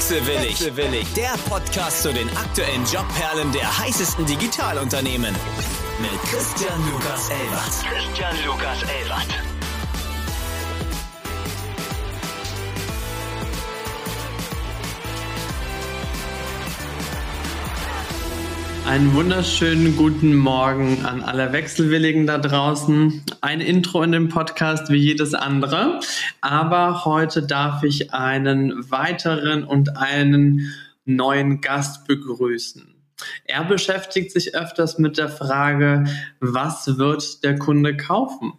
Wechselwillig. 0.00 0.58
Wechselwillig. 0.58 1.06
Der 1.12 1.34
Podcast 1.46 2.00
zu 2.00 2.10
den 2.10 2.26
aktuellen 2.34 2.86
Jobperlen 2.86 3.52
der 3.52 3.78
heißesten 3.80 4.24
Digitalunternehmen. 4.24 5.36
Mit 6.00 6.22
Christian 6.22 6.80
Lukas 6.90 7.28
Elbert. 7.28 7.84
Christian 7.84 8.34
Lukas 8.46 8.82
Elbert. 8.82 9.59
Einen 18.90 19.14
wunderschönen 19.14 19.96
guten 19.96 20.34
Morgen 20.34 21.04
an 21.04 21.22
alle 21.22 21.52
Wechselwilligen 21.52 22.26
da 22.26 22.38
draußen. 22.38 23.22
Ein 23.40 23.60
Intro 23.60 24.02
in 24.02 24.10
dem 24.10 24.28
Podcast 24.28 24.90
wie 24.90 24.96
jedes 24.96 25.32
andere, 25.32 26.00
aber 26.40 27.04
heute 27.04 27.46
darf 27.46 27.84
ich 27.84 28.12
einen 28.12 28.90
weiteren 28.90 29.62
und 29.62 29.96
einen 29.96 30.72
neuen 31.04 31.60
Gast 31.60 32.08
begrüßen. 32.08 32.89
Er 33.44 33.64
beschäftigt 33.64 34.32
sich 34.32 34.54
öfters 34.54 34.98
mit 34.98 35.18
der 35.18 35.28
Frage, 35.28 36.04
was 36.40 36.98
wird 36.98 37.44
der 37.44 37.58
Kunde 37.58 37.96
kaufen? 37.96 38.54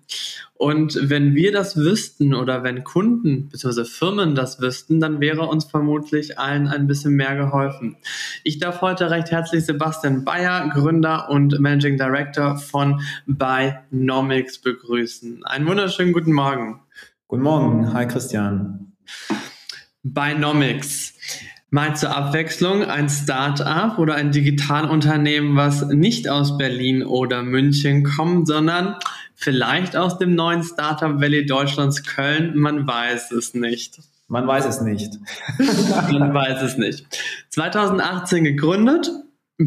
Und 0.62 1.10
wenn 1.10 1.34
wir 1.34 1.52
das 1.52 1.76
wüssten 1.76 2.36
oder 2.36 2.62
wenn 2.62 2.84
Kunden 2.84 3.50
bzw. 3.50 3.84
Firmen 3.84 4.36
das 4.36 4.62
wüssten, 4.62 5.00
dann 5.00 5.20
wäre 5.20 5.48
uns 5.48 5.66
vermutlich 5.66 6.38
allen 6.38 6.68
ein 6.68 6.86
bisschen 6.86 7.14
mehr 7.14 7.36
geholfen. 7.36 7.98
Ich 8.44 8.60
darf 8.60 8.82
heute 8.82 9.10
recht 9.10 9.32
herzlich 9.32 9.66
Sebastian 9.66 10.24
Bayer, 10.24 10.70
Gründer 10.70 11.32
und 11.32 11.60
Managing 11.60 11.98
Director 11.98 12.58
von 12.58 13.02
Binomics 13.26 14.60
begrüßen. 14.60 15.44
Einen 15.46 15.66
wunderschönen 15.66 16.14
guten 16.14 16.34
Morgen. 16.34 16.80
Guten 17.28 17.42
Morgen. 17.42 17.92
Hi 17.94 18.06
Christian. 18.06 18.94
Binomics. 20.04 21.14
Mal 21.74 21.96
zur 21.96 22.14
Abwechslung 22.14 22.84
ein 22.84 23.08
Start-up 23.08 23.98
oder 23.98 24.16
ein 24.16 24.34
Digitalunternehmen, 24.34 25.56
was 25.56 25.88
nicht 25.88 26.28
aus 26.28 26.58
Berlin 26.58 27.02
oder 27.02 27.44
München 27.44 28.04
kommt, 28.04 28.48
sondern 28.48 28.98
vielleicht 29.36 29.96
aus 29.96 30.18
dem 30.18 30.36
neuen 30.36 30.64
Startup 30.64 31.22
Valley 31.22 31.46
Deutschlands 31.46 32.04
Köln. 32.04 32.58
Man 32.58 32.86
weiß 32.86 33.32
es 33.32 33.54
nicht. 33.54 34.00
Man 34.28 34.46
weiß 34.46 34.66
es 34.66 34.82
nicht. 34.82 35.14
Man 36.12 36.34
weiß 36.34 36.62
es 36.62 36.78
nicht. 36.78 37.06
2018 37.52 38.44
gegründet, 38.44 39.10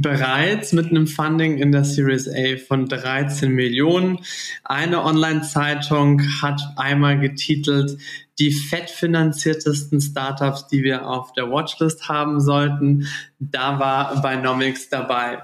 bereits 0.01 0.73
mit 0.73 0.87
einem 0.87 1.07
Funding 1.07 1.59
in 1.59 1.73
der 1.73 1.85
Series 1.85 2.29
A 2.29 2.57
von 2.57 2.87
13 2.87 3.51
Millionen. 3.51 4.19
Eine 4.65 5.03
Online-Zeitung 5.05 6.23
hat 6.43 6.61
einmal 6.77 7.19
getitelt, 7.19 7.99
die 8.39 8.51
fettfinanziertesten 8.51 10.01
Startups, 10.01 10.67
die 10.69 10.83
wir 10.83 11.09
auf 11.09 11.33
der 11.33 11.51
Watchlist 11.51 12.09
haben 12.09 12.41
sollten. 12.41 13.07
Da 13.39 13.79
war 13.79 14.23
Binomics 14.23 14.89
dabei. 14.89 15.43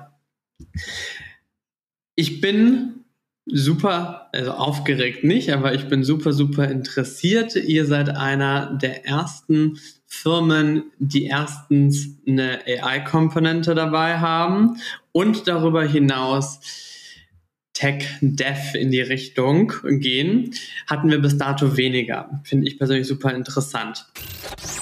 Ich 2.17 2.41
bin 2.41 3.05
super, 3.47 4.29
also 4.33 4.53
aufgeregt 4.53 5.25
nicht, 5.25 5.53
aber 5.53 5.75
ich 5.75 5.89
bin 5.89 6.05
super, 6.05 6.33
super 6.33 6.69
interessiert. 6.69 7.57
Ihr 7.57 7.87
seid 7.87 8.11
einer 8.11 8.75
der 8.75 9.07
ersten 9.07 9.79
Firmen, 10.13 10.91
die 10.99 11.27
erstens 11.27 12.19
eine 12.27 12.59
AI-Komponente 12.67 13.77
dabei 13.77 14.19
haben 14.19 14.77
und 15.13 15.47
darüber 15.47 15.85
hinaus 15.85 16.59
Tech 17.73 18.05
Dev 18.21 18.77
in 18.77 18.91
die 18.91 19.01
Richtung 19.01 19.73
gehen, 19.85 20.53
hatten 20.89 21.11
wir 21.11 21.21
bis 21.21 21.39
dato 21.39 21.77
weniger. 21.77 22.43
Finde 22.43 22.67
ich 22.67 22.77
persönlich 22.77 23.07
super 23.07 23.33
interessant. 23.33 24.05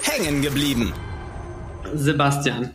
Hängen 0.03 0.41
geblieben. 0.41 0.95
Sebastian, 1.95 2.71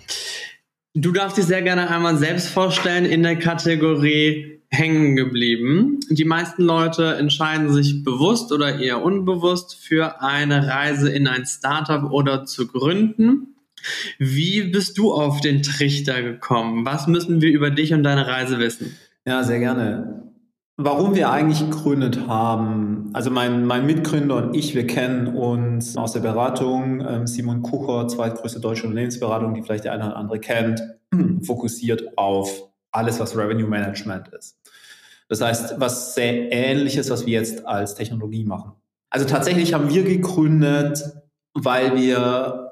du 0.94 1.12
darfst 1.12 1.38
dich 1.38 1.46
sehr 1.46 1.64
gerne 1.64 1.90
einmal 1.90 2.18
selbst 2.18 2.50
vorstellen 2.50 3.06
in 3.06 3.24
der 3.24 3.36
Kategorie 3.36 4.53
hängen 4.74 5.16
geblieben. 5.16 6.00
Die 6.10 6.26
meisten 6.26 6.64
Leute 6.64 7.16
entscheiden 7.16 7.72
sich 7.72 8.04
bewusst 8.04 8.52
oder 8.52 8.80
eher 8.80 9.04
unbewusst 9.04 9.76
für 9.76 10.22
eine 10.22 10.68
Reise 10.68 11.10
in 11.10 11.28
ein 11.28 11.46
Startup 11.46 12.12
oder 12.12 12.46
zu 12.46 12.68
gründen. 12.68 13.56
Wie 14.18 14.64
bist 14.64 14.98
du 14.98 15.14
auf 15.14 15.42
den 15.42 15.62
Trichter 15.62 16.22
gekommen? 16.24 16.86
Was 16.86 17.08
müssen 17.08 17.42
wir 17.42 17.52
über 17.52 17.70
dich 17.70 17.94
und 17.94 18.04
deine 18.04 18.26
Reise 18.28 18.58
wissen? 18.58 18.98
Ja, 19.26 19.44
sehr 19.44 19.60
gerne. 19.60 20.24
Warum 20.76 21.14
wir 21.14 21.30
eigentlich 21.30 21.60
gegründet 21.60 22.28
haben, 22.28 23.12
also 23.14 23.30
mein, 23.30 23.66
mein 23.68 23.86
Mitgründer 23.86 24.38
und 24.38 24.56
ich, 24.56 24.74
wir 24.74 24.88
kennen 24.88 25.28
uns 25.28 25.98
aus 25.98 26.14
der 26.14 26.22
Beratung. 26.22 27.06
Ähm, 27.08 27.28
Simon 27.28 27.62
Kucher, 27.62 28.08
zweitgrößte 28.08 28.60
deutsche 28.60 28.88
Unternehmensberatung, 28.88 29.54
die 29.54 29.62
vielleicht 29.62 29.84
der 29.84 29.94
eine 29.94 30.08
oder 30.08 30.16
andere 30.16 30.40
kennt, 30.40 30.82
fokussiert 31.44 32.18
auf 32.18 32.72
alles, 32.94 33.20
was 33.20 33.38
Revenue 33.38 33.68
Management 33.68 34.30
ist. 34.30 34.58
Das 35.30 35.42
heißt, 35.42 35.80
was 35.80 36.16
sehr 36.16 36.52
ähnliches, 36.52 37.10
was 37.10 37.26
wir 37.26 37.34
jetzt 37.40 37.66
als 37.66 37.96
Technologie 37.96 38.44
machen. 38.44 38.74
Also 39.10 39.26
tatsächlich 39.26 39.74
haben 39.74 39.90
wir 39.90 40.04
gegründet, 40.04 41.04
weil 41.54 41.96
wir 41.96 42.64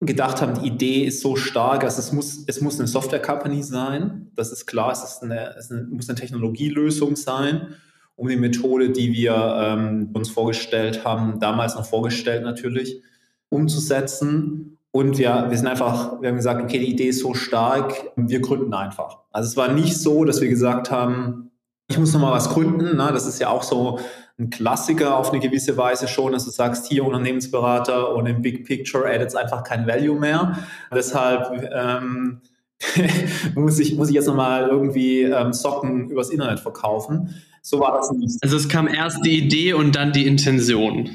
gedacht 0.00 0.42
haben, 0.42 0.60
die 0.60 0.68
Idee 0.68 1.04
ist 1.04 1.20
so 1.20 1.36
stark, 1.36 1.84
also 1.84 2.00
es 2.00 2.12
muss, 2.12 2.44
es 2.46 2.60
muss 2.60 2.78
eine 2.78 2.88
Software-Company 2.88 3.62
sein. 3.62 4.30
Das 4.34 4.52
ist 4.52 4.66
klar, 4.66 4.92
es, 4.92 5.02
ist 5.02 5.22
eine, 5.22 5.54
es 5.56 5.70
muss 5.70 6.08
eine 6.08 6.18
Technologielösung 6.18 7.16
sein, 7.16 7.68
um 8.14 8.28
die 8.28 8.36
Methode, 8.36 8.90
die 8.90 9.12
wir 9.12 9.34
ähm, 9.34 10.10
uns 10.12 10.28
vorgestellt 10.28 11.04
haben, 11.04 11.40
damals 11.40 11.76
noch 11.76 11.86
vorgestellt 11.86 12.42
natürlich, 12.42 13.02
umzusetzen. 13.48 14.78
Und 14.90 15.18
wir, 15.18 15.46
wir 15.48 15.56
sind 15.56 15.66
einfach, 15.66 16.20
wir 16.20 16.28
haben 16.28 16.36
gesagt, 16.36 16.62
okay, 16.62 16.78
die 16.78 16.90
Idee 16.90 17.08
ist 17.08 17.20
so 17.20 17.34
stark, 17.34 18.12
wir 18.16 18.40
gründen 18.40 18.72
einfach. 18.74 19.18
Also 19.30 19.48
es 19.48 19.56
war 19.56 19.72
nicht 19.72 19.96
so, 19.96 20.24
dass 20.24 20.40
wir 20.40 20.48
gesagt 20.48 20.90
haben, 20.90 21.50
ich 21.88 21.98
muss 21.98 22.12
nochmal 22.12 22.32
was 22.32 22.50
gründen. 22.50 22.96
Ne? 22.96 23.10
Das 23.12 23.26
ist 23.26 23.40
ja 23.40 23.48
auch 23.48 23.62
so 23.62 24.00
ein 24.38 24.50
Klassiker 24.50 25.16
auf 25.16 25.32
eine 25.32 25.40
gewisse 25.40 25.76
Weise 25.76 26.08
schon, 26.08 26.32
dass 26.32 26.44
du 26.44 26.50
sagst, 26.50 26.86
hier 26.86 27.04
Unternehmensberater 27.04 28.14
und 28.14 28.26
im 28.26 28.42
Big 28.42 28.66
Picture 28.66 29.06
addet 29.06 29.28
es 29.28 29.34
einfach 29.34 29.64
kein 29.64 29.86
Value 29.86 30.18
mehr. 30.18 30.58
Deshalb 30.92 31.70
ähm, 31.72 32.40
muss, 33.54 33.78
ich, 33.78 33.94
muss 33.94 34.08
ich 34.08 34.14
jetzt 34.14 34.26
nochmal 34.26 34.68
irgendwie 34.68 35.22
ähm, 35.22 35.52
Socken 35.52 36.10
übers 36.10 36.30
Internet 36.30 36.60
verkaufen. 36.60 37.34
So 37.62 37.80
war 37.80 37.96
das 37.96 38.10
nicht. 38.12 38.38
Also 38.42 38.56
es 38.56 38.68
kam 38.68 38.88
erst 38.88 39.24
die 39.24 39.38
Idee 39.38 39.72
und 39.72 39.96
dann 39.96 40.12
die 40.12 40.26
Intention. 40.26 41.10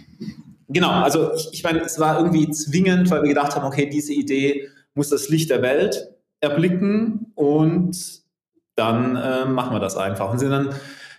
Genau, 0.67 0.89
also 0.89 1.33
ich, 1.33 1.49
ich 1.51 1.63
meine, 1.63 1.81
es 1.81 1.99
war 1.99 2.17
irgendwie 2.17 2.49
zwingend, 2.49 3.11
weil 3.11 3.21
wir 3.21 3.29
gedacht 3.29 3.55
haben, 3.55 3.65
okay, 3.65 3.89
diese 3.89 4.13
Idee 4.13 4.67
muss 4.95 5.09
das 5.09 5.29
Licht 5.29 5.49
der 5.49 5.61
Welt 5.61 6.09
erblicken 6.39 7.31
und 7.35 8.20
dann 8.81 9.15
äh, 9.15 9.45
machen 9.45 9.75
wir 9.75 9.79
das 9.79 9.95
einfach 9.95 10.31
und 10.31 10.39
sind 10.39 10.49
dann 10.49 10.73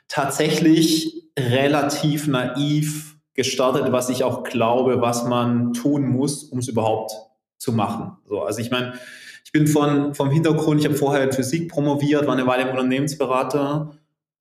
tatsächlich 0.09 1.31
relativ 1.39 2.27
naiv 2.27 3.17
gestartet, 3.35 3.93
was 3.93 4.11
ich 4.11 4.25
auch 4.25 4.43
glaube, 4.43 5.01
was 5.01 5.25
man 5.25 5.73
tun 5.73 6.09
muss, 6.09 6.45
um 6.45 6.59
es 6.59 6.69
überhaupt 6.69 7.13
zu 7.57 7.73
machen. 7.73 8.17
So, 8.29 8.43
also 8.43 8.61
ich 8.61 8.71
meine, 8.71 8.95
ich 9.45 9.53
bin 9.53 9.67
von, 9.67 10.15
vom 10.15 10.31
Hintergrund, 10.31 10.81
ich 10.81 10.87
habe 10.87 10.97
vorher 10.97 11.23
in 11.23 11.33
Physik 11.33 11.71
promoviert, 11.71 12.27
war 12.27 12.35
eine 12.35 12.47
Weile 12.47 12.65
im 12.65 12.71
Unternehmensberater 12.71 13.97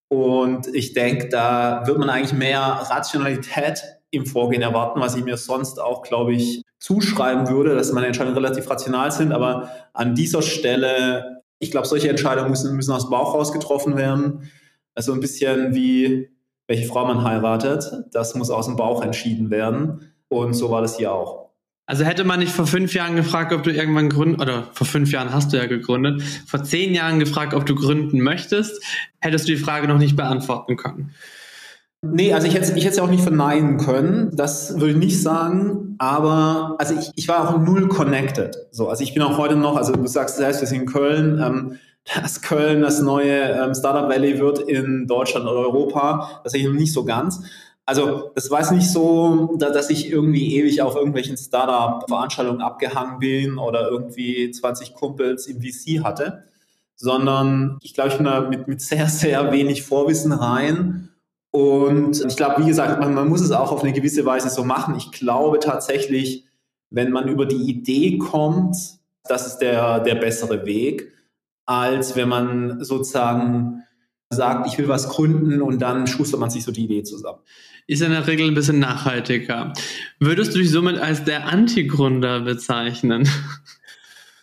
und 0.07 0.67
ich 0.73 0.93
denke, 0.93 1.29
da 1.29 1.83
wird 1.85 1.99
man 1.99 2.09
eigentlich 2.09 2.33
mehr 2.33 2.59
Rationalität 2.59 3.83
im 4.09 4.25
Vorgehen 4.25 4.61
erwarten, 4.61 4.99
was 4.99 5.15
ich 5.15 5.23
mir 5.23 5.37
sonst 5.37 5.79
auch, 5.79 6.01
glaube 6.01 6.33
ich, 6.33 6.63
zuschreiben 6.79 7.47
würde, 7.47 7.75
dass 7.75 7.93
meine 7.93 8.07
Entscheidungen 8.07 8.35
relativ 8.35 8.69
rational 8.69 9.11
sind. 9.11 9.31
Aber 9.31 9.69
an 9.93 10.15
dieser 10.15 10.41
Stelle 10.41 11.40
ich 11.61 11.69
glaube, 11.69 11.87
solche 11.87 12.09
Entscheidungen 12.09 12.49
müssen, 12.49 12.75
müssen 12.75 12.91
aus 12.91 13.05
dem 13.05 13.11
Bauch 13.11 13.35
raus 13.35 13.53
getroffen 13.53 13.95
werden. 13.95 14.51
Also 14.95 15.13
ein 15.13 15.19
bisschen 15.19 15.75
wie, 15.75 16.29
welche 16.67 16.87
Frau 16.87 17.05
man 17.05 17.23
heiratet. 17.23 17.89
Das 18.11 18.33
muss 18.35 18.49
aus 18.49 18.65
dem 18.65 18.75
Bauch 18.75 19.03
entschieden 19.03 19.51
werden. 19.51 20.11
Und 20.27 20.55
so 20.55 20.71
war 20.71 20.81
das 20.81 20.97
hier 20.97 21.13
auch. 21.13 21.51
Also 21.85 22.03
hätte 22.03 22.23
man 22.23 22.39
nicht 22.39 22.51
vor 22.51 22.65
fünf 22.65 22.95
Jahren 22.95 23.15
gefragt, 23.15 23.53
ob 23.53 23.61
du 23.63 23.71
irgendwann 23.71 24.09
gründen, 24.09 24.41
oder 24.41 24.69
vor 24.73 24.87
fünf 24.87 25.11
Jahren 25.11 25.33
hast 25.33 25.53
du 25.53 25.57
ja 25.57 25.67
gegründet, 25.67 26.23
vor 26.47 26.63
zehn 26.63 26.95
Jahren 26.95 27.19
gefragt, 27.19 27.53
ob 27.53 27.65
du 27.65 27.75
gründen 27.75 28.21
möchtest, 28.21 28.83
hättest 29.19 29.47
du 29.47 29.51
die 29.51 29.59
Frage 29.59 29.87
noch 29.87 29.97
nicht 29.97 30.15
beantworten 30.15 30.77
können. 30.77 31.13
Nee, 32.03 32.33
also 32.33 32.47
ich 32.47 32.55
hätte 32.55 32.73
ich 32.75 32.85
es 32.85 32.97
ja 32.97 33.03
auch 33.03 33.09
nicht 33.09 33.21
verneinen 33.21 33.77
können. 33.77 34.35
Das 34.35 34.79
würde 34.79 34.93
ich 34.93 34.97
nicht 34.97 35.21
sagen. 35.21 35.95
Aber 35.99 36.75
also 36.79 36.95
ich, 36.95 37.11
ich 37.15 37.27
war 37.27 37.47
auch 37.47 37.59
null 37.59 37.87
connected. 37.89 38.57
So, 38.71 38.89
also 38.89 39.03
ich 39.03 39.13
bin 39.13 39.21
auch 39.21 39.37
heute 39.37 39.55
noch, 39.55 39.75
also 39.75 39.93
du 39.93 40.07
sagst 40.07 40.37
selbst, 40.37 40.61
wir 40.61 40.67
sind 40.67 40.81
in 40.81 40.85
Köln, 40.87 41.39
ähm, 41.39 41.77
dass 42.15 42.41
Köln 42.41 42.81
das 42.81 43.01
neue 43.01 43.51
ähm, 43.51 43.75
Startup 43.75 44.09
Valley 44.09 44.39
wird 44.39 44.59
in 44.59 45.05
Deutschland 45.05 45.45
oder 45.45 45.59
Europa, 45.59 46.41
das 46.43 46.53
sehe 46.53 46.61
ich 46.61 46.67
noch 46.67 46.73
nicht 46.73 46.91
so 46.91 47.05
ganz. 47.05 47.43
Also 47.85 48.31
das 48.33 48.49
war 48.49 48.61
es 48.61 48.71
nicht 48.71 48.89
so, 48.89 49.55
dass 49.59 49.91
ich 49.91 50.09
irgendwie 50.09 50.55
ewig 50.55 50.81
auf 50.81 50.95
irgendwelchen 50.95 51.37
Startup-Veranstaltungen 51.37 52.61
abgehangen 52.61 53.19
bin 53.19 53.59
oder 53.59 53.89
irgendwie 53.89 54.49
20 54.49 54.95
Kumpels 54.95 55.45
im 55.45 55.61
VC 55.61 56.03
hatte, 56.03 56.45
sondern 56.95 57.77
ich 57.83 57.93
glaube, 57.93 58.09
ich 58.09 58.17
bin 58.17 58.25
da 58.25 58.41
mit, 58.41 58.67
mit 58.67 58.81
sehr, 58.81 59.07
sehr 59.07 59.51
wenig 59.51 59.83
Vorwissen 59.83 60.31
rein 60.31 61.10
und 61.51 62.23
ich 62.25 62.37
glaube, 62.37 62.63
wie 62.63 62.67
gesagt, 62.67 62.99
man, 62.99 63.13
man, 63.13 63.27
muss 63.27 63.41
es 63.41 63.51
auch 63.51 63.71
auf 63.71 63.83
eine 63.83 63.91
gewisse 63.93 64.25
Weise 64.25 64.49
so 64.49 64.63
machen. 64.63 64.95
Ich 64.95 65.11
glaube 65.11 65.59
tatsächlich, 65.59 66.45
wenn 66.89 67.11
man 67.11 67.27
über 67.27 67.45
die 67.45 67.69
Idee 67.69 68.17
kommt, 68.17 68.77
das 69.25 69.47
ist 69.47 69.57
der, 69.57 69.99
der 69.99 70.15
bessere 70.15 70.65
Weg, 70.65 71.11
als 71.65 72.15
wenn 72.15 72.29
man 72.29 72.83
sozusagen 72.83 73.83
sagt, 74.29 74.67
ich 74.67 74.77
will 74.77 74.87
was 74.87 75.09
gründen 75.09 75.61
und 75.61 75.81
dann 75.81 76.07
schustert 76.07 76.39
man 76.39 76.49
sich 76.49 76.63
so 76.63 76.71
die 76.71 76.85
Idee 76.85 77.03
zusammen. 77.03 77.39
Ist 77.87 78.01
in 78.01 78.11
der 78.11 78.27
Regel 78.27 78.47
ein 78.47 78.53
bisschen 78.53 78.79
nachhaltiger. 78.79 79.73
Würdest 80.19 80.55
du 80.55 80.59
dich 80.59 80.71
somit 80.71 80.97
als 80.97 81.25
der 81.25 81.47
Anti-Gründer 81.47 82.41
bezeichnen? 82.41 83.27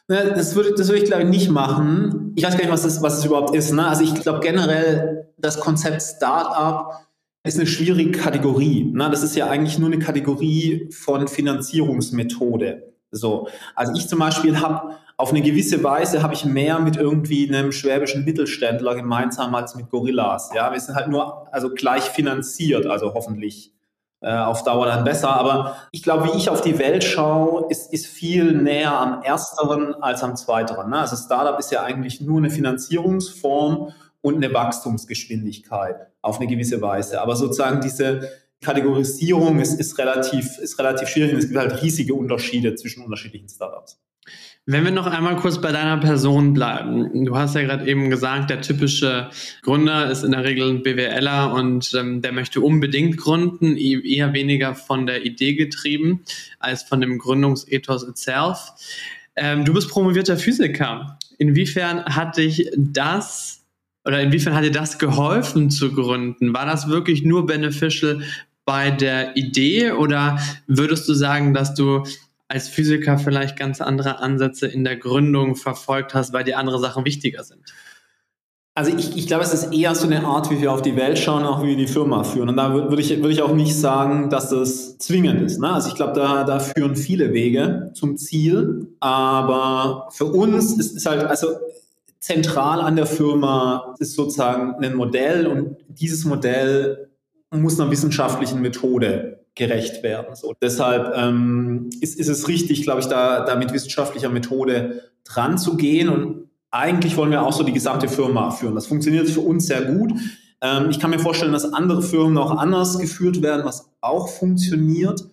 Das 0.09 0.55
würde, 0.55 0.73
das 0.75 0.89
würde 0.89 1.03
ich, 1.03 1.05
glaube 1.05 1.25
ich, 1.25 1.29
nicht 1.29 1.51
machen. 1.51 2.33
Ich 2.35 2.43
weiß 2.43 2.53
gar 2.53 2.61
nicht, 2.61 2.73
was 2.73 2.83
das, 2.83 3.03
was 3.03 3.17
das 3.17 3.27
überhaupt 3.27 3.55
ist. 3.55 3.73
Ne? 3.73 3.87
Also 3.87 4.05
ich 4.05 4.15
glaube 4.15 4.41
generell, 4.41 5.29
das 5.37 5.61
Konzept 5.61 6.03
Startup 6.03 6.93
ist 7.45 7.59
eine 7.59 7.67
schwierige 7.67 8.13
Kategorie. 8.13 8.85
Ne? 8.85 9.11
Das 9.11 9.23
ist 9.23 9.37
ja 9.37 9.49
eigentlich 9.49 9.79
nur 9.79 9.91
eine 9.91 9.99
Kategorie 9.99 10.89
von 10.91 11.29
Finanzierungsmethode. 11.29 12.95
So. 13.11 13.49
Also 13.75 13.93
ich 13.95 14.09
zum 14.09 14.19
Beispiel 14.19 14.59
habe 14.61 14.97
auf 15.19 15.31
eine 15.31 15.43
gewisse 15.43 15.83
Weise 15.83 16.23
habe 16.23 16.33
ich 16.33 16.45
mehr 16.45 16.79
mit 16.79 16.97
irgendwie 16.97 17.49
einem 17.49 17.73
schwäbischen 17.73 18.25
Mittelständler 18.25 18.95
gemeinsam 18.95 19.55
als 19.55 19.75
mit 19.75 19.91
Gorillas. 19.91 20.51
Ja, 20.55 20.73
wir 20.73 20.81
sind 20.81 20.95
halt 20.95 21.09
nur 21.09 21.53
also 21.53 21.71
gleich 21.71 22.05
finanziert, 22.05 22.87
also 22.87 23.13
hoffentlich 23.13 23.75
auf 24.27 24.65
Dauer 24.65 24.87
dann 24.87 25.05
besser. 25.05 25.31
Aber 25.31 25.77
ich 25.93 26.03
glaube, 26.03 26.25
wie 26.25 26.37
ich 26.37 26.51
auf 26.51 26.61
die 26.61 26.79
Welt 26.79 27.05
schaue, 27.05 27.67
ist, 27.71 27.93
ist 27.93 28.07
viel 28.07 28.53
näher 28.53 28.93
am 28.93 29.23
Ersteren 29.23 29.95
als 30.03 30.23
am 30.23 30.37
Zweiteren. 30.37 30.91
Ne? 30.91 30.99
Also 30.99 31.17
Startup 31.17 31.59
ist 31.59 31.71
ja 31.71 31.83
eigentlich 31.83 32.21
nur 32.21 32.39
eine 32.39 32.51
Finanzierungsform 32.51 33.93
und 34.21 34.37
eine 34.37 34.53
Wachstumsgeschwindigkeit 34.53 36.09
auf 36.23 36.39
eine 36.39 36.49
gewisse 36.49 36.83
Weise. 36.83 37.21
Aber 37.21 37.37
sozusagen 37.37 37.81
diese 37.81 38.29
Kategorisierung 38.61 39.61
ist, 39.61 39.79
ist, 39.79 39.99
relativ, 39.99 40.59
ist 40.59 40.79
relativ 40.79 41.09
schwierig 41.09 41.33
und 41.33 41.39
es 41.39 41.47
gibt 41.47 41.59
halt 41.59 41.81
riesige 41.81 42.15
Unterschiede 42.15 42.75
zwischen 42.75 43.05
unterschiedlichen 43.05 43.49
Startups. 43.49 44.01
Wenn 44.71 44.85
wir 44.85 44.91
noch 44.91 45.07
einmal 45.07 45.37
kurz 45.37 45.59
bei 45.63 45.73
deiner 45.73 45.97
Person 45.97 46.53
bleiben. 46.53 47.25
Du 47.25 47.35
hast 47.39 47.55
ja 47.55 47.63
gerade 47.63 47.89
eben 47.89 48.11
gesagt, 48.11 48.51
der 48.51 48.61
typische 48.61 49.31
Gründer 49.63 50.11
ist 50.11 50.25
in 50.25 50.33
der 50.33 50.45
Regel 50.45 50.69
ein 50.69 50.83
BWLer 50.83 51.55
und 51.55 51.95
ähm, 51.95 52.21
der 52.21 52.33
möchte 52.33 52.61
unbedingt 52.61 53.17
gründen, 53.17 53.79
eher 53.79 54.35
weniger 54.35 54.75
von 54.75 55.07
der 55.07 55.25
Idee 55.25 55.55
getrieben 55.55 56.23
als 56.59 56.83
von 56.83 57.01
dem 57.01 57.17
Gründungsethos 57.17 58.07
itself. 58.07 58.75
Ähm, 59.37 59.65
du 59.65 59.73
bist 59.73 59.89
promovierter 59.89 60.37
Physiker. 60.37 61.19
Inwiefern 61.39 62.05
hat 62.05 62.37
dich 62.37 62.71
das 62.77 63.65
oder 64.05 64.21
inwiefern 64.21 64.53
hat 64.53 64.65
dir 64.65 64.71
das 64.71 64.99
geholfen 64.99 65.71
zu 65.71 65.95
gründen? 65.95 66.53
War 66.53 66.67
das 66.67 66.89
wirklich 66.89 67.25
nur 67.25 67.47
beneficial 67.47 68.21
bei 68.67 68.91
der 68.91 69.35
Idee 69.35 69.93
oder 69.93 70.39
würdest 70.67 71.09
du 71.09 71.15
sagen, 71.15 71.55
dass 71.55 71.73
du 71.73 72.05
als 72.49 72.69
Physiker 72.69 73.19
vielleicht 73.19 73.59
ganz 73.59 73.81
andere 73.81 74.19
Ansätze 74.19 74.67
in 74.67 74.85
der 74.85 74.97
Gründung 74.97 75.55
verfolgt 75.55 76.15
hast, 76.15 76.33
weil 76.33 76.45
die 76.45 76.55
andere 76.55 76.81
Sachen 76.81 77.05
wichtiger 77.05 77.45
sind? 77.45 77.61
Also 78.75 78.97
ich, 78.97 79.17
ich 79.17 79.27
glaube, 79.27 79.43
es 79.43 79.53
ist 79.53 79.73
eher 79.73 79.95
so 79.97 80.07
eine 80.07 80.25
Art, 80.25 80.51
wie 80.53 80.61
wir 80.61 80.71
auf 80.71 80.83
die 80.83 80.95
Welt 80.95 81.19
schauen, 81.19 81.43
auch 81.43 81.65
wie 81.65 81.71
wir 81.71 81.77
die 81.77 81.89
Firma 81.89 82.23
führen. 82.23 82.49
Und 82.49 82.57
da 82.57 82.73
würde 82.73 83.03
ich, 83.03 83.11
würde 83.11 83.33
ich 83.33 83.43
auch 83.43 83.53
nicht 83.53 83.75
sagen, 83.75 84.31
dass 84.31 84.51
das 84.51 84.99
zwingend 84.99 85.43
ist. 85.43 85.59
Ne? 85.59 85.69
Also 85.69 85.89
ich 85.89 85.97
glaube, 85.97 86.13
da, 86.13 86.45
da 86.45 86.61
führen 86.61 86.95
viele 86.95 87.33
Wege 87.33 87.91
zum 87.95 88.17
Ziel. 88.17 88.87
Aber 89.01 90.09
für 90.13 90.27
uns 90.27 90.79
ist 90.79 90.97
es 90.97 91.07
halt, 91.07 91.25
also 91.25 91.49
zentral 92.21 92.81
an 92.81 92.95
der 92.95 93.07
Firma 93.07 93.97
ist 93.99 94.15
sozusagen 94.15 94.75
ein 94.85 94.95
Modell 94.95 95.49
und 95.49 95.77
dieses 95.89 96.25
Modell 96.25 97.09
muss 97.51 97.81
einer 97.81 97.91
wissenschaftlichen 97.91 98.61
Methode 98.61 99.38
gerecht 99.59 100.03
werden. 100.03 100.35
So, 100.35 100.55
deshalb 100.63 101.15
ähm, 101.17 101.91
ist, 102.01 102.19
ist 102.19 102.29
es 102.29 102.49
richtig, 102.49 102.83
glaube 102.83 103.01
ich, 103.01 103.07
da, 103.07 103.45
da 103.45 103.57
mit 103.57 103.73
wissenschaftlicher 103.73 104.31
Methode 104.31 105.03
dran 105.25 105.59
zu 105.59 105.77
gehen. 105.77 106.09
Und 106.09 106.49
eigentlich 106.71 107.17
wollen 107.17 107.31
wir 107.31 107.43
auch 107.43 107.53
so 107.53 107.65
die 107.65 107.73
gesamte 107.73 108.09
Firma 108.09 108.51
führen. 108.51 108.75
Das 108.75 108.87
funktioniert 108.87 109.29
für 109.29 109.41
uns 109.41 109.67
sehr 109.67 109.83
gut. 109.83 110.13
Ähm, 110.63 110.89
ich 110.91 110.99
kann 110.99 111.11
mir 111.11 111.19
vorstellen, 111.19 111.53
dass 111.53 111.73
andere 111.73 112.03
Firmen 112.03 112.39
auch 112.39 112.53
anders 112.53 112.99
geführt 112.99 113.43
werden, 113.43 113.67
was 113.67 113.91
auch 114.01 114.29
funktioniert. 114.29 115.27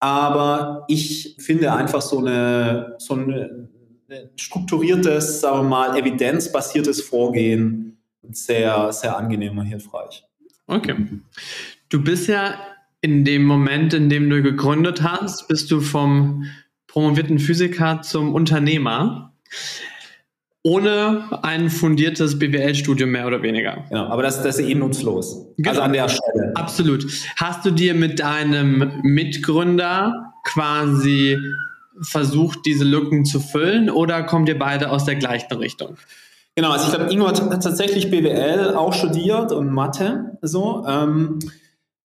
Aber 0.00 0.84
ich 0.88 1.36
finde 1.38 1.72
einfach 1.72 2.02
so 2.02 2.18
eine, 2.18 2.96
so 2.98 3.14
eine 3.14 3.68
strukturiertes, 4.36 5.40
sagen 5.40 5.58
wir 5.58 5.68
mal, 5.68 5.96
evidenzbasiertes 5.96 7.02
Vorgehen 7.02 7.98
sehr, 8.32 8.92
sehr 8.92 9.16
angenehm 9.16 9.58
und 9.58 9.66
hilfreich. 9.66 10.24
Okay. 10.66 10.94
Du 11.88 12.02
bist 12.02 12.28
ja 12.28 12.54
in 13.02 13.24
dem 13.24 13.44
Moment, 13.44 13.94
in 13.94 14.08
dem 14.08 14.28
du 14.28 14.42
gegründet 14.42 15.02
hast, 15.02 15.48
bist 15.48 15.70
du 15.70 15.80
vom 15.80 16.44
promovierten 16.86 17.38
Physiker 17.38 18.02
zum 18.02 18.34
Unternehmer. 18.34 19.32
Ohne 20.62 21.24
ein 21.42 21.70
fundiertes 21.70 22.38
BWL-Studium 22.38 23.10
mehr 23.10 23.26
oder 23.26 23.42
weniger. 23.42 23.84
Genau, 23.88 24.04
aber 24.06 24.22
das, 24.22 24.42
das 24.42 24.58
ist 24.58 24.68
eh 24.68 24.74
nutzlos. 24.74 25.46
Genau. 25.56 25.70
Also 25.70 25.80
an 25.80 25.92
der 25.94 26.08
Stelle. 26.10 26.52
Absolut. 26.54 27.06
Hast 27.36 27.64
du 27.64 27.70
dir 27.70 27.94
mit 27.94 28.20
deinem 28.20 29.00
Mitgründer 29.02 30.34
quasi 30.44 31.38
versucht, 32.02 32.60
diese 32.66 32.84
Lücken 32.84 33.24
zu 33.24 33.40
füllen 33.40 33.88
oder 33.88 34.22
kommt 34.22 34.48
ihr 34.50 34.58
beide 34.58 34.90
aus 34.90 35.06
der 35.06 35.16
gleichen 35.16 35.54
Richtung? 35.54 35.96
Genau, 36.56 36.72
also 36.72 36.86
ich 36.86 36.94
glaube, 36.94 37.10
Ingo 37.10 37.28
hat 37.28 37.62
tatsächlich 37.62 38.10
BWL 38.10 38.74
auch 38.74 38.92
studiert 38.92 39.52
und 39.52 39.70
Mathe. 39.70 40.36
So. 40.42 40.84
Ähm, 40.86 41.38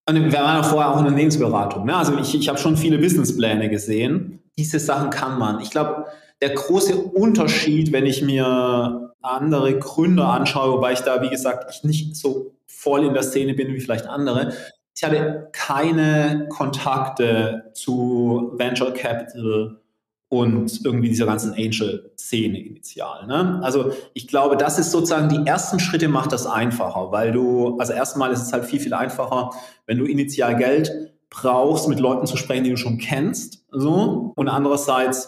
und 0.07 0.31
wir 0.31 0.33
waren 0.33 0.57
ja 0.57 0.63
vorher 0.63 0.91
auch 0.91 0.97
in 0.97 1.03
der 1.03 1.07
Unternehmensberatung. 1.07 1.85
Ne? 1.85 1.95
Also 1.95 2.17
ich, 2.17 2.35
ich 2.35 2.47
habe 2.47 2.59
schon 2.59 2.77
viele 2.77 2.99
Businesspläne 2.99 3.69
gesehen. 3.69 4.43
Diese 4.57 4.79
Sachen 4.79 5.09
kann 5.09 5.39
man. 5.39 5.61
Ich 5.61 5.71
glaube, 5.71 6.05
der 6.41 6.49
große 6.49 6.95
Unterschied, 6.95 7.91
wenn 7.91 8.05
ich 8.05 8.21
mir 8.21 9.13
andere 9.21 9.79
Gründer 9.79 10.29
anschaue, 10.29 10.73
wobei 10.73 10.93
ich 10.93 10.99
da, 10.99 11.21
wie 11.21 11.29
gesagt, 11.29 11.71
ich 11.71 11.83
nicht 11.83 12.15
so 12.15 12.53
voll 12.67 13.05
in 13.05 13.13
der 13.13 13.23
Szene 13.23 13.55
bin 13.55 13.73
wie 13.73 13.79
vielleicht 13.79 14.05
andere, 14.05 14.53
ich 14.95 15.03
hatte 15.03 15.49
keine 15.51 16.47
Kontakte 16.49 17.71
zu 17.73 18.53
Venture 18.55 18.93
Capital 18.93 19.81
und 20.29 20.83
irgendwie 20.83 21.09
dieser 21.09 21.25
ganzen 21.25 21.53
Angel-Szene 21.53 22.59
initial. 22.59 23.27
Ne? 23.27 23.59
Also 23.63 23.91
ich 24.13 24.27
glaube, 24.27 24.57
das 24.57 24.79
ist 24.79 24.91
sozusagen 24.91 25.29
die 25.29 25.47
ersten 25.47 25.79
Schritte 25.79 26.07
macht 26.07 26.31
das 26.31 26.47
einfacher, 26.47 27.11
weil 27.11 27.31
du, 27.31 27.77
also 27.77 27.93
erstmal 27.93 28.31
ist 28.31 28.41
es 28.41 28.51
halt 28.51 28.65
viel, 28.65 28.79
viel 28.79 28.93
einfacher, 28.93 29.51
wenn 29.85 29.97
du 29.97 30.05
initial 30.05 30.55
Geld 30.55 30.91
brauchst, 31.29 31.87
mit 31.87 31.99
Leuten 31.99 32.25
zu 32.25 32.37
sprechen, 32.37 32.63
die 32.63 32.71
du 32.71 32.77
schon 32.77 32.97
kennst, 32.97 33.65
so. 33.71 34.33
Und 34.35 34.47
andererseits 34.47 35.27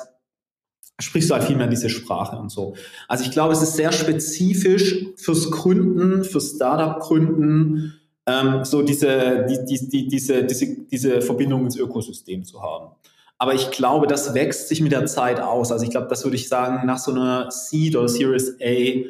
sprichst 0.99 1.29
du 1.29 1.35
halt 1.35 1.43
viel 1.43 1.55
mehr 1.55 1.67
diese 1.67 1.89
Sprache 1.89 2.37
und 2.37 2.49
so. 2.49 2.75
Also 3.07 3.23
ich 3.23 3.31
glaube, 3.31 3.53
es 3.53 3.61
ist 3.61 3.75
sehr 3.75 3.91
spezifisch 3.91 5.05
fürs 5.17 5.51
Gründen, 5.51 6.23
fürs 6.23 6.55
Startup-Gründen, 6.55 7.99
ähm, 8.25 8.65
so 8.65 8.81
diese, 8.81 9.45
die, 9.49 9.63
die, 9.65 9.89
die, 9.89 10.07
diese, 10.07 10.43
diese, 10.43 10.85
diese 10.85 11.21
Verbindung 11.21 11.65
ins 11.65 11.77
Ökosystem 11.77 12.43
zu 12.43 12.61
haben. 12.61 12.95
Aber 13.37 13.53
ich 13.53 13.71
glaube, 13.71 14.07
das 14.07 14.33
wächst 14.33 14.67
sich 14.67 14.81
mit 14.81 14.91
der 14.91 15.05
Zeit 15.05 15.39
aus. 15.39 15.71
Also 15.71 15.85
ich 15.85 15.91
glaube, 15.91 16.07
das 16.07 16.23
würde 16.23 16.35
ich 16.35 16.47
sagen, 16.47 16.85
nach 16.87 16.97
so 16.97 17.11
einer 17.11 17.51
Seed 17.51 17.95
oder 17.95 18.09
Series 18.09 18.57
A 18.61 19.05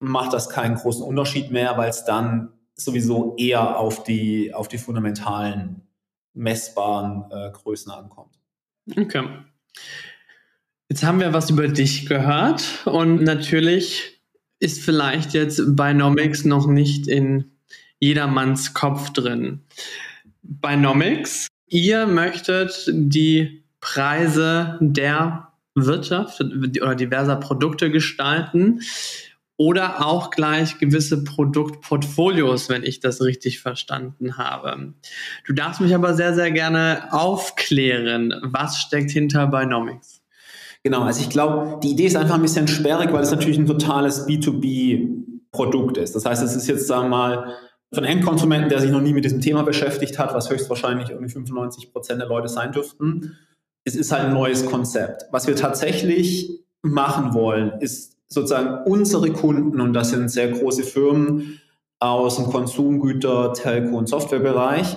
macht 0.00 0.32
das 0.32 0.48
keinen 0.48 0.76
großen 0.76 1.04
Unterschied 1.04 1.50
mehr, 1.50 1.76
weil 1.76 1.90
es 1.90 2.04
dann 2.04 2.52
sowieso 2.74 3.36
eher 3.36 3.78
auf 3.78 4.04
die, 4.04 4.54
auf 4.54 4.68
die 4.68 4.78
fundamentalen, 4.78 5.82
messbaren 6.34 7.24
äh, 7.30 7.50
Größen 7.50 7.92
ankommt. 7.92 8.38
Okay. 8.96 9.22
Jetzt 10.88 11.04
haben 11.04 11.20
wir 11.20 11.32
was 11.32 11.50
über 11.50 11.68
dich 11.68 12.06
gehört 12.06 12.86
und 12.86 13.22
natürlich 13.22 14.20
ist 14.58 14.82
vielleicht 14.82 15.34
jetzt 15.34 15.76
Binomics 15.76 16.44
noch 16.44 16.66
nicht 16.66 17.08
in 17.08 17.52
jedermanns 17.98 18.74
Kopf 18.74 19.10
drin. 19.10 19.62
Binomics 20.42 21.48
Ihr 21.72 22.06
möchtet 22.06 22.84
die 22.92 23.64
Preise 23.80 24.76
der 24.80 25.48
Wirtschaft 25.74 26.38
oder 26.42 26.94
diverser 26.94 27.36
Produkte 27.36 27.90
gestalten 27.90 28.82
oder 29.56 30.04
auch 30.04 30.30
gleich 30.30 30.76
gewisse 30.76 31.24
Produktportfolios, 31.24 32.68
wenn 32.68 32.82
ich 32.82 33.00
das 33.00 33.22
richtig 33.22 33.60
verstanden 33.60 34.36
habe. 34.36 34.92
Du 35.46 35.54
darfst 35.54 35.80
mich 35.80 35.94
aber 35.94 36.12
sehr, 36.12 36.34
sehr 36.34 36.50
gerne 36.50 37.10
aufklären. 37.10 38.34
Was 38.42 38.76
steckt 38.76 39.10
hinter 39.10 39.46
Binomics? 39.46 40.20
Genau, 40.82 41.04
also 41.04 41.22
ich 41.22 41.30
glaube, 41.30 41.80
die 41.82 41.92
Idee 41.92 42.04
ist 42.04 42.16
einfach 42.16 42.34
ein 42.34 42.42
bisschen 42.42 42.68
sperrig, 42.68 43.10
weil 43.14 43.22
es 43.22 43.30
natürlich 43.30 43.56
ein 43.56 43.66
totales 43.66 44.28
B2B-Produkt 44.28 45.96
ist. 45.96 46.14
Das 46.16 46.26
heißt, 46.26 46.42
es 46.42 46.54
ist 46.54 46.66
jetzt, 46.66 46.86
sagen 46.86 47.04
wir 47.04 47.16
mal, 47.16 47.56
einen 47.98 48.18
Endkonsumenten, 48.18 48.68
der 48.68 48.80
sich 48.80 48.90
noch 48.90 49.00
nie 49.00 49.12
mit 49.12 49.24
diesem 49.24 49.40
Thema 49.40 49.62
beschäftigt 49.62 50.18
hat, 50.18 50.34
was 50.34 50.48
höchstwahrscheinlich 50.50 51.10
irgendwie 51.10 51.30
95 51.30 51.92
Prozent 51.92 52.20
der 52.20 52.28
Leute 52.28 52.48
sein 52.48 52.72
dürften, 52.72 53.36
es 53.84 53.96
ist 53.96 54.12
halt 54.12 54.24
ein 54.24 54.32
neues 54.32 54.66
Konzept. 54.66 55.24
Was 55.30 55.46
wir 55.46 55.56
tatsächlich 55.56 56.64
machen 56.82 57.34
wollen, 57.34 57.80
ist 57.80 58.16
sozusagen 58.28 58.90
unsere 58.90 59.30
Kunden, 59.32 59.80
und 59.80 59.92
das 59.92 60.10
sind 60.10 60.30
sehr 60.30 60.48
große 60.48 60.84
Firmen 60.84 61.60
aus 61.98 62.36
dem 62.36 62.46
Konsumgüter, 62.46 63.52
Telco 63.52 63.96
und 63.96 64.08
Softwarebereich, 64.08 64.96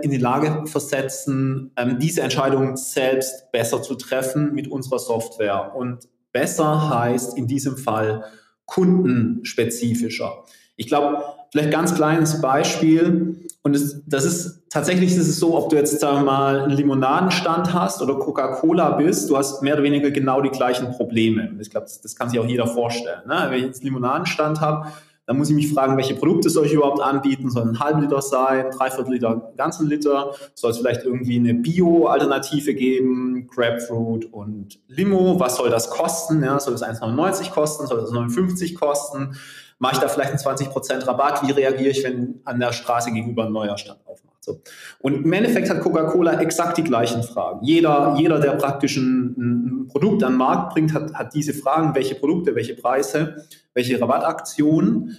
in 0.00 0.10
die 0.10 0.18
Lage 0.18 0.66
versetzen, 0.66 1.72
ähm, 1.76 1.98
diese 1.98 2.20
Entscheidung 2.22 2.76
selbst 2.76 3.50
besser 3.50 3.82
zu 3.82 3.94
treffen 3.96 4.54
mit 4.54 4.68
unserer 4.68 4.98
Software. 4.98 5.74
Und 5.74 6.08
besser 6.32 6.90
heißt 6.90 7.36
in 7.36 7.48
diesem 7.48 7.76
Fall 7.76 8.24
kundenspezifischer. 8.66 10.44
Ich 10.76 10.86
glaube, 10.86 11.24
vielleicht 11.50 11.70
ganz 11.70 11.94
kleines 11.94 12.40
Beispiel. 12.40 13.46
Und 13.62 13.74
das, 13.74 14.02
das 14.06 14.24
ist 14.24 14.58
tatsächlich 14.70 15.10
ist 15.10 15.28
es 15.28 15.38
so, 15.38 15.56
ob 15.56 15.70
du 15.70 15.76
jetzt 15.76 15.98
sagen 16.00 16.18
wir 16.18 16.24
mal 16.24 16.60
einen 16.62 16.72
Limonadenstand 16.72 17.72
hast 17.72 18.02
oder 18.02 18.14
Coca-Cola 18.14 18.92
bist, 18.92 19.30
du 19.30 19.36
hast 19.36 19.62
mehr 19.62 19.74
oder 19.74 19.82
weniger 19.82 20.10
genau 20.10 20.40
die 20.40 20.50
gleichen 20.50 20.90
Probleme. 20.92 21.56
Ich 21.60 21.70
glaube, 21.70 21.86
das, 21.86 22.00
das 22.00 22.16
kann 22.16 22.28
sich 22.30 22.38
auch 22.38 22.46
jeder 22.46 22.66
vorstellen. 22.66 23.26
Ne? 23.26 23.46
Wenn 23.48 23.58
ich 23.58 23.64
jetzt 23.64 23.80
einen 23.80 23.86
Limonadenstand 23.86 24.60
habe, 24.60 24.88
dann 25.28 25.36
muss 25.36 25.50
ich 25.50 25.56
mich 25.56 25.70
fragen, 25.70 25.98
welche 25.98 26.14
Produkte 26.14 26.48
soll 26.48 26.64
ich 26.64 26.72
überhaupt 26.72 27.02
anbieten? 27.02 27.50
Soll 27.50 27.68
ein 27.68 27.78
halben 27.78 28.00
Liter 28.00 28.22
sein, 28.22 28.70
dreiviertel 28.70 29.12
Liter, 29.12 29.52
ganzen 29.58 29.86
Liter? 29.86 30.32
Soll 30.54 30.70
es 30.70 30.78
vielleicht 30.78 31.04
irgendwie 31.04 31.36
eine 31.36 31.52
Bio-Alternative 31.52 32.72
geben? 32.72 33.46
Grapefruit 33.46 34.32
und 34.32 34.78
Limo. 34.88 35.38
Was 35.38 35.56
soll 35.56 35.68
das 35.68 35.90
kosten? 35.90 36.42
Ja, 36.42 36.58
soll 36.58 36.72
es 36.72 36.82
1,99 36.82 37.50
kosten? 37.50 37.86
Soll 37.86 37.98
es 37.98 38.10
59 38.10 38.74
kosten? 38.74 39.36
Mache 39.78 39.94
ich 39.94 40.00
da 40.00 40.08
vielleicht 40.08 40.30
einen 40.30 40.56
20% 40.56 41.06
Rabatt? 41.06 41.46
Wie 41.46 41.52
reagiere 41.52 41.90
ich, 41.90 42.02
wenn 42.02 42.40
an 42.44 42.58
der 42.58 42.72
Straße 42.72 43.12
gegenüber 43.12 43.44
ein 43.44 43.52
neuer 43.52 43.78
Stand 43.78 44.00
aufmacht? 44.06 44.42
So. 44.42 44.60
Und 44.98 45.24
im 45.24 45.32
Endeffekt 45.32 45.70
hat 45.70 45.80
Coca-Cola 45.80 46.40
exakt 46.40 46.78
die 46.78 46.84
gleichen 46.84 47.22
Fragen. 47.22 47.64
Jeder, 47.64 48.16
jeder, 48.18 48.40
der 48.40 48.52
praktisch 48.52 48.96
ein, 48.96 49.34
ein 49.36 49.88
Produkt 49.88 50.24
an 50.24 50.32
den 50.32 50.38
Markt 50.38 50.74
bringt, 50.74 50.94
hat, 50.94 51.14
hat 51.14 51.34
diese 51.34 51.54
Fragen, 51.54 51.94
welche 51.94 52.16
Produkte, 52.16 52.54
welche 52.54 52.74
Preise, 52.74 53.46
welche 53.74 54.00
Rabattaktionen. 54.00 55.16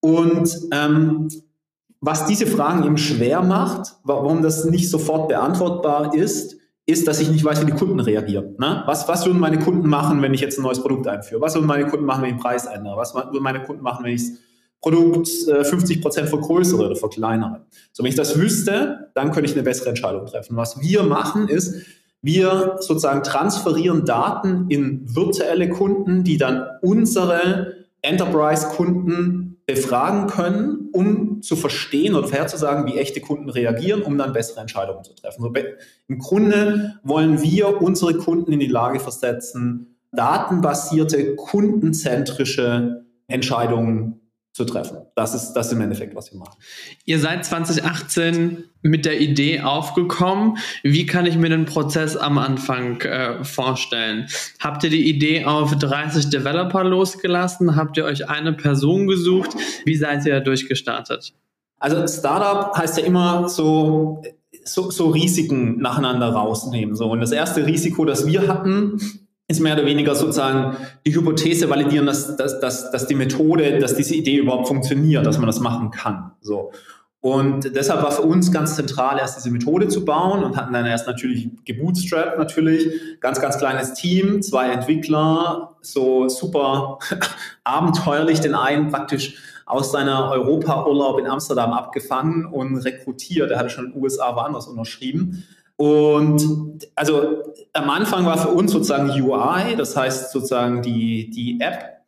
Und 0.00 0.58
ähm, 0.72 1.28
was 2.00 2.26
diese 2.26 2.46
Fragen 2.46 2.84
eben 2.84 2.96
schwer 2.96 3.42
macht, 3.42 3.96
warum 4.04 4.42
das 4.42 4.64
nicht 4.64 4.88
sofort 4.88 5.28
beantwortbar 5.28 6.14
ist, 6.14 6.56
ist, 6.90 7.08
dass 7.08 7.20
ich 7.20 7.30
nicht 7.30 7.44
weiß, 7.44 7.62
wie 7.62 7.66
die 7.66 7.76
Kunden 7.76 8.00
reagieren. 8.00 8.56
Ne? 8.58 8.82
Was, 8.86 9.08
was 9.08 9.24
würden 9.26 9.40
meine 9.40 9.58
Kunden 9.58 9.88
machen, 9.88 10.22
wenn 10.22 10.34
ich 10.34 10.40
jetzt 10.40 10.58
ein 10.58 10.62
neues 10.62 10.80
Produkt 10.80 11.06
einführe? 11.06 11.40
Was 11.40 11.54
würden 11.54 11.66
meine 11.66 11.86
Kunden 11.86 12.04
machen, 12.04 12.22
wenn 12.22 12.30
ich 12.30 12.36
den 12.36 12.42
Preis 12.42 12.66
ändere? 12.66 12.96
Was 12.96 13.14
würden 13.14 13.42
meine 13.42 13.62
Kunden 13.62 13.82
machen, 13.82 14.04
wenn 14.04 14.12
ich 14.12 14.22
das 14.22 14.38
Produkt 14.80 15.28
äh, 15.48 15.64
50 15.64 16.02
Prozent 16.02 16.28
vergrößere 16.28 16.86
oder 16.86 16.96
verkleinere? 16.96 17.66
So, 17.92 18.02
wenn 18.02 18.10
ich 18.10 18.16
das 18.16 18.38
wüsste, 18.38 19.10
dann 19.14 19.32
könnte 19.32 19.48
ich 19.48 19.56
eine 19.56 19.62
bessere 19.62 19.90
Entscheidung 19.90 20.26
treffen. 20.26 20.56
Was 20.56 20.80
wir 20.80 21.02
machen 21.02 21.48
ist, 21.48 21.86
wir 22.22 22.76
sozusagen 22.80 23.22
transferieren 23.22 24.04
Daten 24.04 24.66
in 24.68 25.02
virtuelle 25.14 25.70
Kunden, 25.70 26.24
die 26.24 26.36
dann 26.36 26.66
unsere 26.82 27.74
Enterprise-Kunden 28.02 29.39
befragen 29.72 30.26
können, 30.26 30.88
um 30.92 31.42
zu 31.42 31.56
verstehen 31.56 32.14
oder 32.14 32.28
vorherzusagen, 32.28 32.86
wie 32.86 32.98
echte 32.98 33.20
Kunden 33.20 33.48
reagieren, 33.48 34.02
um 34.02 34.16
dann 34.18 34.32
bessere 34.32 34.60
Entscheidungen 34.60 35.04
zu 35.04 35.14
treffen. 35.14 35.42
So, 35.42 35.52
Im 36.08 36.18
Grunde 36.18 36.94
wollen 37.02 37.42
wir 37.42 37.80
unsere 37.80 38.14
Kunden 38.14 38.52
in 38.52 38.60
die 38.60 38.66
Lage 38.66 39.00
versetzen, 39.00 39.96
datenbasierte, 40.12 41.36
kundenzentrische 41.36 43.04
Entscheidungen 43.26 44.19
zu 44.60 44.66
treffen. 44.66 44.98
Das 45.14 45.34
ist 45.34 45.54
das 45.54 45.72
im 45.72 45.80
Endeffekt, 45.80 46.14
was 46.14 46.32
wir 46.32 46.38
machen. 46.38 46.58
Ihr 47.06 47.18
seid 47.18 47.46
2018 47.46 48.64
mit 48.82 49.06
der 49.06 49.18
Idee 49.18 49.62
aufgekommen. 49.62 50.58
Wie 50.82 51.06
kann 51.06 51.24
ich 51.24 51.38
mir 51.38 51.48
den 51.48 51.64
Prozess 51.64 52.14
am 52.14 52.36
Anfang 52.36 53.00
äh, 53.00 53.42
vorstellen? 53.42 54.26
Habt 54.58 54.84
ihr 54.84 54.90
die 54.90 55.08
Idee 55.08 55.46
auf 55.46 55.74
30 55.74 56.28
Developer 56.28 56.84
losgelassen? 56.84 57.74
Habt 57.74 57.96
ihr 57.96 58.04
euch 58.04 58.28
eine 58.28 58.52
Person 58.52 59.06
gesucht? 59.06 59.56
Wie 59.86 59.96
seid 59.96 60.26
ihr 60.26 60.40
durchgestartet? 60.40 61.32
Also 61.78 62.06
Startup 62.06 62.76
heißt 62.76 62.98
ja 62.98 63.04
immer 63.04 63.48
so, 63.48 64.22
so, 64.64 64.90
so 64.90 65.08
Risiken 65.08 65.80
nacheinander 65.80 66.28
rausnehmen. 66.28 66.96
So. 66.96 67.10
Und 67.10 67.20
das 67.20 67.32
erste 67.32 67.64
Risiko, 67.64 68.04
das 68.04 68.26
wir 68.26 68.46
hatten, 68.46 69.00
ist 69.50 69.60
mehr 69.60 69.74
oder 69.74 69.84
weniger 69.84 70.14
sozusagen 70.14 70.76
die 71.04 71.14
Hypothese 71.14 71.68
validieren, 71.68 72.06
dass, 72.06 72.36
dass, 72.36 72.60
dass, 72.60 72.92
dass 72.92 73.06
die 73.08 73.16
Methode, 73.16 73.80
dass 73.80 73.96
diese 73.96 74.14
Idee 74.14 74.36
überhaupt 74.36 74.68
funktioniert, 74.68 75.26
dass 75.26 75.38
man 75.38 75.46
das 75.48 75.58
machen 75.58 75.90
kann. 75.90 76.32
So. 76.40 76.70
Und 77.20 77.74
deshalb 77.74 78.02
war 78.02 78.12
für 78.12 78.22
uns 78.22 78.52
ganz 78.52 78.76
zentral, 78.76 79.18
erst 79.18 79.36
diese 79.36 79.50
Methode 79.50 79.88
zu 79.88 80.04
bauen 80.04 80.44
und 80.44 80.56
hatten 80.56 80.72
dann 80.72 80.86
erst 80.86 81.06
natürlich 81.08 81.50
gebootstrapped 81.64 82.38
natürlich, 82.38 83.20
ganz, 83.20 83.40
ganz 83.40 83.58
kleines 83.58 83.92
Team, 83.92 84.40
zwei 84.40 84.70
Entwickler, 84.70 85.76
so 85.82 86.28
super 86.28 86.98
abenteuerlich, 87.64 88.40
den 88.40 88.54
einen 88.54 88.88
praktisch 88.88 89.36
aus 89.66 89.90
seiner 89.92 90.30
Europa-Urlaub 90.30 91.18
in 91.18 91.26
Amsterdam 91.26 91.72
abgefangen 91.72 92.46
und 92.46 92.76
rekrutiert. 92.78 93.50
Er 93.50 93.58
hatte 93.58 93.70
schon 93.70 93.86
in 93.86 93.92
den 93.92 94.02
USA 94.02 94.34
woanders 94.34 94.68
unterschrieben. 94.68 95.44
Und 95.80 96.46
also 96.94 97.42
am 97.72 97.88
Anfang 97.88 98.26
war 98.26 98.36
für 98.36 98.50
uns 98.50 98.70
sozusagen 98.70 99.08
UI, 99.08 99.76
das 99.78 99.96
heißt 99.96 100.30
sozusagen 100.30 100.82
die, 100.82 101.30
die 101.30 101.58
App, 101.58 102.02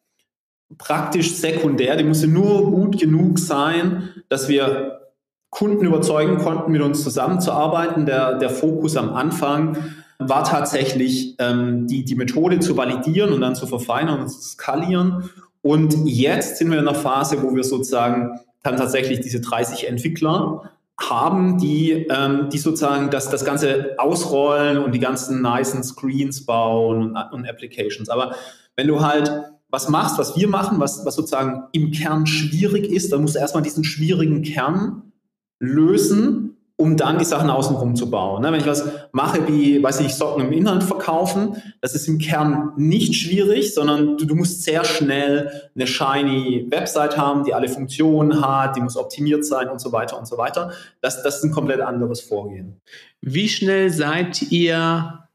praktisch 0.77 1.37
sekundär. 1.37 1.97
Die 1.97 2.05
musste 2.05 2.27
nur 2.27 2.71
gut 2.71 3.01
genug 3.01 3.39
sein, 3.39 4.11
dass 4.29 4.51
wir 4.51 5.01
Kunden 5.49 5.87
überzeugen 5.87 6.37
konnten, 6.37 6.71
mit 6.71 6.83
uns 6.83 7.03
zusammenzuarbeiten. 7.03 8.05
Der, 8.05 8.35
der 8.39 8.51
Fokus 8.51 8.95
am 8.99 9.15
Anfang 9.15 9.79
war 10.19 10.45
tatsächlich 10.45 11.37
ähm, 11.39 11.87
die, 11.87 12.05
die 12.05 12.15
Methode 12.15 12.61
zu 12.61 12.77
validieren 12.77 13.33
und 13.33 13.41
dann 13.41 13.55
zu 13.55 13.67
verfeinern 13.67 14.21
und 14.21 14.29
zu 14.29 14.43
skalieren. 14.43 15.31
Und 15.63 15.97
jetzt 16.05 16.59
sind 16.59 16.71
wir 16.71 16.79
in 16.79 16.87
einer 16.87 16.95
Phase, 16.95 17.43
wo 17.43 17.57
wir 17.57 17.65
sozusagen 17.65 18.39
dann 18.63 18.77
tatsächlich 18.77 19.21
diese 19.21 19.41
30 19.41 19.89
Entwickler 19.89 20.71
haben, 21.01 21.59
die, 21.59 22.07
ähm, 22.11 22.49
die 22.51 22.59
sozusagen 22.59 23.11
das, 23.11 23.31
das 23.31 23.45
Ganze 23.45 23.95
ausrollen 23.99 24.79
und 24.79 24.93
die 24.95 24.99
ganzen 24.99 25.43
nice 25.43 25.73
Screens 25.83 26.45
bauen 26.45 27.17
und, 27.17 27.17
und 27.33 27.47
Applications. 27.47 28.09
Aber 28.09 28.35
wenn 28.77 28.89
du 28.89 29.01
halt 29.01 29.31
was 29.69 29.89
machst, 29.89 30.19
was 30.19 30.37
wir 30.37 30.49
machen, 30.49 30.81
was, 30.81 31.05
was 31.07 31.15
sozusagen 31.15 31.65
im 31.73 31.93
Kern 31.93 32.27
schwierig 32.27 32.85
ist, 32.91 33.13
dann 33.13 33.23
musst 33.23 33.35
du 33.35 33.39
erstmal 33.39 33.63
diesen 33.63 33.85
schwierigen 33.85 34.43
Kern 34.43 35.13
lösen 35.59 36.52
um 36.83 36.97
dann 36.97 37.19
die 37.19 37.25
Sachen 37.25 37.49
außenrum 37.49 37.95
zu 37.95 38.11
bauen. 38.11 38.43
Ne, 38.43 38.51
wenn 38.51 38.61
ich 38.61 38.67
was 38.67 38.85
mache 39.13 39.47
wie, 39.47 39.81
weiß 39.81 40.01
ich, 40.01 40.15
Socken 40.17 40.45
im 40.45 40.53
Inhalt 40.53 40.83
verkaufen, 40.83 41.63
das 41.81 41.95
ist 41.95 42.09
im 42.09 42.19
Kern 42.19 42.73
nicht 42.77 43.15
schwierig, 43.15 43.73
sondern 43.73 44.19
du, 44.19 44.27
du, 44.27 44.35
musst 44.35 44.65
sehr 44.65 44.85
schnell 44.85 45.71
eine 45.77 45.87
shiny 45.87 46.67
Website 46.71 47.17
haben, 47.17 47.45
die 47.45 47.55
alle 47.55 47.69
Funktionen 47.69 48.45
hat, 48.45 48.75
die 48.75 48.81
muss 48.81 48.97
optimiert 48.97 49.47
sein 49.47 49.69
und 49.69 49.81
so 49.81 49.93
weiter 49.93 50.19
und 50.19 50.27
so 50.27 50.37
weiter. 50.39 50.73
Das, 51.01 51.23
das 51.23 51.37
ist 51.37 51.45
ein 51.45 51.53
komplett 51.53 51.81
anderes 51.81 52.21
Vorgehen. 52.21 52.81
Wie 53.21 53.49
schnell 53.49 53.91
seid 53.91 54.43
ihr 54.51 55.29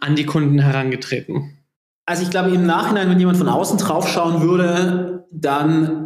an 0.00 0.16
die 0.16 0.26
Kunden 0.26 0.58
herangetreten? 0.58 1.58
Also 2.06 2.24
ich 2.24 2.30
glaube, 2.30 2.50
im 2.50 2.66
Nachhinein, 2.66 3.08
wenn 3.08 3.20
jemand 3.20 3.38
von 3.38 3.48
außen 3.48 3.78
drauf 3.78 4.08
schauen 4.08 4.42
würde, 4.42 5.24
dann 5.30 6.01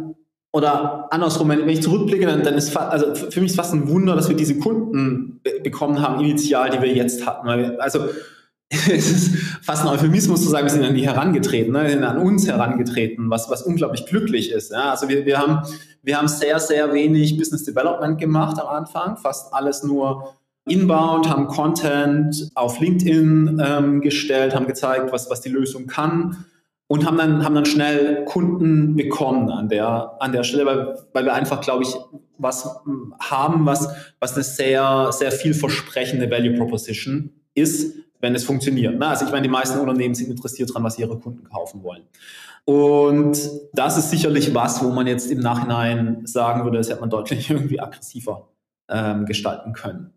oder 0.51 1.07
andersrum, 1.11 1.49
wenn 1.49 1.67
ich 1.67 1.81
zurückblicke, 1.81 2.25
dann, 2.25 2.43
dann 2.43 2.55
ist 2.55 2.75
also 2.75 3.13
für 3.15 3.41
mich 3.41 3.51
ist 3.51 3.57
fast 3.57 3.73
ein 3.73 3.89
Wunder, 3.89 4.15
dass 4.15 4.29
wir 4.29 4.35
diese 4.35 4.57
Kunden 4.57 5.41
bekommen 5.63 6.01
haben, 6.01 6.23
initial, 6.23 6.69
die 6.69 6.81
wir 6.81 6.93
jetzt 6.93 7.25
hatten. 7.25 7.47
Wir, 7.47 7.81
also 7.81 8.05
es 8.69 9.11
ist 9.11 9.37
fast 9.61 9.83
ein 9.83 9.89
Euphemismus 9.89 10.43
zu 10.43 10.49
sagen, 10.49 10.65
wir 10.65 10.71
sind 10.71 10.83
an 10.83 10.95
die 10.95 11.05
herangetreten, 11.05 11.71
ne? 11.73 11.83
wir 11.83 11.89
sind 11.89 12.03
an 12.03 12.17
uns 12.17 12.47
herangetreten, 12.47 13.29
was, 13.29 13.49
was 13.49 13.61
unglaublich 13.61 14.05
glücklich 14.05 14.51
ist. 14.51 14.71
Ja? 14.71 14.91
Also 14.91 15.07
wir, 15.09 15.25
wir, 15.25 15.37
haben, 15.37 15.61
wir 16.03 16.17
haben 16.17 16.27
sehr, 16.27 16.59
sehr 16.59 16.93
wenig 16.93 17.37
Business 17.37 17.63
Development 17.63 18.19
gemacht 18.19 18.59
am 18.59 18.67
Anfang, 18.67 19.17
fast 19.17 19.53
alles 19.53 19.83
nur 19.83 20.33
inbound, 20.65 21.29
haben 21.29 21.47
Content 21.47 22.49
auf 22.55 22.79
LinkedIn 22.79 23.61
ähm, 23.63 24.01
gestellt, 24.01 24.53
haben 24.53 24.67
gezeigt, 24.67 25.13
was, 25.13 25.29
was 25.29 25.39
die 25.39 25.49
Lösung 25.49 25.87
kann 25.87 26.45
und 26.87 27.05
haben 27.05 27.17
dann, 27.17 27.43
haben 27.43 27.55
dann 27.55 27.65
schnell 27.65 28.23
Kunden 28.25 28.95
bekommen 28.95 29.49
an 29.49 29.69
der, 29.69 30.15
an 30.19 30.31
der 30.31 30.43
Stelle, 30.43 30.65
weil, 30.65 30.97
weil 31.13 31.25
wir 31.25 31.33
einfach, 31.33 31.61
glaube 31.61 31.83
ich, 31.83 31.93
was 32.37 32.69
haben, 33.19 33.65
was, 33.65 33.89
was 34.19 34.35
eine 34.35 34.43
sehr, 34.43 35.11
sehr 35.11 35.31
vielversprechende 35.31 36.29
Value 36.29 36.55
Proposition 36.57 37.31
ist, 37.55 37.95
wenn 38.19 38.35
es 38.35 38.43
funktioniert. 38.43 39.01
Also 39.01 39.25
ich 39.25 39.31
meine, 39.31 39.43
die 39.43 39.49
meisten 39.49 39.79
Unternehmen 39.79 40.15
sind 40.15 40.29
interessiert 40.29 40.69
daran, 40.69 40.83
was 40.83 40.97
ihre 40.97 41.19
Kunden 41.19 41.43
kaufen 41.49 41.83
wollen. 41.83 42.03
Und 42.65 43.37
das 43.73 43.97
ist 43.97 44.09
sicherlich 44.09 44.53
was, 44.53 44.83
wo 44.83 44.89
man 44.89 45.07
jetzt 45.07 45.31
im 45.31 45.39
Nachhinein 45.39 46.25
sagen 46.25 46.63
würde, 46.63 46.77
das 46.77 46.89
hätte 46.89 47.01
man 47.01 47.09
deutlich 47.09 47.49
irgendwie 47.49 47.79
aggressiver 47.79 48.49
ähm, 48.89 49.25
gestalten 49.25 49.73
können. 49.73 50.13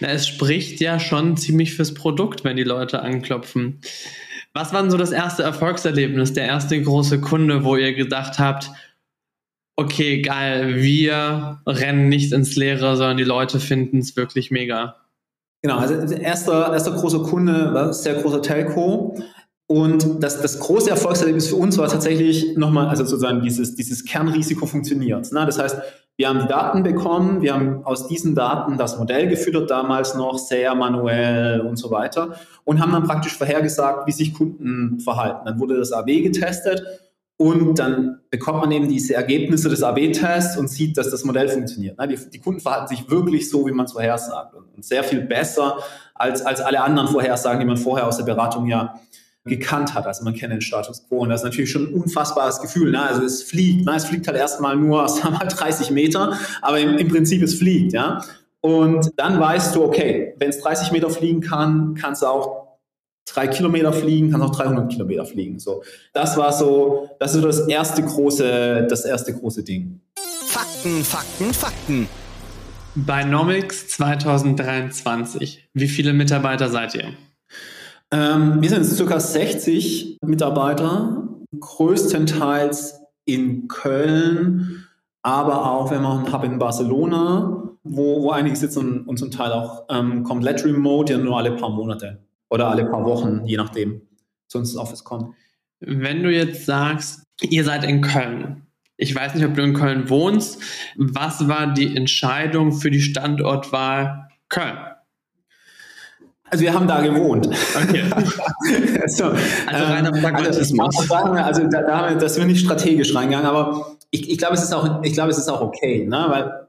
Na, 0.00 0.08
es 0.08 0.26
spricht 0.26 0.80
ja 0.80 1.00
schon 1.00 1.36
ziemlich 1.36 1.74
fürs 1.74 1.94
Produkt, 1.94 2.44
wenn 2.44 2.56
die 2.56 2.62
Leute 2.62 3.02
anklopfen. 3.02 3.80
Was 4.54 4.72
war 4.72 4.82
denn 4.82 4.90
so 4.90 4.96
das 4.96 5.10
erste 5.10 5.42
Erfolgserlebnis, 5.42 6.32
der 6.32 6.46
erste 6.46 6.80
große 6.80 7.20
Kunde, 7.20 7.64
wo 7.64 7.76
ihr 7.76 7.92
gedacht 7.92 8.38
habt, 8.38 8.70
okay, 9.76 10.22
geil, 10.22 10.76
wir 10.76 11.60
rennen 11.66 12.08
nicht 12.08 12.32
ins 12.32 12.54
Leere, 12.54 12.96
sondern 12.96 13.16
die 13.16 13.24
Leute 13.24 13.58
finden 13.58 13.98
es 13.98 14.16
wirklich 14.16 14.52
mega? 14.52 14.96
Genau, 15.62 15.78
also 15.78 15.94
erster, 16.14 16.72
erster 16.72 16.92
großer 16.92 17.24
Kunde 17.24 17.74
war 17.74 17.92
sehr 17.92 18.14
großer 18.14 18.42
Telco. 18.42 19.16
Und 19.66 20.22
das, 20.22 20.40
das 20.40 20.60
große 20.60 20.90
Erfolgserlebnis 20.90 21.48
für 21.48 21.56
uns 21.56 21.78
war 21.78 21.88
tatsächlich 21.88 22.56
nochmal, 22.56 22.86
also 22.88 23.04
sozusagen 23.04 23.42
dieses, 23.42 23.74
dieses 23.74 24.04
Kernrisiko 24.04 24.66
funktioniert. 24.66 25.32
Ne? 25.32 25.46
Das 25.46 25.58
heißt, 25.58 25.78
wir 26.16 26.28
haben 26.28 26.40
die 26.40 26.46
Daten 26.46 26.82
bekommen, 26.84 27.42
wir 27.42 27.54
haben 27.54 27.84
aus 27.84 28.06
diesen 28.06 28.34
Daten 28.34 28.78
das 28.78 28.98
Modell 28.98 29.28
gefüttert, 29.28 29.70
damals 29.70 30.14
noch 30.14 30.38
sehr 30.38 30.74
manuell 30.74 31.60
und 31.60 31.76
so 31.76 31.90
weiter, 31.90 32.36
und 32.64 32.80
haben 32.80 32.92
dann 32.92 33.02
praktisch 33.02 33.36
vorhergesagt, 33.36 34.06
wie 34.06 34.12
sich 34.12 34.32
Kunden 34.32 35.00
verhalten. 35.00 35.40
Dann 35.44 35.58
wurde 35.58 35.76
das 35.76 35.92
AB 35.92 36.22
getestet 36.22 36.84
und 37.36 37.80
dann 37.80 38.20
bekommt 38.30 38.60
man 38.60 38.70
eben 38.70 38.88
diese 38.88 39.14
Ergebnisse 39.14 39.68
des 39.68 39.82
AB-Tests 39.82 40.56
und 40.56 40.68
sieht, 40.68 40.96
dass 40.96 41.10
das 41.10 41.24
Modell 41.24 41.48
funktioniert. 41.48 41.98
Die, 42.08 42.30
die, 42.30 42.38
Kunden 42.38 42.60
verhalten 42.60 42.86
sich 42.86 43.10
wirklich 43.10 43.50
so, 43.50 43.66
wie 43.66 43.72
man 43.72 43.86
es 43.86 43.92
vorhersagt 43.92 44.54
und 44.54 44.84
sehr 44.84 45.02
viel 45.02 45.22
besser 45.22 45.78
als, 46.14 46.42
als 46.42 46.60
alle 46.60 46.80
anderen 46.80 47.08
Vorhersagen, 47.08 47.58
die 47.58 47.66
man 47.66 47.76
vorher 47.76 48.06
aus 48.06 48.18
der 48.18 48.24
Beratung 48.24 48.66
ja 48.66 48.94
gekannt 49.44 49.94
hat. 49.94 50.06
Also 50.06 50.24
man 50.24 50.34
kennt 50.34 50.52
den 50.52 50.60
Status 50.60 51.06
quo 51.06 51.18
und 51.18 51.28
das 51.28 51.42
ist 51.42 51.44
natürlich 51.44 51.70
schon 51.70 51.88
ein 51.88 51.94
unfassbares 51.94 52.60
Gefühl. 52.60 52.90
Ne? 52.90 53.02
Also 53.02 53.22
es 53.22 53.42
fliegt, 53.42 53.84
ne? 53.84 53.94
es 53.94 54.06
fliegt 54.06 54.26
halt 54.26 54.38
erstmal 54.38 54.76
nur 54.76 55.06
sagen 55.08 55.36
wir 55.38 55.46
30 55.46 55.90
Meter, 55.90 56.38
aber 56.62 56.80
im, 56.80 56.96
im 56.96 57.08
Prinzip 57.08 57.42
es 57.42 57.54
fliegt. 57.54 57.92
Ja? 57.92 58.24
Und 58.60 59.10
dann 59.16 59.38
weißt 59.38 59.74
du, 59.76 59.84
okay, 59.84 60.34
wenn 60.38 60.48
es 60.48 60.60
30 60.60 60.92
Meter 60.92 61.10
fliegen 61.10 61.42
kann, 61.42 61.94
kannst 61.94 62.22
du 62.22 62.26
auch 62.26 62.78
drei 63.26 63.46
Kilometer 63.48 63.92
fliegen, 63.92 64.30
kannst 64.30 64.46
auch 64.46 64.56
300 64.56 64.90
Kilometer 64.90 65.26
fliegen. 65.26 65.58
So, 65.58 65.82
das 66.12 66.36
war 66.36 66.52
so, 66.52 67.10
das 67.20 67.34
ist 67.34 67.42
so 67.42 67.46
das 67.46 67.68
erste 67.68 68.02
große, 68.02 68.86
das 68.88 69.04
erste 69.04 69.34
große 69.34 69.64
Ding. 69.64 70.00
Fakten, 70.46 71.04
Fakten, 71.04 71.52
Fakten. 71.52 72.08
Bei 72.94 73.24
Nomics 73.24 73.88
2023, 73.88 75.68
wie 75.74 75.88
viele 75.88 76.12
Mitarbeiter 76.12 76.70
seid 76.70 76.94
ihr? 76.94 77.12
Ähm, 78.14 78.62
wir 78.62 78.68
sind 78.68 78.84
circa 78.84 79.18
60 79.18 80.18
Mitarbeiter, 80.24 81.26
größtenteils 81.58 83.00
in 83.24 83.66
Köln, 83.66 84.86
aber 85.22 85.68
auch, 85.68 85.90
wenn 85.90 86.02
man 86.02 86.32
Hub 86.32 86.44
in 86.44 86.60
Barcelona, 86.60 87.70
wo, 87.82 88.22
wo 88.22 88.30
einige 88.30 88.54
sitzen 88.54 89.00
und 89.00 89.18
zum 89.18 89.32
Teil 89.32 89.50
auch 89.50 89.86
ähm, 89.90 90.22
komplett 90.22 90.64
remote, 90.64 91.12
ja 91.12 91.18
nur 91.18 91.36
alle 91.36 91.56
paar 91.56 91.70
Monate 91.70 92.22
oder 92.50 92.68
alle 92.68 92.86
paar 92.86 93.04
Wochen, 93.04 93.46
je 93.46 93.56
nachdem, 93.56 94.02
zu 94.46 94.58
uns 94.58 94.70
ins 94.70 94.78
Office 94.78 95.02
kommen. 95.02 95.34
Wenn 95.80 96.22
du 96.22 96.30
jetzt 96.30 96.66
sagst, 96.66 97.24
ihr 97.42 97.64
seid 97.64 97.82
in 97.82 98.00
Köln, 98.00 98.68
ich 98.96 99.12
weiß 99.12 99.34
nicht, 99.34 99.44
ob 99.44 99.54
du 99.54 99.62
in 99.62 99.74
Köln 99.74 100.08
wohnst, 100.08 100.62
was 100.96 101.48
war 101.48 101.74
die 101.74 101.96
Entscheidung 101.96 102.70
für 102.70 102.92
die 102.92 103.02
Standortwahl 103.02 104.28
Köln? 104.48 104.78
Also 106.50 106.62
wir 106.62 106.74
haben 106.74 106.86
da 106.86 107.00
gewohnt. 107.00 107.46
Okay. 107.46 108.04
so, 109.06 109.24
also 109.24 109.84
reiner 109.84 110.14
ähm, 110.14 110.22
Pragmatismus. 110.22 111.10
Also, 111.10 111.14
also 111.14 111.68
da, 111.68 111.82
da 111.82 111.98
haben 111.98 112.14
wir, 112.14 112.16
das 112.16 112.34
sind 112.34 112.42
wir 112.42 112.52
nicht 112.52 112.64
strategisch 112.64 113.14
reingegangen, 113.14 113.48
aber 113.48 113.96
ich, 114.10 114.30
ich 114.30 114.38
glaube, 114.38 114.54
es 114.54 114.62
ist 114.62 114.72
auch, 114.72 115.02
ich 115.02 115.14
glaube, 115.14 115.30
es 115.30 115.38
ist 115.38 115.48
auch 115.48 115.60
okay, 115.60 116.06
ne? 116.06 116.26
weil 116.28 116.64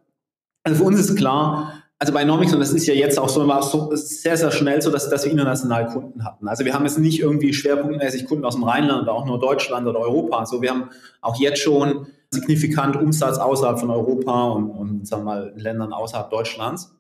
also 0.64 0.80
für 0.80 0.84
uns 0.86 1.00
ist 1.00 1.16
klar, 1.16 1.84
also 2.00 2.12
bei 2.12 2.24
Nomics, 2.26 2.54
und 2.54 2.60
das 2.60 2.74
ist 2.74 2.88
ja 2.88 2.94
jetzt 2.94 3.20
auch 3.20 3.30
so, 3.30 3.48
war 3.48 3.62
so 3.62 3.90
sehr, 3.94 4.36
sehr 4.36 4.52
schnell 4.52 4.82
so, 4.82 4.92
dass, 4.92 5.10
dass 5.10 5.24
wir 5.26 5.32
international 5.32 5.86
Kunden 5.88 6.26
hatten. 6.26 6.48
Also 6.48 6.66
wir 6.66 6.74
haben 6.74 6.86
jetzt 6.86 6.98
nicht 6.98 7.20
irgendwie 7.20 7.54
schwerpunktmäßig 7.54 8.26
Kunden 8.26 8.46
aus 8.46 8.56
dem 8.56 8.64
Rheinland 8.64 9.04
oder 9.04 9.14
auch 9.14 9.26
nur 9.26 9.40
Deutschland 9.40 9.88
oder 9.88 10.00
Europa. 10.00 10.40
Also 10.40 10.62
wir 10.62 10.72
haben 10.72 10.90
auch 11.22 11.40
jetzt 11.40 11.62
schon 11.62 12.08
signifikant 12.32 12.96
Umsatz 12.96 13.38
außerhalb 13.38 13.80
von 13.80 13.92
Europa 13.92 14.50
und, 14.50 14.72
und 14.72 15.08
sagen 15.08 15.24
wir 15.24 15.36
mal, 15.36 15.54
Ländern 15.56 15.94
außerhalb 15.94 16.30
Deutschlands. 16.32 16.95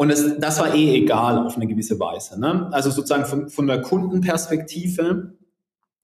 Und 0.00 0.10
es, 0.10 0.38
das 0.38 0.60
war 0.60 0.74
eh 0.74 0.94
egal 0.94 1.44
auf 1.44 1.56
eine 1.56 1.66
gewisse 1.66 1.98
Weise. 1.98 2.38
Ne? 2.40 2.68
Also 2.70 2.90
sozusagen 2.90 3.24
von, 3.24 3.48
von 3.48 3.66
der 3.66 3.82
Kundenperspektive 3.82 5.34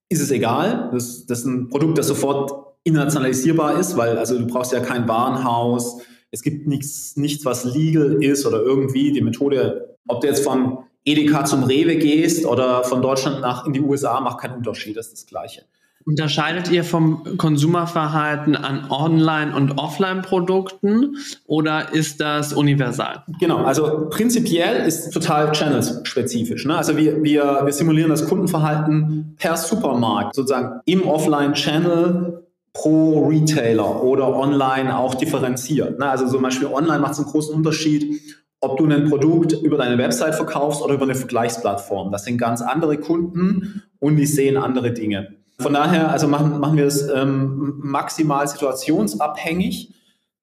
ist 0.09 0.21
es 0.21 0.33
egal. 0.33 0.91
Das, 0.93 1.27
das 1.27 1.41
ist 1.41 1.45
ein 1.45 1.69
Produkt, 1.69 1.99
das 1.99 2.09
sofort 2.09 2.53
internationalisierbar 2.83 3.79
ist, 3.79 3.97
weil 3.97 4.19
also 4.19 4.37
du 4.37 4.47
brauchst 4.49 4.73
ja 4.73 4.81
kein 4.81 5.07
Warenhaus. 5.07 6.01
Es 6.33 6.43
gibt 6.43 6.67
nichts, 6.67 7.17
nichts, 7.17 7.45
was 7.45 7.65
legal 7.65 8.21
ist 8.21 8.45
oder 8.45 8.61
irgendwie 8.61 9.13
die 9.13 9.23
Methode, 9.23 9.97
ob 10.09 10.21
du 10.21 10.27
jetzt 10.27 10.43
vom 10.43 10.85
Edeka 11.05 11.45
zum 11.45 11.63
Rewe 11.63 11.95
gehst 11.95 12.47
oder 12.47 12.83
von 12.83 13.01
Deutschland 13.01 13.43
nach 13.43 13.65
in 13.65 13.75
die 13.75 13.81
USA, 13.81 14.21
macht 14.21 14.41
keinen 14.41 14.57
Unterschied, 14.57 14.97
das 14.97 15.07
ist 15.07 15.19
das 15.19 15.27
Gleiche. 15.27 15.63
Unterscheidet 16.07 16.71
ihr 16.71 16.85
vom 16.85 17.39
Konsumerverhalten 17.39 18.57
an 18.57 18.91
Online- 18.91 19.57
und 19.57 19.79
Offline-Produkten 19.79 21.17
oder 21.47 21.95
ist 21.95 22.21
das 22.21 22.53
universal? 22.53 23.25
Genau, 23.41 23.65
also 23.65 24.09
prinzipiell 24.11 24.87
ist 24.87 25.11
total 25.13 25.53
channelspezifisch. 25.53 26.67
Ne? 26.67 26.77
Also 26.77 26.99
wir, 26.99 27.23
wir, 27.23 27.63
wir 27.65 27.73
simulieren 27.73 28.11
das 28.11 28.29
Kundenverhalten 28.29 29.35
per 29.39 29.57
Supermarkt, 29.57 30.35
sozusagen 30.35 30.81
im 30.85 31.07
Offline-Channel 31.09 32.45
pro 32.75 33.27
Retailer 33.29 34.03
oder 34.03 34.37
online 34.37 34.95
auch 34.99 35.15
differenziert. 35.15 35.99
Ne? 35.99 36.07
Also 36.07 36.29
zum 36.29 36.43
Beispiel 36.43 36.69
online 36.69 36.99
macht 36.99 37.13
es 37.13 37.21
einen 37.21 37.29
großen 37.29 37.55
Unterschied, 37.55 38.21
ob 38.61 38.77
du 38.77 38.87
ein 38.87 39.09
Produkt 39.09 39.53
über 39.53 39.79
deine 39.79 39.97
Website 39.97 40.35
verkaufst 40.35 40.83
oder 40.83 40.95
über 40.95 41.05
eine 41.05 41.15
Vergleichsplattform. 41.15 42.13
Das 42.13 42.25
sind 42.25 42.37
ganz 42.37 42.61
andere 42.61 42.99
Kunden 42.99 43.83
und 44.01 44.17
die 44.17 44.27
sehen 44.27 44.59
andere 44.59 44.93
Dinge. 44.93 45.35
Von 45.59 45.73
daher, 45.73 46.11
also 46.11 46.27
machen, 46.27 46.59
machen 46.59 46.77
wir 46.77 46.87
es 46.87 47.09
ähm, 47.09 47.75
maximal 47.83 48.47
situationsabhängig. 48.47 49.95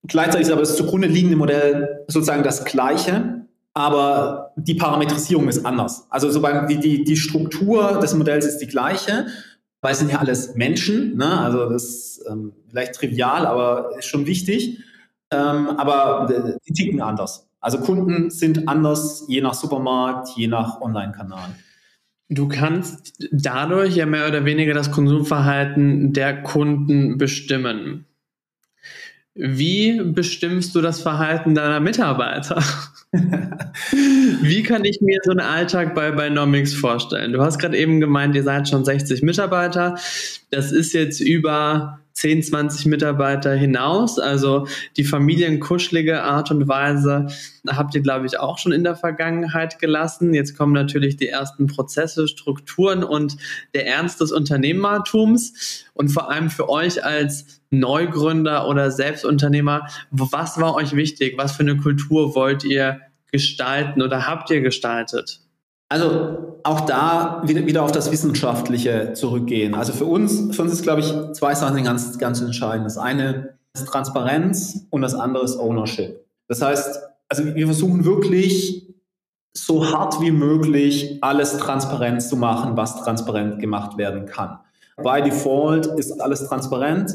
Gleichzeitig 0.08 0.48
ist 0.48 0.52
aber 0.52 0.62
das 0.62 0.78
zugrunde 0.78 1.08
liegende 1.08 1.36
Modell 1.36 2.06
sozusagen 2.08 2.44
das 2.44 2.66
gleiche, 2.66 3.46
aber 3.74 4.52
die 4.56 4.76
Parametrisierung 4.76 5.48
ist 5.48 5.66
anders. 5.66 6.08
Also 6.10 6.30
so 6.30 6.42
beim, 6.42 6.68
die, 6.68 6.80
die, 6.80 7.04
die 7.04 7.18
Struktur 7.18 8.00
des 8.00 8.14
Modells 8.16 8.46
ist 8.46 8.60
die 8.60 8.68
gleiche, 8.68 9.28
weil 9.82 9.94
es 9.94 10.00
sind 10.00 10.12
ja 10.12 10.20
alles 10.20 10.56
Menschen, 10.56 11.18
ne? 11.18 11.40
also 11.40 11.70
das 11.70 11.84
ist 11.84 12.26
ähm, 12.30 12.54
vielleicht 12.70 12.96
trivial, 12.96 13.46
aber 13.46 13.98
ist 13.98 14.06
schon 14.06 14.26
wichtig. 14.26 14.80
Ähm, 15.32 15.70
aber 15.78 16.58
die 16.68 16.74
ticken 16.74 17.02
anders. 17.02 17.48
Also 17.62 17.80
Kunden 17.80 18.30
sind 18.32 18.68
anders, 18.68 19.26
je 19.28 19.42
nach 19.42 19.54
Supermarkt, 19.54 20.30
je 20.36 20.48
nach 20.48 20.82
Online-Kanal. 20.82 21.56
Du 22.34 22.48
kannst 22.48 23.14
dadurch 23.32 23.98
ja 23.98 24.06
mehr 24.06 24.26
oder 24.26 24.46
weniger 24.46 24.74
das 24.74 24.90
Konsumverhalten 24.90 26.14
der 26.14 26.42
Kunden 26.44 27.18
bestimmen. 27.18 28.06
Wie 29.34 30.02
bestimmst 30.02 30.74
du 30.74 30.80
das 30.80 31.02
Verhalten 31.02 31.56
deiner 31.56 31.82
Mitarbeiter? 31.82 32.64
Wie 34.42 34.64
kann 34.64 34.86
ich 34.86 35.02
mir 35.02 35.20
so 35.24 35.32
einen 35.32 35.42
Alltag 35.42 35.94
bei 35.94 36.12
Binomics 36.12 36.74
vorstellen? 36.74 37.34
Du 37.34 37.42
hast 37.42 37.60
gerade 37.60 37.78
eben 37.78 38.00
gemeint, 38.00 38.34
ihr 38.34 38.44
seid 38.44 38.70
schon 38.70 38.86
60 38.86 39.24
Mitarbeiter. 39.24 39.98
Das 40.52 40.72
ist 40.72 40.94
jetzt 40.94 41.20
über 41.20 42.01
10, 42.22 42.44
20 42.44 42.86
Mitarbeiter 42.86 43.56
hinaus. 43.56 44.20
Also 44.20 44.68
die 44.96 45.04
familienkuschelige 45.04 46.22
Art 46.22 46.52
und 46.52 46.68
Weise 46.68 47.26
habt 47.68 47.96
ihr, 47.96 48.02
glaube 48.02 48.28
ich, 48.28 48.40
auch 48.40 48.60
schon 48.60 48.72
in 48.72 48.84
der 48.84 48.96
Vergangenheit 48.96 49.80
gelassen. 49.80 50.36
Jetzt 50.36 50.56
kommen 50.56 50.74
natürlich 50.74 51.18
die 51.18 51.28
ersten 51.28 51.66
Prozesse, 51.66 52.28
Strukturen 52.28 53.04
und 53.04 53.38
der 53.74 53.88
Ernst 53.88 54.22
des 54.22 54.32
Unternehmertums. 54.32 55.84
Und 55.96 56.10
vor 56.10 56.30
allem 56.30 56.52
für 56.52 56.70
euch 56.70 57.04
als 57.04 57.62
Neugründer 57.72 58.68
oder 58.68 58.92
Selbstunternehmer, 58.92 59.88
was 60.12 60.60
war 60.62 60.76
euch 60.76 60.96
wichtig? 60.96 61.40
Was 61.40 61.54
für 61.54 61.64
eine 61.64 61.78
Kultur 61.78 62.36
wollt 62.36 62.64
ihr 62.64 63.02
gestalten 63.32 64.04
oder 64.04 64.28
habt 64.28 64.52
ihr 64.52 64.62
gestaltet? 64.62 65.42
Also 65.92 66.58
auch 66.64 66.82
da 66.82 67.42
wieder, 67.46 67.66
wieder 67.66 67.84
auf 67.84 67.92
das 67.92 68.14
Wissenschaftliche 68.14 69.12
zurückgehen. 69.12 69.76
Also 69.76 69.92
für 69.92 70.06
uns, 70.06 70.56
für 70.56 70.62
uns 70.62 70.72
ist, 70.72 70.84
glaube 70.84 71.02
ich, 71.02 71.14
zwei 71.34 71.54
Sachen 71.54 71.84
ganz, 71.84 72.18
ganz 72.18 72.40
entscheidend. 72.40 72.86
Das 72.86 72.98
eine 72.98 73.58
ist 73.74 73.88
Transparenz 73.88 74.86
und 74.90 75.02
das 75.02 75.16
andere 75.16 75.44
ist 75.44 75.58
Ownership. 75.58 76.26
Das 76.48 76.62
heißt, 76.62 76.98
also 77.28 77.44
wir 77.44 77.66
versuchen 77.66 78.06
wirklich 78.06 78.88
so 79.54 79.92
hart 79.92 80.22
wie 80.22 80.32
möglich 80.32 81.18
alles 81.20 81.58
transparent 81.58 82.22
zu 82.22 82.38
machen, 82.38 82.78
was 82.78 83.04
transparent 83.04 83.60
gemacht 83.60 83.98
werden 83.98 84.26
kann. 84.26 84.60
By 84.96 85.22
Default 85.22 85.88
ist 85.88 86.22
alles 86.22 86.48
transparent, 86.48 87.14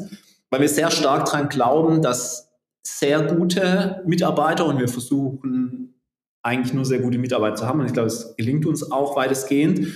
weil 0.51 0.61
wir 0.61 0.69
sehr 0.69 0.91
stark 0.91 1.25
daran 1.25 1.49
glauben, 1.49 2.03
dass 2.03 2.53
sehr 2.87 3.23
gute 3.23 4.03
Mitarbeiter 4.05 4.67
und 4.67 4.79
wir 4.79 4.89
versuchen 4.89 5.86
eigentlich 6.47 6.73
nur 6.73 6.85
sehr 6.85 7.01
gute 7.01 7.19
Mitarbeiter 7.19 7.57
zu 7.57 7.67
haben. 7.67 7.81
Und 7.81 7.87
ich 7.87 7.93
glaube, 7.93 8.07
es 8.07 8.37
gelingt 8.37 8.67
uns 8.67 8.91
auch 8.91 9.17
weitestgehend, 9.17 9.89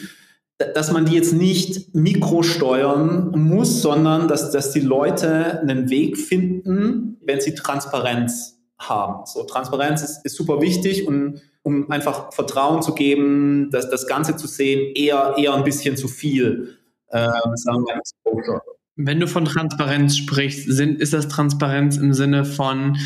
dass 0.75 0.93
man 0.93 1.07
die 1.07 1.15
jetzt 1.15 1.33
nicht 1.33 1.95
mikrosteuern 1.95 3.31
muss, 3.31 3.81
sondern 3.81 4.29
dass, 4.29 4.51
dass 4.51 4.73
die 4.73 4.81
Leute 4.81 5.61
einen 5.61 5.89
Weg 5.89 6.19
finden, 6.19 7.17
wenn 7.25 7.41
sie 7.41 7.55
Transparenz 7.55 8.59
haben. 8.79 9.25
So, 9.27 9.45
Transparenz 9.45 10.03
ist, 10.03 10.25
ist 10.25 10.37
super 10.37 10.61
wichtig 10.61 11.07
und 11.07 11.41
um 11.63 11.91
einfach 11.91 12.33
Vertrauen 12.33 12.83
zu 12.83 12.95
geben, 12.95 13.71
dass 13.71 13.89
das 13.89 14.07
Ganze 14.07 14.37
zu 14.37 14.47
sehen, 14.47 14.95
eher, 14.95 15.35
eher 15.39 15.55
ein 15.55 15.65
bisschen 15.65 15.97
zu 15.97 16.09
viel, 16.09 16.77
äh, 17.09 17.29
sagen 17.55 17.85
wir. 17.85 18.61
Wenn 18.97 19.21
du 19.21 19.29
von 19.29 19.45
Transparenz 19.45 20.17
sprichst, 20.17 20.71
sind, 20.71 21.01
ist 21.01 21.13
das 21.13 21.29
Transparenz 21.29 21.97
im 21.97 22.13
Sinne 22.13 22.45
von 22.45 22.99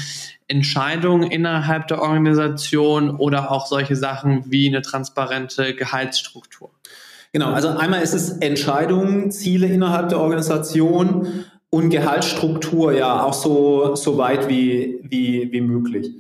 Entscheidungen 0.47 1.31
innerhalb 1.31 1.89
der 1.89 2.03
Organisation 2.03 3.11
oder 3.11 3.51
auch 3.51 3.67
solche 3.67 3.97
Sachen 3.97 4.45
wie 4.51 4.69
eine 4.69 4.83
transparente 4.83 5.75
Gehaltsstruktur? 5.75 6.71
Genau, 7.33 7.51
also 7.51 7.69
einmal 7.69 8.03
ist 8.03 8.15
es 8.15 8.31
Entscheidungen, 8.31 9.31
Ziele 9.31 9.67
innerhalb 9.67 10.09
der 10.09 10.21
Organisation 10.21 11.45
und 11.71 11.91
Gehaltsstruktur 11.91 12.93
ja 12.93 13.25
auch 13.25 13.35
so, 13.35 13.97
so 13.97 14.19
weit 14.19 14.49
wie, 14.49 15.01
wie, 15.03 15.51
wie 15.51 15.61
möglich. 15.61 16.13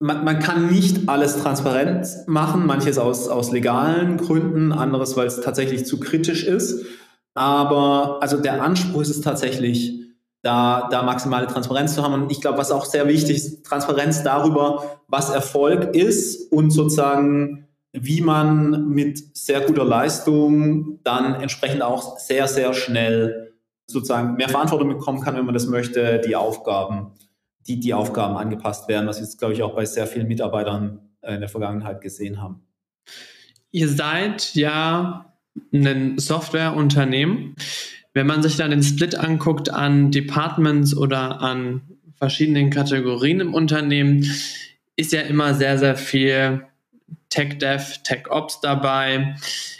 Man, 0.00 0.24
man 0.24 0.40
kann 0.40 0.70
nicht 0.70 1.08
alles 1.08 1.38
transparent 1.38 2.06
machen, 2.26 2.66
manches 2.66 2.98
aus, 2.98 3.28
aus 3.28 3.52
legalen 3.52 4.18
Gründen, 4.18 4.72
anderes, 4.72 5.16
weil 5.16 5.26
es 5.26 5.40
tatsächlich 5.40 5.86
zu 5.86 5.98
kritisch 5.98 6.44
ist. 6.44 6.84
Aber 7.32 8.18
also 8.20 8.38
der 8.38 8.62
Anspruch 8.62 9.00
ist 9.00 9.08
es 9.08 9.22
tatsächlich, 9.22 10.03
da, 10.44 10.88
da 10.90 11.02
maximale 11.02 11.46
Transparenz 11.46 11.94
zu 11.94 12.02
haben. 12.02 12.12
Und 12.12 12.30
ich 12.30 12.42
glaube, 12.42 12.58
was 12.58 12.70
auch 12.70 12.84
sehr 12.84 13.08
wichtig 13.08 13.38
ist, 13.38 13.64
Transparenz 13.64 14.22
darüber, 14.22 15.00
was 15.08 15.30
Erfolg 15.30 15.96
ist 15.96 16.52
und 16.52 16.70
sozusagen, 16.70 17.66
wie 17.92 18.20
man 18.20 18.90
mit 18.90 19.36
sehr 19.36 19.62
guter 19.62 19.84
Leistung 19.84 21.00
dann 21.02 21.34
entsprechend 21.36 21.80
auch 21.80 22.18
sehr, 22.18 22.46
sehr 22.46 22.74
schnell 22.74 23.54
sozusagen 23.86 24.34
mehr 24.34 24.50
Verantwortung 24.50 24.90
bekommen 24.90 25.22
kann, 25.22 25.34
wenn 25.34 25.46
man 25.46 25.54
das 25.54 25.66
möchte, 25.66 26.20
die 26.20 26.36
Aufgaben, 26.36 27.12
die, 27.66 27.80
die 27.80 27.94
Aufgaben 27.94 28.36
angepasst 28.36 28.86
werden, 28.86 29.06
was 29.06 29.16
wir 29.16 29.24
jetzt, 29.24 29.38
glaube 29.38 29.54
ich, 29.54 29.62
auch 29.62 29.74
bei 29.74 29.86
sehr 29.86 30.06
vielen 30.06 30.28
Mitarbeitern 30.28 31.08
in 31.22 31.40
der 31.40 31.48
Vergangenheit 31.48 32.02
gesehen 32.02 32.42
haben. 32.42 32.66
Ihr 33.70 33.88
seid 33.88 34.54
ja 34.54 35.32
ein 35.72 36.18
Softwareunternehmen. 36.18 37.56
Wenn 38.14 38.28
man 38.28 38.42
sich 38.42 38.56
dann 38.56 38.70
den 38.70 38.82
Split 38.82 39.16
anguckt 39.16 39.70
an 39.70 40.12
Departments 40.12 40.96
oder 40.96 41.42
an 41.42 41.82
verschiedenen 42.16 42.70
Kategorien 42.70 43.40
im 43.40 43.54
Unternehmen, 43.54 44.24
ist 44.96 45.12
ja 45.12 45.20
immer 45.22 45.54
sehr, 45.54 45.78
sehr 45.78 45.96
viel 45.96 46.64
Tech 47.28 47.58
Dev, 47.58 47.98
Tech 48.04 48.30
Ops 48.30 48.60
dabei. 48.60 49.34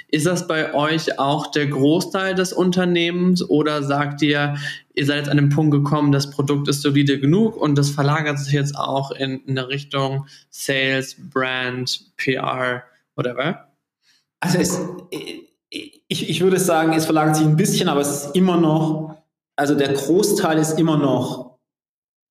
Ist 0.09 0.27
das 0.27 0.49
bei 0.49 0.75
euch 0.75 1.19
auch 1.19 1.47
der 1.49 1.69
Großteil 1.69 2.35
des 2.35 2.53
Unternehmens 2.53 3.49
oder 3.49 3.85
sagt 3.85 4.23
ihr, 4.23 4.57
ihr 4.95 5.07
seid 5.07 5.19
jetzt 5.19 5.29
an 5.29 5.37
den 5.37 5.51
Punkt 5.51 5.73
gekommen, 5.73 6.11
das 6.11 6.31
Produkt 6.31 6.69
ist 6.69 6.83
solide 6.83 7.21
genug 7.21 7.57
und 7.57 7.77
das 7.77 7.91
verlagert 7.91 8.41
sich 8.41 8.53
jetzt 8.53 8.77
auch 8.77 9.13
in, 9.13 9.45
in 9.45 9.57
eine 9.57 9.69
Richtung 9.69 10.27
Sales, 10.51 11.17
Brand, 11.19 12.13
PR, 12.17 12.83
whatever? 13.15 13.69
Also 14.41 14.59
es, 14.59 14.81
ich, 16.09 16.29
ich 16.29 16.41
würde 16.41 16.59
sagen, 16.59 16.93
es 16.93 17.07
verlagert 17.07 17.37
sich 17.37 17.47
ein 17.47 17.57
bisschen, 17.57 17.89
aber 17.89 18.01
es 18.01 18.11
ist 18.11 18.37
immer 18.37 18.57
noch, 18.57 19.17
also 19.57 19.75
der 19.75 19.93
Großteil 19.93 20.59
ist 20.59 20.79
immer 20.79 20.97
noch 20.97 21.59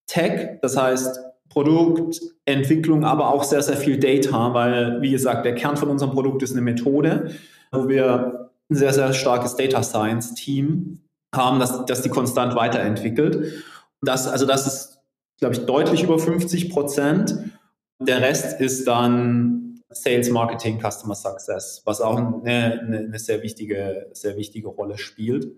Tech, 0.06 0.58
das 0.62 0.76
heißt 0.76 1.20
Produkt, 1.48 2.20
Entwicklung, 2.44 3.04
aber 3.04 3.32
auch 3.32 3.44
sehr, 3.44 3.62
sehr 3.62 3.76
viel 3.76 3.98
Data, 3.98 4.54
weil, 4.54 5.00
wie 5.00 5.10
gesagt, 5.10 5.44
der 5.44 5.54
Kern 5.54 5.76
von 5.76 5.88
unserem 5.88 6.12
Produkt 6.12 6.42
ist 6.42 6.52
eine 6.52 6.60
Methode, 6.60 7.30
wo 7.72 7.88
wir 7.88 8.50
ein 8.70 8.76
sehr, 8.76 8.92
sehr 8.92 9.12
starkes 9.12 9.56
Data 9.56 9.82
Science 9.82 10.34
Team 10.34 11.00
haben, 11.34 11.60
das, 11.60 11.84
das 11.86 12.02
die 12.02 12.08
konstant 12.08 12.54
weiterentwickelt. 12.54 13.64
Das, 14.02 14.26
also 14.26 14.46
das 14.46 14.66
ist, 14.66 15.00
glaube 15.38 15.54
ich, 15.54 15.66
deutlich 15.66 16.02
über 16.02 16.18
50 16.18 16.70
Prozent. 16.70 17.38
Der 18.00 18.20
Rest 18.20 18.60
ist 18.60 18.86
dann 18.86 19.73
Sales, 19.94 20.30
Marketing, 20.30 20.80
Customer 20.80 21.14
Success, 21.14 21.82
was 21.84 22.00
auch 22.00 22.16
eine, 22.16 22.80
eine, 22.80 22.98
eine 22.98 23.18
sehr, 23.18 23.42
wichtige, 23.42 24.10
sehr 24.12 24.36
wichtige 24.36 24.68
Rolle 24.68 24.98
spielt, 24.98 25.48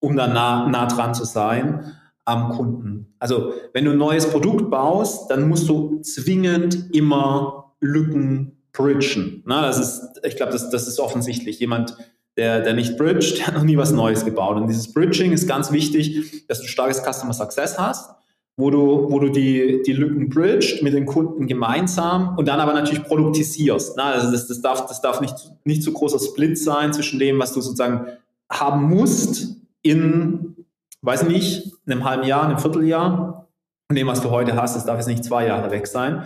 um 0.00 0.16
dann 0.16 0.32
nah, 0.32 0.68
nah 0.68 0.86
dran 0.86 1.14
zu 1.14 1.24
sein 1.24 1.92
am 2.24 2.50
Kunden. 2.50 3.14
Also 3.18 3.52
wenn 3.72 3.84
du 3.84 3.92
ein 3.92 3.98
neues 3.98 4.28
Produkt 4.28 4.70
baust, 4.70 5.30
dann 5.30 5.48
musst 5.48 5.68
du 5.68 6.00
zwingend 6.00 6.94
immer 6.94 7.74
Lücken 7.80 8.62
bridgen. 8.72 9.42
Na, 9.46 9.62
das 9.62 9.78
ist, 9.78 10.20
ich 10.24 10.36
glaube, 10.36 10.52
das, 10.52 10.70
das 10.70 10.88
ist 10.88 10.98
offensichtlich. 10.98 11.60
Jemand, 11.60 11.96
der, 12.36 12.60
der 12.60 12.74
nicht 12.74 12.96
bridgt, 12.96 13.38
der 13.38 13.46
hat 13.48 13.54
noch 13.54 13.62
nie 13.62 13.76
was 13.76 13.92
Neues 13.92 14.24
gebaut. 14.24 14.56
Und 14.56 14.68
dieses 14.68 14.92
Bridging 14.92 15.32
ist 15.32 15.46
ganz 15.46 15.70
wichtig, 15.70 16.46
dass 16.48 16.60
du 16.60 16.66
starkes 16.66 17.02
Customer 17.02 17.32
Success 17.32 17.78
hast 17.78 18.10
wo 18.56 18.70
du, 18.70 19.10
wo 19.10 19.18
du 19.18 19.30
die, 19.30 19.82
die 19.84 19.92
Lücken 19.92 20.28
bridged 20.28 20.82
mit 20.82 20.94
den 20.94 21.06
Kunden 21.06 21.46
gemeinsam 21.46 22.36
und 22.38 22.46
dann 22.46 22.60
aber 22.60 22.72
natürlich 22.72 23.02
produktisierst. 23.02 23.96
Ne? 23.96 24.04
Also 24.04 24.30
das, 24.30 24.46
das 24.46 24.60
darf, 24.60 24.86
das 24.86 25.00
darf 25.00 25.20
nicht, 25.20 25.34
nicht 25.64 25.82
zu 25.82 25.92
großer 25.92 26.20
Split 26.20 26.58
sein 26.58 26.92
zwischen 26.92 27.18
dem, 27.18 27.38
was 27.38 27.52
du 27.52 27.60
sozusagen 27.60 28.06
haben 28.50 28.88
musst 28.88 29.56
in, 29.82 30.66
weiß 31.02 31.22
ich 31.22 31.28
nicht, 31.28 31.72
einem 31.86 32.04
halben 32.04 32.24
Jahr, 32.24 32.44
einem 32.44 32.58
Vierteljahr 32.58 33.48
und 33.88 33.96
dem, 33.96 34.06
was 34.06 34.20
du 34.20 34.30
heute 34.30 34.54
hast. 34.54 34.76
Das 34.76 34.86
darf 34.86 34.98
jetzt 34.98 35.08
nicht 35.08 35.24
zwei 35.24 35.46
Jahre 35.46 35.70
weg 35.72 35.86
sein. 35.88 36.24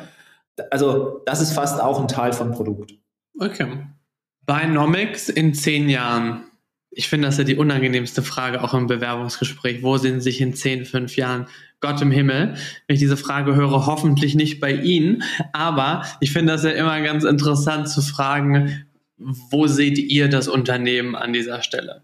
Also 0.71 1.23
das 1.25 1.41
ist 1.41 1.53
fast 1.53 1.81
auch 1.81 2.01
ein 2.01 2.09
Teil 2.09 2.33
von 2.33 2.51
Produkt. 2.51 2.93
Okay. 3.39 3.87
Binomics 4.45 5.29
in 5.29 5.55
zehn 5.55 5.89
Jahren. 5.89 6.45
Ich 6.91 7.09
finde 7.09 7.29
das 7.29 7.39
ja 7.39 7.45
die 7.45 7.57
unangenehmste 7.57 8.23
Frage 8.23 8.63
auch 8.63 8.75
im 8.75 8.87
Bewerbungsgespräch. 8.87 9.83
Wo 9.83 9.97
sehen 9.97 10.21
Sie 10.21 10.31
sich 10.31 10.41
in 10.41 10.55
zehn, 10.55 10.85
fünf 10.85 11.17
Jahren? 11.17 11.47
Gott 11.81 12.01
im 12.03 12.11
Himmel, 12.11 12.55
wenn 12.87 12.95
ich 12.95 13.01
diese 13.01 13.17
Frage 13.17 13.55
höre, 13.55 13.87
hoffentlich 13.87 14.35
nicht 14.35 14.61
bei 14.61 14.73
Ihnen. 14.73 15.23
Aber 15.53 16.03
ich 16.21 16.33
finde 16.33 16.53
das 16.53 16.65
ja 16.65 16.71
immer 16.71 17.01
ganz 17.03 17.25
interessant 17.25 17.89
zu 17.89 18.03
fragen, 18.03 18.85
wo 19.19 19.67
seht 19.67 19.99
ihr 19.99 20.29
das 20.29 20.49
Unternehmen 20.49 21.15
an 21.15 21.33
dieser 21.33 21.63
Stelle? 21.63 22.03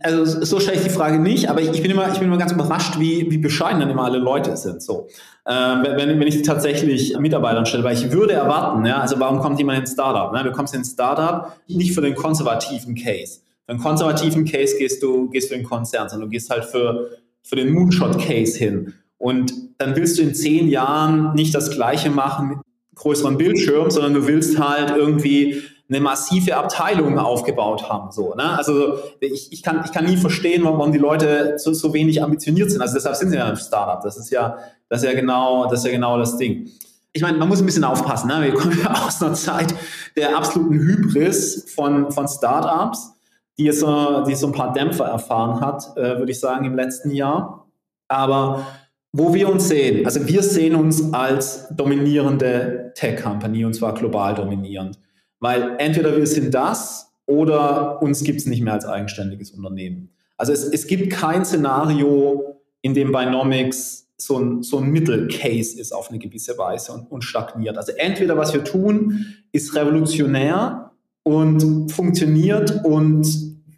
Also 0.00 0.44
so 0.44 0.60
stelle 0.60 0.76
ich 0.76 0.84
die 0.84 0.90
Frage 0.90 1.18
nicht, 1.18 1.48
aber 1.48 1.62
ich, 1.62 1.70
ich, 1.70 1.82
bin, 1.82 1.90
immer, 1.90 2.08
ich 2.12 2.18
bin 2.18 2.28
immer 2.28 2.36
ganz 2.36 2.52
überrascht, 2.52 2.98
wie, 2.98 3.30
wie 3.30 3.38
bescheiden 3.38 3.80
dann 3.80 3.88
immer 3.88 4.04
alle 4.04 4.18
Leute 4.18 4.56
sind. 4.56 4.82
So. 4.82 5.08
Äh, 5.46 5.52
wenn, 5.52 6.20
wenn 6.20 6.26
ich 6.26 6.42
tatsächlich 6.42 7.16
Mitarbeitern 7.18 7.64
stelle, 7.64 7.84
weil 7.84 7.94
ich 7.94 8.12
würde 8.12 8.34
erwarten, 8.34 8.84
ja, 8.84 8.98
also 8.98 9.18
warum 9.18 9.38
kommt 9.38 9.58
jemand 9.58 9.78
in 9.78 9.84
ein 9.84 9.86
Startup? 9.86 10.32
Ne? 10.32 10.44
Du 10.44 10.52
kommst 10.52 10.74
in 10.74 10.82
ein 10.82 10.84
Startup 10.84 11.56
nicht 11.66 11.94
für 11.94 12.02
den 12.02 12.14
konservativen 12.14 12.94
Case. 12.94 13.40
Für 13.64 13.72
einen 13.72 13.80
konservativen 13.80 14.44
Case 14.44 14.76
gehst 14.76 15.02
du, 15.02 15.30
gehst 15.30 15.50
du 15.50 15.54
in 15.54 15.60
den 15.60 15.66
Konzern, 15.66 16.08
sondern 16.08 16.28
du 16.28 16.32
gehst 16.32 16.50
halt 16.50 16.64
für, 16.64 17.10
für 17.42 17.56
den 17.56 17.72
Moonshot-Case 17.72 18.58
hin. 18.58 18.92
Und 19.20 19.52
dann 19.76 19.96
willst 19.96 20.18
du 20.18 20.22
in 20.22 20.34
zehn 20.34 20.68
Jahren 20.68 21.34
nicht 21.34 21.54
das 21.54 21.70
Gleiche 21.70 22.08
machen 22.08 22.48
mit 22.48 22.58
größeren 22.94 23.36
Bildschirm, 23.36 23.90
sondern 23.90 24.14
du 24.14 24.26
willst 24.26 24.58
halt 24.58 24.96
irgendwie 24.96 25.62
eine 25.90 26.00
massive 26.00 26.56
Abteilung 26.56 27.18
aufgebaut 27.18 27.90
haben. 27.90 28.10
So, 28.12 28.34
ne? 28.34 28.56
Also 28.56 28.98
ich, 29.20 29.52
ich, 29.52 29.62
kann, 29.62 29.82
ich 29.84 29.92
kann 29.92 30.06
nie 30.06 30.16
verstehen, 30.16 30.64
warum 30.64 30.90
die 30.90 30.98
Leute 30.98 31.58
so, 31.58 31.74
so 31.74 31.92
wenig 31.92 32.22
ambitioniert 32.22 32.70
sind. 32.70 32.80
Also 32.80 32.94
deshalb 32.94 33.16
sind 33.16 33.28
sie 33.28 33.36
ja 33.36 33.44
ein 33.44 33.56
Startup. 33.56 34.02
Das 34.02 34.16
ist 34.16 34.30
ja, 34.30 34.56
das 34.88 35.02
ist 35.02 35.08
ja 35.08 35.14
genau, 35.14 35.68
das 35.68 35.80
ist 35.80 35.84
ja 35.84 35.90
genau 35.90 36.16
das 36.16 36.38
Ding. 36.38 36.70
Ich 37.12 37.20
meine, 37.20 37.36
man 37.36 37.48
muss 37.48 37.60
ein 37.60 37.66
bisschen 37.66 37.84
aufpassen. 37.84 38.28
Ne? 38.28 38.40
Wir 38.40 38.54
kommen 38.54 38.78
ja 38.82 39.04
aus 39.06 39.22
einer 39.22 39.34
Zeit 39.34 39.74
der 40.16 40.34
absoluten 40.34 40.78
Hybris 40.78 41.70
von, 41.74 42.10
von 42.10 42.26
Startups, 42.26 43.12
die 43.58 43.70
so, 43.70 44.24
die 44.24 44.34
so 44.34 44.46
ein 44.46 44.52
paar 44.52 44.72
Dämpfer 44.72 45.04
erfahren 45.04 45.60
hat, 45.60 45.94
äh, 45.98 46.16
würde 46.16 46.32
ich 46.32 46.40
sagen, 46.40 46.64
im 46.64 46.74
letzten 46.74 47.10
Jahr. 47.10 47.66
Aber 48.08 48.66
wo 49.12 49.34
wir 49.34 49.48
uns 49.48 49.68
sehen, 49.68 50.04
also 50.04 50.26
wir 50.26 50.42
sehen 50.42 50.74
uns 50.74 51.12
als 51.12 51.66
dominierende 51.70 52.92
Tech-Company 52.94 53.64
und 53.64 53.74
zwar 53.74 53.94
global 53.94 54.34
dominierend. 54.34 54.98
Weil 55.40 55.76
entweder 55.78 56.16
wir 56.16 56.26
sind 56.26 56.54
das 56.54 57.12
oder 57.26 58.00
uns 58.02 58.22
gibt 58.22 58.40
es 58.40 58.46
nicht 58.46 58.62
mehr 58.62 58.74
als 58.74 58.86
eigenständiges 58.86 59.50
Unternehmen. 59.50 60.10
Also 60.36 60.52
es, 60.52 60.64
es 60.64 60.86
gibt 60.86 61.12
kein 61.12 61.44
Szenario, 61.44 62.60
in 62.82 62.94
dem 62.94 63.12
Binomics 63.12 64.08
so 64.16 64.38
ein, 64.38 64.62
so 64.62 64.78
ein 64.78 64.90
Mittelcase 64.90 65.78
ist 65.80 65.92
auf 65.92 66.10
eine 66.10 66.18
gewisse 66.18 66.56
Weise 66.58 66.92
und, 66.92 67.10
und 67.10 67.24
stagniert. 67.24 67.76
Also 67.76 67.92
entweder 67.96 68.36
was 68.36 68.52
wir 68.52 68.64
tun, 68.64 69.26
ist 69.52 69.74
revolutionär 69.74 70.92
und 71.22 71.90
funktioniert 71.90 72.84
und 72.84 73.26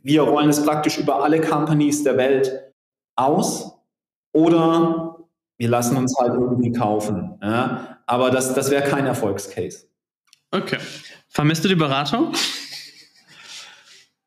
wir 0.02 0.22
rollen 0.22 0.50
es 0.50 0.64
praktisch 0.64 0.98
über 0.98 1.22
alle 1.22 1.40
Companies 1.40 2.02
der 2.02 2.16
Welt 2.16 2.72
aus 3.16 3.72
oder 4.32 5.01
wir 5.62 5.68
lassen 5.68 5.96
uns 5.96 6.18
halt 6.18 6.34
irgendwie 6.34 6.72
kaufen. 6.72 7.38
Ja? 7.40 7.98
Aber 8.06 8.32
das, 8.32 8.52
das 8.52 8.72
wäre 8.72 8.82
kein 8.82 9.06
Erfolgscase. 9.06 9.86
Okay. 10.50 10.78
Vermisst 11.28 11.62
du 11.64 11.68
die 11.68 11.76
Beratung? 11.76 12.32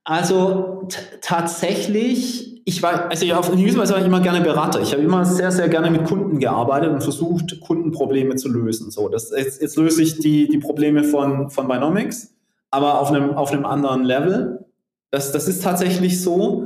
Also 0.05 0.87
tatsächlich, 1.19 2.61
ich 2.65 2.81
war, 2.81 3.09
also 3.09 3.33
auf 3.33 3.51
Weise 3.51 3.77
war 3.77 3.99
ich 3.99 4.05
immer 4.05 4.21
gerne 4.21 4.39
Berater. 4.39 4.79
Ich 4.79 4.93
habe 4.93 5.03
immer 5.03 5.25
sehr, 5.25 5.51
sehr 5.51 5.67
gerne 5.67 5.91
mit 5.91 6.05
Kunden 6.05 6.39
gearbeitet 6.39 6.91
und 6.91 7.01
versucht, 7.03 7.59
Kundenprobleme 7.59 8.37
zu 8.37 8.47
lösen. 8.47 8.89
So, 8.89 9.09
das, 9.09 9.31
jetzt, 9.35 9.61
jetzt 9.61 9.75
löse 9.75 10.03
ich 10.03 10.17
die, 10.19 10.47
die 10.47 10.59
Probleme 10.59 11.03
von, 11.03 11.49
von 11.49 11.67
Binomics, 11.67 12.33
aber 12.71 13.01
auf 13.01 13.09
einem, 13.09 13.31
auf 13.31 13.51
einem 13.51 13.65
anderen 13.65 14.05
Level. 14.05 14.65
Das, 15.11 15.33
das 15.33 15.49
ist 15.49 15.61
tatsächlich 15.63 16.21
so 16.21 16.65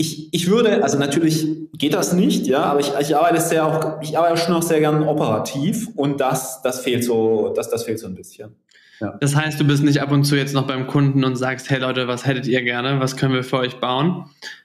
ich, 0.00 0.32
ich 0.32 0.48
würde, 0.48 0.82
also 0.82 0.98
natürlich 0.98 1.46
geht 1.74 1.92
das 1.92 2.14
nicht, 2.14 2.46
ja, 2.46 2.62
aber 2.62 2.80
ich, 2.80 2.90
ich 3.00 3.14
arbeite 3.14 3.38
sehr 3.38 3.66
auch, 3.66 4.00
ich 4.00 4.16
arbeite 4.16 4.38
schon 4.38 4.54
noch 4.54 4.62
sehr 4.62 4.80
gern 4.80 5.02
operativ 5.02 5.90
und 5.94 6.22
das, 6.22 6.62
das 6.62 6.80
fehlt 6.80 7.04
so, 7.04 7.52
das, 7.54 7.68
das 7.68 7.84
fehlt 7.84 7.98
so 7.98 8.06
ein 8.06 8.14
bisschen. 8.14 8.56
Ja. 9.00 9.18
Das 9.20 9.36
heißt, 9.36 9.60
du 9.60 9.64
bist 9.64 9.82
nicht 9.82 10.00
ab 10.00 10.10
und 10.10 10.24
zu 10.24 10.36
jetzt 10.36 10.54
noch 10.54 10.66
beim 10.66 10.86
Kunden 10.86 11.22
und 11.22 11.36
sagst, 11.36 11.68
hey 11.68 11.78
Leute, 11.78 12.08
was 12.08 12.24
hättet 12.24 12.46
ihr 12.46 12.62
gerne? 12.62 12.98
Was 12.98 13.16
können 13.16 13.34
wir 13.34 13.44
für 13.44 13.58
euch 13.58 13.78
bauen? 13.78 14.24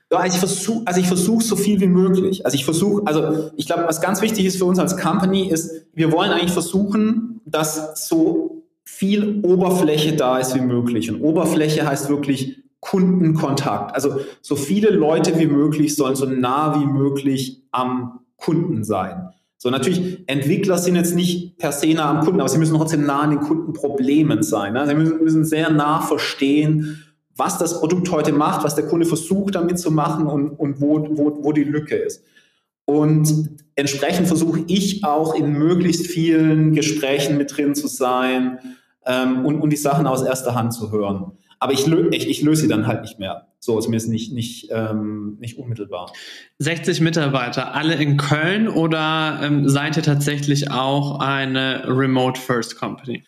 Ja, 0.09 0.19
also 0.19 0.35
ich 0.35 0.39
versuche, 0.39 0.81
also 0.85 1.01
ich 1.01 1.07
versuche 1.07 1.43
so 1.43 1.57
viel 1.57 1.81
wie 1.81 1.87
möglich. 1.87 2.45
Also 2.45 2.55
ich 2.55 2.63
versuche, 2.63 3.05
also 3.05 3.51
ich 3.57 3.65
glaube, 3.65 3.83
was 3.87 3.99
ganz 3.99 4.21
wichtig 4.21 4.45
ist 4.45 4.57
für 4.57 4.65
uns 4.65 4.79
als 4.79 4.95
Company 4.95 5.49
ist, 5.49 5.85
wir 5.93 6.13
wollen 6.13 6.31
eigentlich 6.31 6.51
versuchen, 6.51 7.41
dass 7.45 8.07
so 8.07 8.63
viel 8.85 9.41
Oberfläche 9.43 10.13
da 10.13 10.39
ist 10.39 10.55
wie 10.55 10.61
möglich. 10.61 11.11
Und 11.11 11.21
Oberfläche 11.21 11.85
heißt 11.85 12.07
wirklich 12.07 12.64
Kundenkontakt. 12.79 13.95
Also 13.95 14.19
so 14.41 14.55
viele 14.55 14.89
Leute 14.89 15.39
wie 15.39 15.47
möglich 15.47 15.95
sollen 15.95 16.15
so 16.15 16.25
nah 16.25 16.79
wie 16.79 16.85
möglich 16.85 17.63
am 17.71 18.19
Kunden 18.37 18.83
sein. 18.83 19.29
So 19.57 19.69
natürlich, 19.69 20.19
Entwickler 20.27 20.77
sind 20.77 20.95
jetzt 20.95 21.15
nicht 21.15 21.57
per 21.57 21.71
se 21.71 21.93
nah 21.93 22.11
am 22.11 22.23
Kunden, 22.23 22.39
aber 22.39 22.49
sie 22.49 22.59
müssen 22.59 22.77
trotzdem 22.77 23.05
nah 23.05 23.21
an 23.21 23.31
den 23.31 23.39
Kundenproblemen 23.39 24.43
sein. 24.43 24.73
Ne? 24.73 24.85
Sie 24.85 24.93
müssen, 24.93 25.23
müssen 25.23 25.45
sehr 25.45 25.71
nah 25.71 26.01
verstehen, 26.01 27.03
was 27.35 27.57
das 27.57 27.79
Produkt 27.79 28.11
heute 28.11 28.31
macht, 28.31 28.63
was 28.63 28.75
der 28.75 28.85
Kunde 28.85 29.05
versucht 29.05 29.55
damit 29.55 29.79
zu 29.79 29.91
machen 29.91 30.27
und, 30.27 30.51
und 30.51 30.79
wo, 30.81 31.07
wo, 31.17 31.43
wo 31.43 31.51
die 31.51 31.63
Lücke 31.63 31.95
ist. 31.95 32.23
Und 32.85 33.49
entsprechend 33.75 34.27
versuche 34.27 34.63
ich 34.67 35.03
auch 35.03 35.33
in 35.33 35.53
möglichst 35.53 36.07
vielen 36.07 36.73
Gesprächen 36.73 37.37
mit 37.37 37.57
drin 37.57 37.73
zu 37.73 37.87
sein 37.87 38.59
ähm, 39.05 39.45
und, 39.45 39.59
und 39.59 39.71
die 39.71 39.77
Sachen 39.77 40.05
aus 40.05 40.21
erster 40.21 40.53
Hand 40.53 40.73
zu 40.73 40.91
hören. 40.91 41.31
Aber 41.65 41.73
ich, 41.73 41.87
ich, 41.87 42.29
ich 42.29 42.41
löse 42.43 42.61
sie 42.61 42.67
dann 42.67 42.85
halt 42.85 43.01
nicht 43.01 43.17
mehr. 43.17 43.47
So, 43.57 43.79
zumindest 43.79 44.07
nicht, 44.07 44.31
nicht, 44.31 44.69
ähm, 44.69 45.37
nicht 45.39 45.57
unmittelbar. 45.57 46.13
60 46.59 47.01
Mitarbeiter, 47.01 47.73
alle 47.73 47.95
in 47.95 48.17
Köln 48.17 48.67
oder 48.67 49.39
ähm, 49.41 49.67
seid 49.67 49.97
ihr 49.97 50.03
tatsächlich 50.03 50.69
auch 50.69 51.19
eine 51.19 51.85
Remote 51.87 52.39
First 52.39 52.77
Company? 52.77 53.23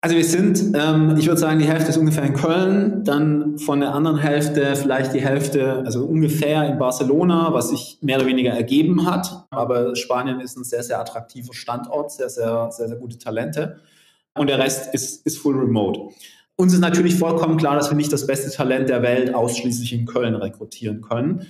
Also 0.00 0.14
wir 0.14 0.24
sind, 0.24 0.76
ähm, 0.76 1.16
ich 1.18 1.26
würde 1.26 1.40
sagen, 1.40 1.58
die 1.58 1.66
Hälfte 1.66 1.90
ist 1.90 1.96
ungefähr 1.96 2.22
in 2.22 2.34
Köln, 2.34 3.02
dann 3.02 3.58
von 3.58 3.80
der 3.80 3.92
anderen 3.92 4.18
Hälfte 4.18 4.76
vielleicht 4.76 5.12
die 5.12 5.20
Hälfte, 5.20 5.82
also 5.84 6.04
ungefähr 6.04 6.64
in 6.68 6.78
Barcelona, 6.78 7.52
was 7.52 7.70
sich 7.70 7.98
mehr 8.00 8.18
oder 8.18 8.26
weniger 8.26 8.52
ergeben 8.52 9.10
hat. 9.10 9.46
Aber 9.50 9.96
Spanien 9.96 10.38
ist 10.38 10.56
ein 10.56 10.62
sehr, 10.62 10.84
sehr 10.84 11.00
attraktiver 11.00 11.52
Standort, 11.52 12.12
sehr, 12.12 12.30
sehr, 12.30 12.70
sehr, 12.70 12.86
sehr 12.86 12.98
gute 12.98 13.18
Talente. 13.18 13.80
Und 14.34 14.46
der 14.46 14.60
Rest 14.60 14.94
ist, 14.94 15.26
ist 15.26 15.38
full 15.38 15.58
remote. 15.58 16.14
Uns 16.62 16.72
ist 16.72 16.78
natürlich 16.78 17.16
vollkommen 17.16 17.56
klar, 17.56 17.74
dass 17.74 17.90
wir 17.90 17.96
nicht 17.96 18.12
das 18.12 18.24
beste 18.24 18.48
Talent 18.48 18.88
der 18.88 19.02
Welt 19.02 19.34
ausschließlich 19.34 19.94
in 19.94 20.06
Köln 20.06 20.36
rekrutieren 20.36 21.00
können. 21.00 21.44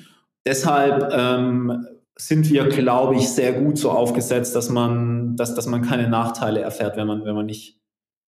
Deshalb 0.47 1.13
ähm, 1.13 1.87
sind 2.17 2.49
wir, 2.49 2.67
glaube 2.69 3.17
ich, 3.17 3.29
sehr 3.29 3.53
gut 3.53 3.77
so 3.77 3.91
aufgesetzt, 3.91 4.57
dass 4.57 4.71
man, 4.71 5.37
dass, 5.37 5.55
dass 5.55 5.67
man 5.67 5.83
keine 5.83 6.09
Nachteile 6.09 6.63
erfährt, 6.63 6.97
wenn 6.97 7.07
man, 7.07 7.27
wenn 7.27 7.35
man 7.35 7.45
nicht 7.45 7.79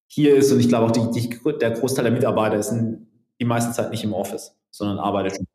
hier 0.08 0.36
ist. 0.36 0.52
Und 0.52 0.60
ich 0.60 0.68
glaube 0.68 0.84
auch, 0.84 0.90
die, 0.90 1.10
die, 1.10 1.38
der 1.58 1.70
Großteil 1.70 2.04
der 2.04 2.12
Mitarbeiter 2.12 2.56
ist 2.56 2.70
in, 2.70 3.06
die 3.40 3.46
meiste 3.46 3.72
Zeit 3.72 3.90
nicht 3.90 4.04
im 4.04 4.12
Office, 4.12 4.54
sondern 4.70 4.98
arbeitet 4.98 5.36
schon. 5.36 5.46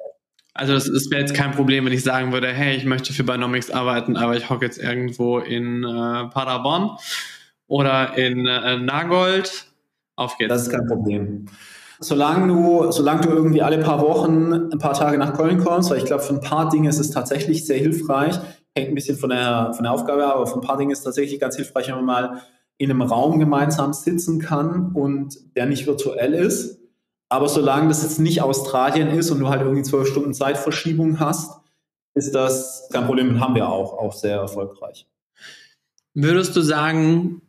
Also 0.55 0.73
es, 0.73 1.11
wäre 1.11 1.21
jetzt 1.21 1.35
kein 1.35 1.51
Problem, 1.51 1.85
wenn 1.85 1.93
ich 1.93 2.03
sagen 2.03 2.33
würde, 2.33 2.47
hey, 2.47 2.75
ich 2.75 2.85
möchte 2.85 3.13
für 3.13 3.23
Binomics 3.23 3.69
arbeiten, 3.69 4.17
aber 4.17 4.35
ich 4.35 4.49
hocke 4.49 4.65
jetzt 4.65 4.79
irgendwo 4.79 5.37
in 5.37 5.83
äh, 5.83 6.25
Paderborn 6.29 6.97
oder 7.67 8.17
in 8.17 8.47
äh, 8.47 8.77
Nagold. 8.79 9.68
Auf 10.19 10.37
geht's. 10.37 10.49
Das 10.49 10.61
ist 10.63 10.69
kein 10.69 10.85
Problem. 10.85 11.45
Solange 12.01 12.47
du, 12.47 12.91
solange 12.91 13.21
du 13.21 13.29
irgendwie 13.29 13.61
alle 13.61 13.77
paar 13.79 14.01
Wochen 14.01 14.53
ein 14.53 14.77
paar 14.77 14.93
Tage 14.93 15.17
nach 15.17 15.33
Köln 15.33 15.63
kommst, 15.63 15.89
weil 15.89 15.97
ich 15.97 16.05
glaube, 16.05 16.23
für 16.23 16.33
ein 16.33 16.41
paar 16.41 16.69
Dinge 16.69 16.89
ist 16.89 16.99
es 16.99 17.11
tatsächlich 17.11 17.65
sehr 17.65 17.77
hilfreich, 17.77 18.37
hängt 18.75 18.89
ein 18.89 18.95
bisschen 18.95 19.17
von 19.17 19.29
der, 19.29 19.71
von 19.73 19.83
der 19.83 19.93
Aufgabe 19.93 20.25
ab, 20.25 20.35
aber 20.35 20.47
für 20.47 20.55
ein 20.55 20.61
paar 20.61 20.77
Dinge 20.77 20.91
ist 20.91 20.99
es 20.99 21.05
tatsächlich 21.05 21.39
ganz 21.39 21.55
hilfreich, 21.55 21.87
wenn 21.87 21.95
man 21.95 22.05
mal 22.05 22.41
in 22.77 22.89
einem 22.89 23.01
Raum 23.01 23.39
gemeinsam 23.39 23.93
sitzen 23.93 24.39
kann 24.39 24.91
und 24.93 25.37
der 25.55 25.65
nicht 25.65 25.87
virtuell 25.87 26.33
ist. 26.33 26.79
Aber 27.29 27.47
solange 27.47 27.87
das 27.87 28.03
jetzt 28.03 28.19
nicht 28.19 28.41
Australien 28.41 29.07
ist 29.07 29.31
und 29.31 29.39
du 29.39 29.47
halt 29.47 29.61
irgendwie 29.61 29.83
zwölf 29.83 30.07
Stunden 30.07 30.33
Zeitverschiebung 30.33 31.19
hast, 31.19 31.61
ist 32.13 32.35
das 32.35 32.89
kein 32.91 33.05
Problem 33.05 33.29
und 33.29 33.39
haben 33.39 33.55
wir 33.55 33.69
auch, 33.69 33.97
auch 33.97 34.13
sehr 34.13 34.37
erfolgreich. 34.37 35.07
Würdest 36.13 36.55
du 36.55 36.61
sagen, 36.61 37.41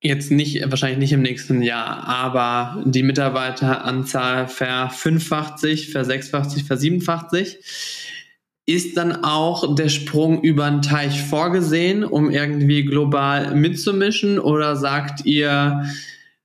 jetzt 0.00 0.30
nicht, 0.30 0.62
wahrscheinlich 0.70 0.98
nicht 0.98 1.12
im 1.12 1.22
nächsten 1.22 1.62
Jahr, 1.62 2.06
aber 2.06 2.82
die 2.84 3.02
Mitarbeiteranzahl 3.02 4.46
verfünffacht 4.48 5.58
sich, 5.58 5.90
versechsfacht 5.90 6.50
sich, 6.50 6.64
versiebenfacht 6.64 7.30
sich, 7.30 7.58
ist 8.68 8.98
dann 8.98 9.24
auch 9.24 9.74
der 9.74 9.88
Sprung 9.88 10.42
über 10.42 10.70
den 10.70 10.82
Teich 10.82 11.22
vorgesehen, 11.22 12.04
um 12.04 12.30
irgendwie 12.30 12.84
global 12.84 13.54
mitzumischen? 13.54 14.38
Oder 14.38 14.76
sagt 14.76 15.24
ihr 15.24 15.84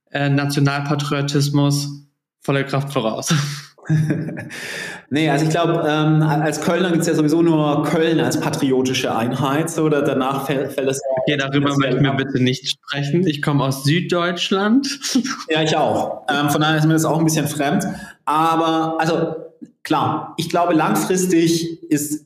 äh, 0.09 0.29
Nationalpatriotismus 0.29 2.07
volle 2.39 2.65
Kraft 2.65 2.93
voraus? 2.93 3.33
nee, 5.09 5.29
also 5.29 5.45
ich 5.45 5.51
glaube, 5.51 5.83
ähm, 5.87 6.21
als 6.21 6.61
Kölner 6.61 6.89
gibt 6.91 7.01
es 7.01 7.07
ja 7.07 7.15
sowieso 7.15 7.41
nur 7.41 7.83
Köln 7.83 8.19
als 8.19 8.39
patriotische 8.39 9.15
Einheit, 9.15 9.77
oder 9.77 10.01
danach 10.01 10.45
fällt, 10.45 10.73
fällt 10.73 10.89
es. 10.89 11.01
Okay, 11.21 11.37
darüber 11.37 11.75
möchten 11.77 12.03
wir 12.03 12.13
bitte 12.13 12.41
nicht 12.41 12.69
sprechen. 12.69 13.27
Ich 13.27 13.41
komme 13.41 13.63
aus 13.63 13.83
Süddeutschland. 13.83 14.87
ja, 15.49 15.61
ich 15.61 15.75
auch. 15.75 16.25
Ähm, 16.29 16.49
von 16.49 16.61
daher 16.61 16.77
ist 16.77 16.85
mir 16.85 16.93
das 16.93 17.05
auch 17.05 17.19
ein 17.19 17.25
bisschen 17.25 17.47
fremd. 17.47 17.85
Aber 18.25 18.95
also 18.99 19.35
klar, 19.83 20.33
ich 20.37 20.49
glaube, 20.49 20.73
langfristig 20.73 21.83
ist, 21.89 22.25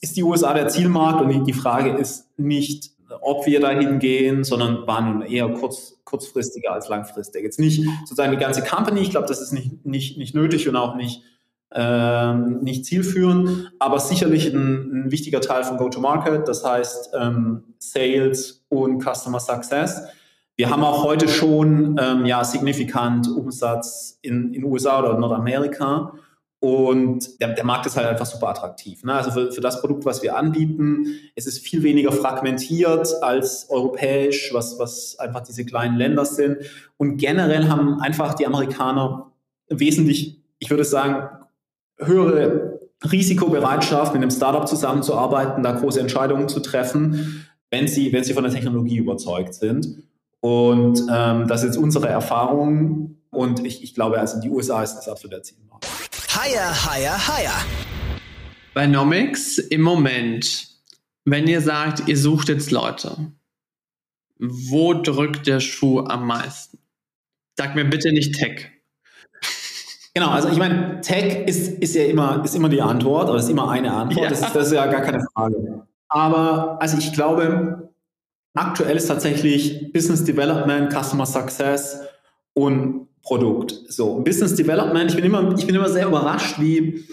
ist 0.00 0.16
die 0.16 0.22
USA 0.22 0.54
der 0.54 0.68
Zielmarkt 0.68 1.20
und 1.20 1.44
die 1.44 1.52
Frage 1.52 1.90
ist 1.90 2.26
nicht, 2.36 2.90
ob 3.26 3.44
wir 3.44 3.58
dahin 3.58 3.98
gehen, 3.98 4.44
sondern 4.44 4.86
war 4.86 5.00
nun 5.00 5.22
eher 5.22 5.48
kurz, 5.48 5.98
kurzfristiger 6.04 6.72
als 6.72 6.88
langfristig. 6.88 7.42
Jetzt 7.42 7.58
nicht 7.58 7.84
sozusagen 8.04 8.30
die 8.30 8.38
ganze 8.38 8.62
Company, 8.62 9.00
ich 9.00 9.10
glaube, 9.10 9.26
das 9.26 9.40
ist 9.40 9.52
nicht, 9.52 9.84
nicht, 9.84 10.16
nicht 10.16 10.34
nötig 10.34 10.68
und 10.68 10.76
auch 10.76 10.94
nicht, 10.94 11.22
ähm, 11.72 12.60
nicht 12.62 12.84
zielführend, 12.84 13.72
aber 13.80 13.98
sicherlich 13.98 14.54
ein, 14.54 15.06
ein 15.06 15.10
wichtiger 15.10 15.40
Teil 15.40 15.64
von 15.64 15.76
Go-to-Market, 15.76 16.46
das 16.46 16.64
heißt 16.64 17.10
ähm, 17.20 17.64
Sales 17.78 18.64
und 18.68 19.02
Customer 19.02 19.40
Success. 19.40 20.02
Wir 20.54 20.70
haben 20.70 20.84
auch 20.84 21.02
heute 21.02 21.26
schon 21.28 21.98
ähm, 22.00 22.26
ja, 22.26 22.44
signifikant 22.44 23.28
Umsatz 23.28 24.20
in, 24.22 24.54
in 24.54 24.62
USA 24.62 25.00
oder 25.00 25.18
Nordamerika 25.18 26.12
und 26.66 27.40
der, 27.40 27.52
der 27.52 27.64
Markt 27.64 27.86
ist 27.86 27.96
halt 27.96 28.08
einfach 28.08 28.26
super 28.26 28.48
attraktiv. 28.48 29.04
Ne? 29.04 29.14
Also 29.14 29.30
für, 29.30 29.52
für 29.52 29.60
das 29.60 29.80
Produkt, 29.80 30.04
was 30.04 30.20
wir 30.24 30.36
anbieten, 30.36 31.06
es 31.36 31.46
ist 31.46 31.60
viel 31.60 31.84
weniger 31.84 32.10
fragmentiert 32.10 33.22
als 33.22 33.70
europäisch, 33.70 34.52
was, 34.52 34.76
was 34.76 35.16
einfach 35.20 35.42
diese 35.42 35.64
kleinen 35.64 35.96
Länder 35.96 36.24
sind. 36.24 36.58
Und 36.96 37.18
generell 37.18 37.68
haben 37.68 38.00
einfach 38.00 38.34
die 38.34 38.46
Amerikaner 38.46 39.30
wesentlich, 39.68 40.40
ich 40.58 40.68
würde 40.68 40.84
sagen, 40.84 41.28
höhere 41.98 42.80
Risikobereitschaft, 43.12 44.12
mit 44.12 44.22
einem 44.22 44.32
Startup 44.32 44.66
zusammenzuarbeiten, 44.66 45.62
da 45.62 45.70
große 45.70 46.00
Entscheidungen 46.00 46.48
zu 46.48 46.58
treffen, 46.58 47.46
wenn 47.70 47.86
sie, 47.86 48.12
wenn 48.12 48.24
sie 48.24 48.32
von 48.32 48.42
der 48.42 48.52
Technologie 48.52 48.96
überzeugt 48.96 49.54
sind. 49.54 50.02
Und 50.40 51.00
ähm, 51.12 51.46
das 51.46 51.62
ist 51.62 51.76
unsere 51.76 52.08
Erfahrung. 52.08 53.18
Und 53.30 53.64
ich, 53.64 53.84
ich 53.84 53.94
glaube, 53.94 54.18
also 54.18 54.40
die 54.40 54.50
USA 54.50 54.82
ist 54.82 54.96
das 54.96 55.08
absolute 55.08 55.42
Zielmarkt. 55.42 55.86
Higher, 56.36 56.70
higher, 56.84 57.16
higher. 57.16 57.64
Bei 58.74 58.86
Nomics 58.86 59.56
im 59.56 59.80
Moment, 59.80 60.68
wenn 61.24 61.46
ihr 61.46 61.62
sagt, 61.62 62.06
ihr 62.08 62.18
sucht 62.18 62.50
jetzt 62.50 62.70
Leute, 62.70 63.32
wo 64.38 64.92
drückt 64.92 65.46
der 65.46 65.60
Schuh 65.60 66.00
am 66.00 66.26
meisten? 66.26 66.78
Sag 67.56 67.74
mir 67.74 67.86
bitte 67.86 68.12
nicht 68.12 68.34
Tech. 68.34 68.70
Genau, 70.12 70.28
also 70.28 70.48
ich 70.48 70.58
meine, 70.58 71.00
Tech 71.00 71.46
ist, 71.46 71.68
ist 71.78 71.94
ja 71.94 72.04
immer, 72.04 72.44
ist 72.44 72.54
immer 72.54 72.68
die 72.68 72.82
Antwort, 72.82 73.30
oder 73.30 73.38
ist 73.38 73.48
immer 73.48 73.70
eine 73.70 73.90
Antwort. 73.92 74.24
Ja. 74.24 74.28
Das, 74.28 74.42
ist, 74.42 74.54
das 74.54 74.66
ist 74.66 74.72
ja 74.74 74.86
gar 74.88 75.00
keine 75.00 75.24
Frage. 75.32 75.86
Aber 76.08 76.76
also 76.82 76.98
ich 76.98 77.14
glaube, 77.14 77.94
aktuell 78.52 78.98
ist 78.98 79.06
tatsächlich 79.06 79.90
Business 79.90 80.22
Development, 80.24 80.92
Customer 80.92 81.24
Success 81.24 82.02
und 82.52 83.05
Produkt. 83.26 83.82
So, 83.88 84.20
Business 84.20 84.54
Development, 84.54 85.10
ich 85.10 85.16
bin 85.16 85.24
immer, 85.24 85.52
ich 85.58 85.66
bin 85.66 85.74
immer 85.74 85.88
sehr 85.88 86.06
überrascht, 86.06 86.60
wie, 86.60 87.04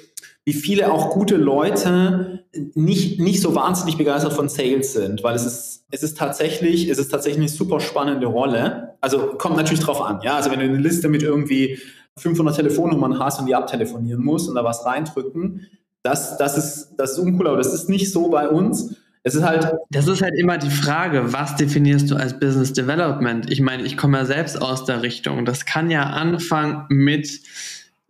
wie 0.45 0.53
viele 0.53 0.91
auch 0.91 1.09
gute 1.09 1.37
Leute 1.37 2.45
nicht, 2.75 3.19
nicht 3.19 3.41
so 3.41 3.55
wahnsinnig 3.55 3.97
begeistert 3.97 4.33
von 4.33 4.47
Sales 4.47 4.93
sind, 4.93 5.23
weil 5.23 5.35
es 5.35 5.45
ist, 5.45 5.85
es 5.89 6.03
ist 6.03 6.17
tatsächlich, 6.17 6.87
es 6.87 6.99
ist 6.99 7.09
tatsächlich 7.09 7.39
eine 7.39 7.49
super 7.49 7.79
spannende 7.79 8.27
Rolle. 8.27 8.95
Also 9.01 9.33
kommt 9.39 9.57
natürlich 9.57 9.83
drauf 9.83 10.01
an, 10.01 10.19
ja. 10.21 10.35
Also 10.35 10.51
wenn 10.51 10.59
du 10.59 10.65
eine 10.65 10.77
Liste 10.77 11.09
mit 11.09 11.23
irgendwie 11.23 11.79
500 12.17 12.57
Telefonnummern 12.57 13.17
hast 13.17 13.39
und 13.39 13.47
die 13.47 13.55
abtelefonieren 13.55 14.23
musst 14.23 14.47
und 14.47 14.53
da 14.55 14.63
was 14.63 14.85
reindrücken, 14.85 15.67
das, 16.03 16.37
das 16.37 16.57
ist, 16.57 16.89
das 16.97 17.13
ist 17.13 17.17
uncool, 17.17 17.47
aber 17.47 17.57
das 17.57 17.73
ist 17.73 17.89
nicht 17.89 18.11
so 18.11 18.29
bei 18.29 18.49
uns. 18.49 18.95
Es 19.23 19.35
ist 19.35 19.43
halt. 19.43 19.65
Das 19.89 20.07
ist 20.07 20.21
halt 20.21 20.33
immer 20.37 20.57
die 20.57 20.69
Frage, 20.69 21.31
was 21.31 21.55
definierst 21.55 22.11
du 22.11 22.15
als 22.15 22.39
Business 22.39 22.73
Development? 22.73 23.49
Ich 23.49 23.61
meine, 23.61 23.83
ich 23.83 23.95
komme 23.95 24.17
ja 24.17 24.25
selbst 24.25 24.61
aus 24.61 24.83
der 24.83 25.01
Richtung. 25.01 25.45
Das 25.45 25.65
kann 25.65 25.89
ja 25.89 26.03
anfangen 26.03 26.85
mit, 26.89 27.39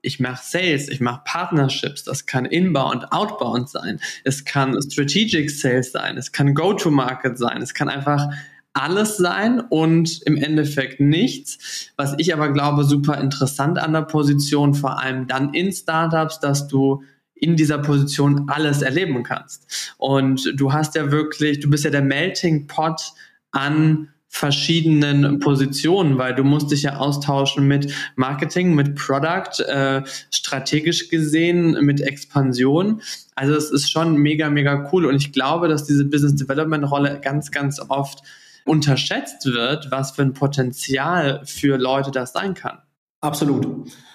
ich 0.01 0.19
mache 0.19 0.41
Sales, 0.43 0.89
ich 0.89 1.01
mache 1.01 1.21
Partnerships, 1.23 2.03
das 2.03 2.25
kann 2.25 2.45
Inbound, 2.45 3.11
Outbound 3.11 3.69
sein, 3.69 3.99
es 4.23 4.43
kann 4.43 4.75
Strategic 4.81 5.51
Sales 5.51 5.91
sein, 5.91 6.17
es 6.17 6.31
kann 6.31 6.55
Go-to-Market 6.55 7.37
sein, 7.37 7.61
es 7.61 7.75
kann 7.75 7.89
einfach 7.89 8.29
alles 8.73 9.17
sein 9.17 9.59
und 9.59 10.23
im 10.23 10.35
Endeffekt 10.35 10.99
nichts. 10.99 11.91
Was 11.95 12.15
ich 12.17 12.33
aber 12.33 12.51
glaube, 12.51 12.83
super 12.83 13.21
interessant 13.21 13.77
an 13.77 13.93
der 13.93 14.01
Position, 14.01 14.73
vor 14.73 14.99
allem 14.99 15.27
dann 15.27 15.53
in 15.53 15.71
Startups, 15.71 16.39
dass 16.39 16.67
du 16.67 17.03
in 17.35 17.55
dieser 17.55 17.77
Position 17.77 18.47
alles 18.47 18.81
erleben 18.81 19.23
kannst. 19.23 19.93
Und 19.97 20.53
du 20.55 20.71
hast 20.71 20.95
ja 20.95 21.11
wirklich, 21.11 21.59
du 21.59 21.69
bist 21.69 21.83
ja 21.83 21.89
der 21.89 22.01
Melting 22.01 22.67
Pot 22.67 23.13
an 23.51 24.09
verschiedenen 24.33 25.39
Positionen, 25.39 26.17
weil 26.17 26.33
du 26.33 26.43
musst 26.43 26.71
dich 26.71 26.81
ja 26.83 26.97
austauschen 26.97 27.67
mit 27.67 27.93
Marketing, 28.15 28.73
mit 28.73 28.95
Product, 28.95 29.63
äh, 29.67 30.01
strategisch 30.31 31.09
gesehen, 31.09 31.77
mit 31.85 32.01
Expansion. 32.01 33.03
Also 33.35 33.53
es 33.53 33.69
ist 33.69 33.91
schon 33.91 34.17
mega, 34.17 34.49
mega 34.49 34.89
cool 34.91 35.05
und 35.05 35.15
ich 35.15 35.33
glaube, 35.33 35.67
dass 35.67 35.85
diese 35.85 36.05
Business 36.05 36.35
Development 36.35 36.89
Rolle 36.89 37.19
ganz, 37.21 37.51
ganz 37.51 37.79
oft 37.89 38.23
unterschätzt 38.65 39.45
wird, 39.45 39.91
was 39.91 40.11
für 40.11 40.23
ein 40.23 40.33
Potenzial 40.33 41.41
für 41.45 41.77
Leute 41.77 42.09
das 42.09 42.33
sein 42.33 42.55
kann. 42.55 42.79
Absolut. 43.21 43.67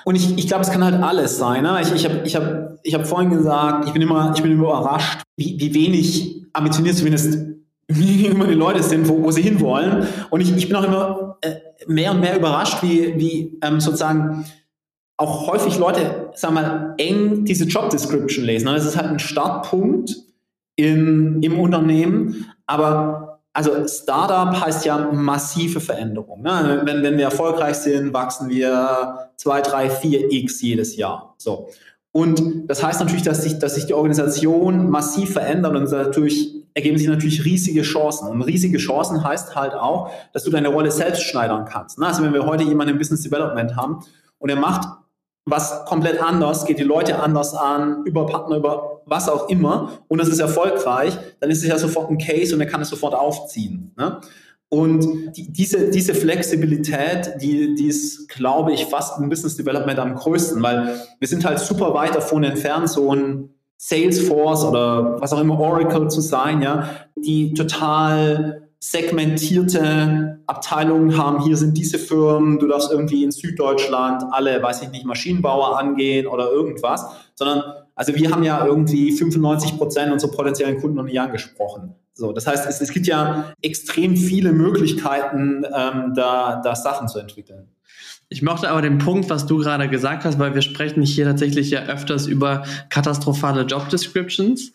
Und 0.05 0.15
ich, 0.17 0.37
ich 0.37 0.49
glaube, 0.49 0.65
es 0.65 0.71
kann 0.71 0.85
halt 0.85 1.01
alles 1.03 1.39
sein. 1.39 1.63
Ne? 1.63 1.81
Ich, 1.81 1.93
ich 1.93 2.05
habe 2.05 2.23
ich 2.27 2.35
hab, 2.35 2.68
ich 2.83 2.95
hab 2.95 3.07
vorhin 3.07 3.31
gesagt, 3.31 3.87
ich 3.87 3.93
bin 3.93 4.03
immer, 4.03 4.33
ich 4.35 4.43
bin 4.43 4.53
immer 4.53 4.65
überrascht, 4.65 5.23
wie, 5.37 5.57
wie 5.59 5.75
wenig 5.75 6.45
ambitioniert 6.53 6.97
zumindest 6.97 7.39
immer 7.89 8.47
die 8.47 8.55
Leute 8.55 8.83
sind, 8.83 9.09
wo, 9.09 9.23
wo 9.23 9.31
sie 9.31 9.43
hinwollen. 9.43 10.07
Und 10.31 10.41
ich, 10.41 10.55
ich 10.57 10.69
bin 10.69 10.77
auch 10.77 10.85
immer 10.85 11.39
äh, 11.41 11.57
mehr 11.87 12.11
und 12.13 12.21
mehr 12.21 12.37
überrascht, 12.37 12.83
wie, 12.83 13.19
wie 13.19 13.59
ähm, 13.63 13.81
sozusagen 13.81 14.45
auch 15.17 15.49
häufig 15.49 15.79
Leute, 15.79 16.31
wir 16.41 16.51
mal, 16.51 16.95
eng 16.99 17.45
diese 17.45 17.65
Job 17.65 17.91
Description 17.91 18.45
lesen. 18.45 18.67
Das 18.67 18.87
ist 18.87 18.97
halt 18.97 19.09
ein 19.09 19.19
Startpunkt 19.19 20.15
in, 20.77 21.43
im 21.43 21.59
Unternehmen, 21.59 22.47
aber 22.67 23.41
also 23.53 23.89
Startup 23.89 24.55
heißt 24.65 24.85
ja 24.85 25.11
massive 25.11 25.81
Veränderung. 25.81 26.43
Ne? 26.43 26.83
Wenn, 26.85 27.03
wenn 27.03 27.17
wir 27.17 27.25
erfolgreich 27.25 27.75
sind, 27.75 28.13
wachsen 28.13 28.49
wir 28.49 29.31
2, 29.37 29.61
3, 29.63 29.91
4 29.91 30.33
x 30.33 30.63
jedes 30.63 30.97
Jahr. 30.97 31.35
So. 31.39 31.69
Und 32.19 32.69
das 32.69 32.83
heißt 32.83 32.99
natürlich, 32.99 33.23
dass 33.23 33.45
sich, 33.45 33.61
dass 33.61 33.77
sich 33.77 33.87
die 33.87 33.95
Organisation 33.95 34.91
massiv 34.91 35.35
verändert 35.35 35.77
und 35.77 35.89
dadurch 35.89 36.53
ergeben 36.75 36.99
sich 36.99 37.07
natürlich 37.07 37.45
riesige 37.45 37.83
Chancen. 37.83 38.27
Und 38.27 38.43
riesige 38.43 38.79
Chancen 38.79 39.23
heißt 39.23 39.55
halt 39.55 39.75
auch, 39.75 40.11
dass 40.33 40.43
du 40.43 40.51
deine 40.51 40.67
Rolle 40.67 40.91
selbst 40.91 41.23
schneidern 41.23 41.65
kannst. 41.65 42.03
Also 42.03 42.25
wenn 42.25 42.35
wir 42.35 42.45
heute 42.45 42.65
jemanden 42.65 42.95
im 42.95 42.99
Business 42.99 43.23
Development 43.23 43.77
haben 43.77 44.01
und 44.39 44.51
er 44.51 44.57
macht 44.57 44.89
was 45.45 45.85
komplett 45.85 46.21
anders, 46.21 46.65
geht 46.65 46.81
die 46.81 46.83
Leute 46.83 47.21
anders 47.21 47.55
an, 47.55 48.03
über 48.05 48.27
Partner, 48.27 48.57
über 48.57 49.01
was 49.07 49.29
auch 49.29 49.49
immer, 49.49 49.93
und 50.09 50.21
das 50.21 50.27
ist 50.27 50.41
erfolgreich, 50.41 51.17
dann 51.39 51.51
ist 51.51 51.63
es 51.63 51.69
ja 51.69 51.79
sofort 51.79 52.11
ein 52.11 52.19
Case 52.19 52.53
und 52.53 52.61
er 52.61 52.67
kann 52.67 52.81
es 52.81 52.89
sofort 52.89 53.15
aufziehen. 53.15 53.93
Ne? 53.97 54.21
Und 54.71 55.37
die, 55.37 55.51
diese, 55.51 55.91
diese 55.91 56.15
Flexibilität, 56.15 57.41
die, 57.41 57.75
die 57.75 57.87
ist, 57.87 58.29
glaube 58.29 58.73
ich, 58.73 58.85
fast 58.85 59.19
im 59.19 59.31
Business 59.31 59.57
Development 59.57 59.99
am 59.99 60.15
größten, 60.15 60.63
weil 60.63 61.01
wir 61.19 61.29
sind 61.29 61.45
halt 61.45 61.59
super 61.59 61.95
weit 61.95 62.15
davon 62.15 62.45
entfernt, 62.45 62.91
so 62.91 63.15
ein 63.15 63.51
Salesforce 63.79 64.65
oder 64.65 65.21
was 65.21 65.33
auch 65.33 65.41
immer 65.41 65.59
Oracle 65.59 66.09
zu 66.09 66.21
sein, 66.21 66.61
ja, 66.61 66.91
die 67.17 67.55
total 67.55 68.69
segmentierte 68.81 70.41
Abteilungen 70.47 71.17
haben. 71.17 71.43
Hier 71.43 71.57
sind 71.57 71.77
diese 71.77 71.99
Firmen, 71.99 72.59
du 72.59 72.69
darfst 72.69 72.93
irgendwie 72.93 73.25
in 73.25 73.31
Süddeutschland 73.31 74.23
alle, 74.31 74.63
weiß 74.63 74.83
ich 74.83 74.91
nicht, 74.91 75.05
Maschinenbauer 75.05 75.79
angehen 75.79 76.27
oder 76.27 76.51
irgendwas, 76.51 77.07
sondern 77.35 77.63
also 77.95 78.15
wir 78.15 78.31
haben 78.31 78.45
ja 78.45 78.65
irgendwie 78.65 79.13
95 79.13 79.77
Prozent 79.77 80.13
unserer 80.13 80.31
potenziellen 80.31 80.81
Kunden 80.81 80.97
noch 80.97 81.05
nie 81.05 81.19
angesprochen. 81.19 81.95
So, 82.19 82.33
das 82.33 82.49
heißt, 82.49 82.69
es, 82.69 82.81
es 82.81 82.91
gibt 82.91 83.07
ja 83.07 83.53
extrem 83.63 84.17
viele 84.17 84.53
Möglichkeiten, 84.53 85.65
ähm, 85.65 86.15
da, 86.17 86.61
da 86.63 86.75
Sachen 86.75 87.07
zu 87.07 87.21
entwickeln. 87.21 87.69
Ich 88.29 88.43
mochte 88.43 88.69
aber 88.69 88.83
den 88.83 88.99
Punkt, 88.99 89.31
was 89.31 89.47
du 89.47 89.59
gerade 89.59 89.89
gesagt 89.89 90.25
hast, 90.25 90.39
weil 90.39 90.53
wir 90.53 90.63
sprechen 90.63 91.03
hier 91.03 91.25
tatsächlich 91.25 91.71
ja 91.71 91.85
öfters 91.85 92.27
über 92.27 92.65
katastrophale 92.91 93.63
Job 93.63 93.89
Descriptions 93.89 94.73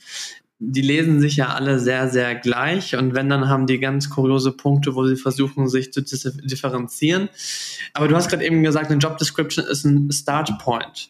die 0.66 0.82
lesen 0.82 1.20
sich 1.20 1.36
ja 1.36 1.50
alle 1.50 1.80
sehr, 1.80 2.08
sehr 2.08 2.36
gleich 2.36 2.96
und 2.96 3.14
wenn, 3.14 3.28
dann 3.28 3.50
haben 3.50 3.68
die 3.68 3.80
ganz 3.80 4.10
kuriose 4.10 4.54
Punkte, 4.54 4.96
wo 4.96 5.06
sie 5.06 5.18
versuchen, 5.18 5.68
sich 5.68 5.92
zu 5.92 6.02
differenzieren. 6.02 7.28
Aber 7.94 8.08
du 8.08 8.16
hast 8.16 8.30
gerade 8.30 8.46
eben 8.46 8.64
gesagt, 8.64 8.90
eine 8.90 9.00
Job 9.00 9.18
Description 9.18 9.66
ist 9.66 9.84
ein 9.84 10.10
Start 10.12 10.58
Point. 10.60 11.10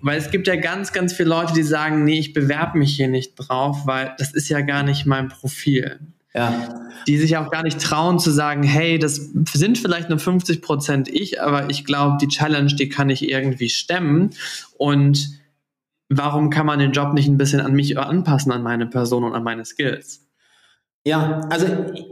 Weil 0.00 0.18
es 0.18 0.30
gibt 0.30 0.46
ja 0.46 0.56
ganz, 0.56 0.92
ganz 0.92 1.12
viele 1.12 1.30
Leute, 1.30 1.52
die 1.54 1.62
sagen, 1.62 2.04
nee, 2.04 2.18
ich 2.18 2.32
bewerbe 2.32 2.78
mich 2.78 2.96
hier 2.96 3.08
nicht 3.08 3.34
drauf, 3.36 3.86
weil 3.86 4.14
das 4.18 4.34
ist 4.34 4.48
ja 4.48 4.60
gar 4.60 4.82
nicht 4.82 5.06
mein 5.06 5.28
Profil. 5.28 5.98
Ja. 6.34 6.52
Die 7.06 7.16
sich 7.16 7.36
auch 7.36 7.50
gar 7.50 7.62
nicht 7.62 7.80
trauen 7.80 8.18
zu 8.18 8.30
sagen, 8.30 8.62
hey, 8.62 8.98
das 8.98 9.30
sind 9.52 9.78
vielleicht 9.78 10.08
nur 10.08 10.18
50 10.18 10.62
Prozent 10.62 11.08
ich, 11.08 11.40
aber 11.40 11.70
ich 11.70 11.84
glaube, 11.84 12.18
die 12.20 12.28
Challenge, 12.28 12.74
die 12.74 12.88
kann 12.88 13.10
ich 13.10 13.28
irgendwie 13.28 13.70
stemmen. 13.70 14.30
Und 14.76 15.30
warum 16.08 16.50
kann 16.50 16.66
man 16.66 16.78
den 16.78 16.92
Job 16.92 17.14
nicht 17.14 17.28
ein 17.28 17.38
bisschen 17.38 17.60
an 17.60 17.72
mich 17.72 17.98
anpassen, 17.98 18.52
an 18.52 18.62
meine 18.62 18.86
Person 18.86 19.24
und 19.24 19.34
an 19.34 19.42
meine 19.42 19.64
Skills? 19.64 20.26
Ja, 21.04 21.40
also 21.48 21.66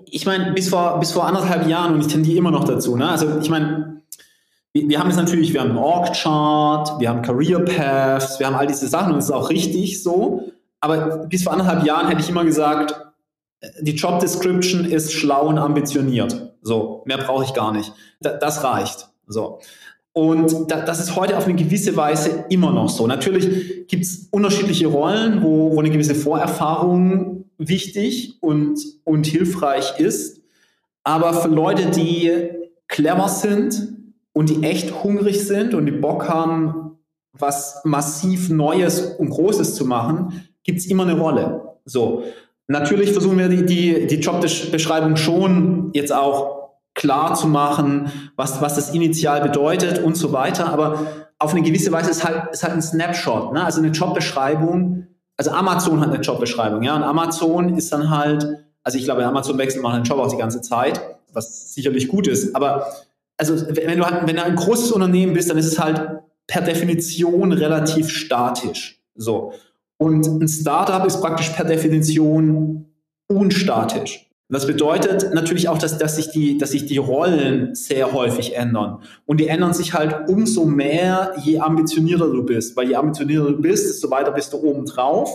ich 0.07 0.25
meine, 0.25 0.53
bis 0.53 0.71
vor, 0.71 0.99
bis 1.01 1.13
vor 1.13 1.27
anderthalb 1.27 1.69
Jahren, 1.69 1.95
und 1.95 2.01
ich 2.01 2.07
tendiere 2.07 2.39
immer 2.39 2.51
noch 2.51 2.65
dazu, 2.65 2.97
ne? 2.97 3.09
also 3.09 3.41
ich 3.41 3.51
meine, 3.51 4.03
wir, 4.89 4.99
haben 4.99 5.11
es 5.11 5.17
natürlich, 5.17 5.53
wir 5.53 5.61
haben 5.61 5.71
einen 5.71 5.79
Org-Chart, 5.79 7.01
wir 7.01 7.09
haben 7.09 7.23
Career 7.23 7.61
Paths, 7.61 8.39
wir 8.39 8.47
haben 8.47 8.57
all 8.57 8.67
diese 8.67 8.89
Sachen 8.89 9.13
und 9.13 9.17
das 9.17 9.27
ist 9.27 9.31
auch 9.31 9.51
richtig 9.51 10.03
so, 10.03 10.53
aber 10.81 11.27
bis 11.29 11.43
vor 11.45 11.53
anderthalb 11.53 11.85
Jahren 11.85 12.09
hätte 12.09 12.21
ich 12.21 12.29
immer 12.29 12.45
gesagt, 12.45 12.95
die 13.81 13.95
Job 13.95 14.21
Description 14.21 14.85
ist 14.85 15.13
schlau 15.13 15.49
und 15.49 15.59
ambitioniert. 15.59 16.53
So, 16.63 17.03
mehr 17.07 17.19
brauche 17.19 17.45
ich 17.45 17.55
gar 17.55 17.73
nicht. 17.73 17.93
das 18.21 18.63
reicht. 18.63 19.09
So. 19.27 19.61
Und 20.13 20.71
das 20.71 21.01
ist 21.01 21.17
heute 21.17 21.37
auf 21.37 21.47
eine 21.47 21.57
gewisse 21.57 21.97
Weise 21.97 22.45
immer 22.49 22.71
noch 22.73 22.89
so. 22.89 23.07
Natürlich 23.07 23.87
gibt 23.87 24.05
es 24.05 24.29
unterschiedliche 24.31 24.87
Rollen, 24.87 25.43
wo, 25.43 25.73
wo 25.75 25.79
eine 25.79 25.91
gewisse 25.91 26.15
Vorerfahrung 26.15 27.45
wichtig 27.59 28.39
und, 28.41 28.79
und 29.05 29.27
hilfreich 29.27 29.99
ist. 29.99 30.41
Aber 31.05 31.33
für 31.35 31.49
Leute, 31.49 31.91
die 31.91 32.33
clever 32.89 33.29
sind 33.29 33.97
und 34.37 34.51
die 34.51 34.65
echt 34.65 35.03
hungrig 35.03 35.47
sind 35.47 35.73
und 35.73 35.87
die 35.87 35.93
Bock 35.93 36.29
haben, 36.29 36.99
was 37.33 37.81
massiv 37.85 38.51
Neues 38.51 39.01
und 39.01 39.31
Großes 39.31 39.75
zu 39.75 39.87
machen, 39.87 40.47
gibt 40.63 40.81
es 40.81 40.87
immer 40.89 41.05
eine 41.05 41.19
Rolle. 41.19 41.79
So. 41.87 42.23
Natürlich 42.69 43.13
versuchen 43.13 43.39
wir 43.39 43.49
die, 43.49 43.65
die, 43.65 44.07
die 44.07 44.17
Jobbeschreibung 44.17 45.17
schon 45.17 45.89
jetzt 45.95 46.13
auch 46.13 46.73
klar 46.93 47.35
zu 47.35 47.47
machen, 47.47 48.13
was, 48.37 48.61
was 48.61 48.75
das 48.75 48.93
initial 48.93 49.41
bedeutet 49.41 50.05
und 50.05 50.19
so 50.19 50.35
weiter. 50.35 50.67
Aber 50.71 51.07
auf 51.39 51.53
eine 51.53 51.63
gewisse 51.63 51.91
Weise 51.91 52.11
ist 52.11 52.23
halt, 52.23 52.53
ist 52.53 52.63
halt 52.63 52.75
ein 52.75 52.83
Snapshot, 52.83 53.55
ne? 53.55 53.65
also 53.65 53.81
eine 53.81 53.89
Jobbeschreibung. 53.89 55.07
Also 55.39 55.51
Amazon 55.53 56.03
hat 56.03 56.11
eine 56.11 56.21
Jobbeschreibung, 56.21 56.83
ja, 56.83 56.95
und 56.95 57.05
Amazon 57.05 57.75
ist 57.79 57.91
dann 57.91 58.11
halt, 58.11 58.47
also 58.83 58.99
ich 58.99 59.05
glaube, 59.05 59.25
Amazon 59.25 59.57
wechselt 59.57 59.83
mal 59.83 59.95
den 59.95 60.05
Job 60.05 60.19
auch 60.19 60.31
die 60.31 60.37
ganze 60.37 60.61
Zeit, 60.61 61.01
was 61.33 61.73
sicherlich 61.73 62.09
gut 62.09 62.27
ist. 62.27 62.55
Aber 62.55 62.87
also 63.37 63.67
wenn 63.69 63.99
du 63.99 64.05
halt, 64.05 64.27
wenn 64.27 64.37
du 64.37 64.43
ein 64.43 64.57
großes 64.57 64.93
Unternehmen 64.93 65.35
bist, 65.35 65.51
dann 65.51 65.59
ist 65.59 65.67
es 65.67 65.79
halt 65.79 66.21
per 66.47 66.63
Definition 66.63 67.53
relativ 67.53 68.09
statisch. 68.09 69.03
So. 69.15 69.53
Und 69.99 70.27
ein 70.27 70.49
Startup 70.49 71.05
ist 71.07 71.21
praktisch 71.21 71.51
per 71.51 71.65
Definition 71.65 72.87
unstatisch. 73.29 74.27
Das 74.49 74.67
bedeutet 74.67 75.35
natürlich 75.35 75.69
auch, 75.69 75.79
dass, 75.79 75.99
dass, 75.99 76.17
sich 76.17 76.31
die, 76.31 76.57
dass 76.57 76.71
sich 76.71 76.87
die 76.87 76.99
Rollen 76.99 77.75
sehr 77.75 78.13
häufig 78.13 78.55
ändern. 78.55 79.01
Und 79.25 79.41
die 79.41 79.49
ändern 79.49 79.75
sich 79.75 79.93
halt 79.93 80.29
umso 80.29 80.65
mehr, 80.65 81.35
je 81.43 81.59
ambitionierter 81.59 82.29
du 82.29 82.45
bist. 82.45 82.77
Weil 82.77 82.89
je 82.89 82.95
ambitionierter 82.95 83.51
du 83.51 83.61
bist, 83.61 83.89
desto 83.89 84.09
weiter 84.11 84.31
bist 84.31 84.53
du 84.53 84.59
oben 84.59 84.85
drauf. 84.87 85.31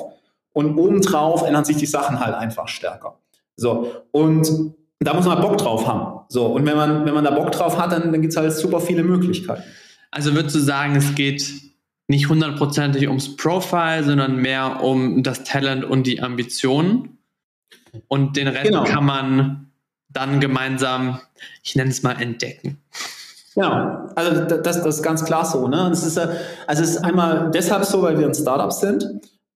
Und 0.53 0.77
obendrauf 0.77 1.43
ändern 1.45 1.65
sich 1.65 1.75
die 1.75 1.85
Sachen 1.85 2.21
halt 2.21 2.35
einfach 2.35 2.69
stärker. 2.69 3.17
So. 3.57 3.91
Und 4.11 4.75
da 5.05 5.13
muss 5.13 5.25
man 5.25 5.41
Bock 5.41 5.57
drauf 5.57 5.87
haben. 5.87 6.25
So. 6.29 6.45
Und 6.47 6.65
wenn 6.65 6.77
man, 6.77 7.05
wenn 7.05 7.13
man 7.13 7.23
da 7.23 7.31
Bock 7.31 7.51
drauf 7.51 7.77
hat, 7.77 7.91
dann, 7.91 8.11
dann 8.11 8.21
gibt 8.21 8.33
es 8.33 8.37
halt 8.37 8.53
super 8.53 8.79
viele 8.79 9.03
Möglichkeiten. 9.03 9.63
Also 10.11 10.35
würdest 10.35 10.55
du 10.55 10.59
sagen, 10.59 10.95
es 10.95 11.15
geht 11.15 11.51
nicht 12.07 12.29
hundertprozentig 12.29 13.07
ums 13.07 13.35
Profile, 13.35 14.03
sondern 14.03 14.35
mehr 14.35 14.83
um 14.83 15.23
das 15.23 15.43
Talent 15.43 15.85
und 15.85 16.05
die 16.05 16.21
Ambitionen? 16.21 17.17
Und 18.07 18.37
den 18.37 18.47
Rest 18.47 18.67
genau. 18.67 18.83
kann 18.83 19.05
man 19.05 19.71
dann 20.09 20.39
gemeinsam, 20.39 21.19
ich 21.63 21.75
nenne 21.75 21.89
es 21.89 22.03
mal, 22.03 22.21
entdecken. 22.21 22.77
Genau, 23.55 24.07
also 24.15 24.45
das, 24.45 24.83
das 24.83 24.97
ist 24.97 25.03
ganz 25.03 25.25
klar 25.25 25.45
so. 25.45 25.67
Ne? 25.67 25.89
Es 25.91 26.03
ist, 26.03 26.17
also 26.17 26.83
es 26.83 26.91
ist 26.91 26.97
einmal 27.03 27.51
deshalb 27.53 27.83
so, 27.85 28.01
weil 28.01 28.17
wir 28.17 28.27
ein 28.27 28.33
Startup 28.33 28.71
sind. 28.71 29.05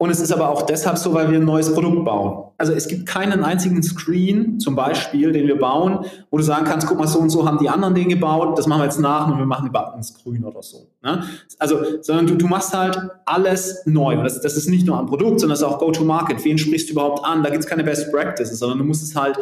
Und 0.06 0.12
es 0.12 0.20
ist 0.20 0.32
aber 0.32 0.50
auch 0.50 0.62
deshalb 0.62 1.00
so, 1.00 1.16
weil 1.16 1.32
wir 1.32 1.40
ein 1.40 1.46
neues 1.46 1.74
Produkt 1.74 2.06
bauen. 2.06 2.52
Also 2.60 2.74
es 2.74 2.88
gibt 2.88 3.08
keinen 3.08 3.44
einzigen 3.44 3.82
Screen, 3.82 4.60
zum 4.60 4.76
Beispiel, 4.76 5.32
den 5.32 5.48
wir 5.48 5.58
bauen, 5.58 6.06
wo 6.30 6.38
du 6.38 6.44
sagen 6.44 6.64
kannst, 6.64 6.86
guck 6.86 7.00
mal, 7.00 7.08
so 7.08 7.18
und 7.18 7.32
so 7.32 7.48
haben 7.48 7.58
die 7.58 7.70
anderen 7.70 7.96
den 7.96 8.10
gebaut, 8.10 8.56
das 8.56 8.68
machen 8.68 8.82
wir 8.82 8.86
jetzt 8.86 9.00
nach 9.00 9.28
und 9.28 9.40
wir 9.40 9.48
machen 9.48 9.66
die 9.66 9.72
Buttons 9.72 10.14
grün 10.14 10.44
oder 10.44 10.62
so. 10.62 10.86
Ne? 11.02 11.24
Also, 11.58 11.80
sondern 12.02 12.28
du, 12.28 12.36
du 12.36 12.46
machst 12.46 12.78
halt 12.78 13.00
alles 13.26 13.82
neu. 13.88 14.18
Das, 14.18 14.40
das 14.42 14.56
ist 14.56 14.70
nicht 14.70 14.86
nur 14.86 15.00
ein 15.00 15.08
Produkt, 15.08 15.40
sondern 15.40 15.58
das 15.58 15.62
ist 15.62 15.66
auch 15.66 15.80
Go-to-Market. 15.80 16.46
Wen 16.46 16.60
sprichst 16.60 16.90
du 16.90 16.94
überhaupt 16.94 17.26
an? 17.26 17.42
Da 17.42 17.50
gibt 17.50 17.64
es 17.64 17.68
keine 17.68 17.84
Best 17.84 18.12
Practices, 18.12 18.60
sondern 18.60 18.78
du 18.78 18.84
musst 18.84 19.02
es 19.02 19.16
halt 19.16 19.40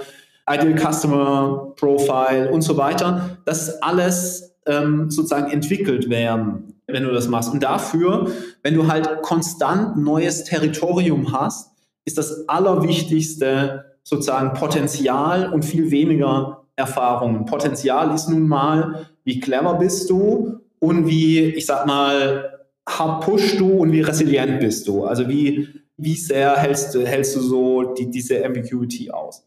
Ideal 0.49 0.79
Customer 0.79 1.73
Profile 1.75 2.49
und 2.51 2.61
so 2.61 2.77
weiter. 2.77 3.37
Das 3.43 3.81
alles 3.81 4.55
ähm, 4.65 5.11
sozusagen 5.11 5.51
entwickelt 5.51 6.09
werden 6.09 6.72
wenn 6.93 7.03
du 7.03 7.11
das 7.11 7.27
machst. 7.27 7.51
Und 7.51 7.61
dafür, 7.61 8.27
wenn 8.61 8.75
du 8.75 8.87
halt 8.87 9.21
konstant 9.21 9.97
neues 9.97 10.45
Territorium 10.45 11.33
hast, 11.33 11.71
ist 12.05 12.17
das 12.17 12.47
Allerwichtigste 12.47 13.85
sozusagen 14.03 14.53
Potenzial 14.53 15.51
und 15.51 15.63
viel 15.63 15.91
weniger 15.91 16.65
Erfahrungen. 16.75 17.45
Potenzial 17.45 18.13
ist 18.13 18.29
nun 18.29 18.47
mal, 18.47 19.07
wie 19.23 19.39
clever 19.39 19.75
bist 19.75 20.09
du 20.09 20.59
und 20.79 21.07
wie, 21.07 21.39
ich 21.39 21.65
sag 21.65 21.85
mal, 21.85 22.59
hart 22.87 23.23
pushst 23.23 23.59
du 23.59 23.71
und 23.71 23.91
wie 23.91 24.01
resilient 24.01 24.59
bist 24.59 24.87
du. 24.87 25.05
Also 25.05 25.27
wie, 25.29 25.69
wie 25.97 26.15
sehr 26.15 26.55
hältst 26.57 26.93
du, 26.95 27.05
hältst 27.05 27.35
du 27.35 27.41
so 27.41 27.93
die, 27.93 28.09
diese 28.09 28.43
Ambiguity 28.43 29.11
aus. 29.11 29.45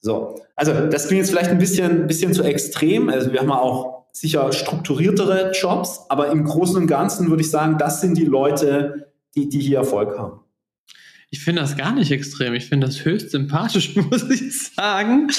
So, 0.00 0.36
also 0.54 0.72
das 0.86 1.08
klingt 1.08 1.22
jetzt 1.22 1.30
vielleicht 1.30 1.50
ein 1.50 1.58
bisschen, 1.58 2.06
bisschen 2.06 2.32
zu 2.32 2.42
extrem. 2.42 3.08
Also 3.08 3.32
wir 3.32 3.40
haben 3.40 3.50
auch 3.50 3.97
sicher 4.20 4.52
strukturiertere 4.52 5.52
Jobs, 5.52 6.00
aber 6.08 6.30
im 6.30 6.44
Großen 6.44 6.76
und 6.76 6.86
Ganzen 6.86 7.30
würde 7.30 7.42
ich 7.42 7.50
sagen, 7.50 7.78
das 7.78 8.00
sind 8.00 8.16
die 8.18 8.24
Leute, 8.24 9.12
die, 9.34 9.48
die 9.48 9.60
hier 9.60 9.78
Erfolg 9.78 10.18
haben. 10.18 10.40
Ich 11.30 11.40
finde 11.40 11.60
das 11.62 11.76
gar 11.76 11.92
nicht 11.92 12.10
extrem. 12.10 12.54
Ich 12.54 12.66
finde 12.66 12.86
das 12.86 13.04
höchst 13.04 13.30
sympathisch, 13.30 13.94
muss 14.10 14.28
ich 14.30 14.72
sagen. 14.72 15.30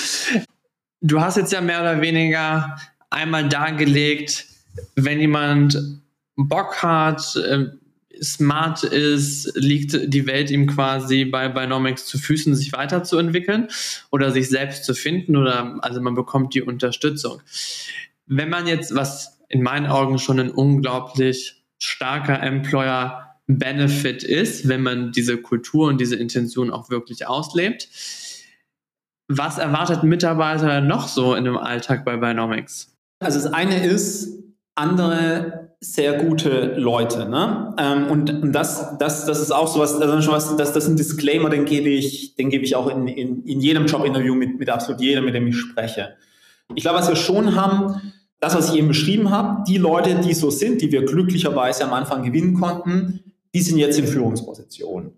Du 1.02 1.20
hast 1.20 1.38
jetzt 1.38 1.52
ja 1.52 1.62
mehr 1.62 1.82
oder 1.82 2.02
weniger 2.02 2.78
einmal 3.10 3.50
dargelegt, 3.50 4.46
wenn 4.96 5.20
jemand 5.20 5.78
Bock 6.36 6.84
hat, 6.84 7.36
äh, 7.36 7.66
smart 8.22 8.84
ist, 8.84 9.52
liegt 9.56 10.14
die 10.14 10.28
Welt 10.28 10.52
ihm 10.52 10.68
quasi 10.68 11.26
bei 11.26 11.48
Binomics 11.48 12.06
zu 12.06 12.18
Füßen, 12.18 12.56
sich 12.56 12.74
weiterzuentwickeln 12.74 13.70
oder 14.12 14.32
sich 14.32 14.50
selbst 14.50 14.84
zu 14.84 14.94
finden 14.94 15.36
oder 15.36 15.78
also 15.82 16.02
man 16.02 16.16
bekommt 16.16 16.54
die 16.54 16.62
Unterstützung. 16.62 17.42
Wenn 18.30 18.50
man 18.50 18.66
jetzt, 18.66 18.96
was 18.96 19.42
in 19.50 19.62
meinen 19.62 19.88
Augen 19.88 20.18
schon 20.18 20.40
ein 20.40 20.52
unglaublich 20.52 21.66
starker 21.78 22.42
Employer 22.42 23.30
Benefit 23.50 24.24
ist, 24.24 24.68
wenn 24.68 24.84
man 24.84 25.12
diese 25.12 25.38
Kultur 25.38 25.88
und 25.88 26.00
diese 26.00 26.16
Intention 26.16 26.72
auch 26.72 26.92
wirklich 26.92 27.28
auslebt. 27.28 27.90
Was 29.28 29.58
erwartet 29.58 30.04
Mitarbeiter 30.04 30.82
noch 30.82 31.08
so 31.08 31.34
in 31.34 31.46
dem 31.46 31.58
Alltag 31.58 32.06
bei 32.06 32.16
Binomics? 32.16 32.96
Also 33.20 33.40
das 33.40 33.52
eine 33.52 33.84
ist, 33.84 34.40
andere 34.76 35.72
sehr 35.82 36.14
gute 36.24 36.76
Leute. 36.78 37.28
Ne? 37.28 37.74
Ähm, 37.78 38.08
und 38.08 38.54
das, 38.54 38.98
das, 38.98 39.26
das 39.26 39.40
ist 39.40 39.52
auch 39.52 39.68
so 39.68 39.80
was, 39.80 39.98
das 39.98 40.24
schon 40.24 40.34
was, 40.34 40.56
das, 40.56 40.74
das 40.74 40.84
ist 40.84 40.90
ein 40.90 40.98
Disclaimer, 40.98 41.50
den 41.50 41.66
gebe 41.66 41.90
ich, 41.90 42.36
den 42.36 42.50
gebe 42.50 42.64
ich 42.66 42.76
auch 42.76 42.88
in, 42.88 43.08
in, 43.08 43.44
in 43.46 43.62
jedem 43.62 43.88
Jobinterview 43.88 44.36
mit, 44.36 44.60
mit 44.60 44.70
absolut 44.70 45.02
jedem, 45.02 45.26
mit 45.26 45.34
dem 45.34 45.48
ich 45.48 45.58
spreche. 45.58 46.16
Ich 46.76 46.84
glaube, 46.84 47.00
was 47.00 47.10
wir 47.10 47.16
schon 47.16 47.56
haben, 47.56 48.14
das, 48.40 48.56
was 48.56 48.70
ich 48.70 48.76
eben 48.78 48.88
beschrieben 48.88 49.32
habe, 49.32 49.64
die 49.68 49.78
Leute, 49.78 50.16
die 50.16 50.34
so 50.34 50.50
sind, 50.50 50.82
die 50.82 50.92
wir 50.92 51.04
glücklicherweise 51.06 51.84
am 51.84 51.94
Anfang 51.94 52.24
gewinnen 52.24 52.54
konnten, 52.54 53.34
die 53.54 53.62
sind 53.62 53.78
jetzt 53.78 54.00
in 54.00 54.08
Führungspositionen. 54.08 55.12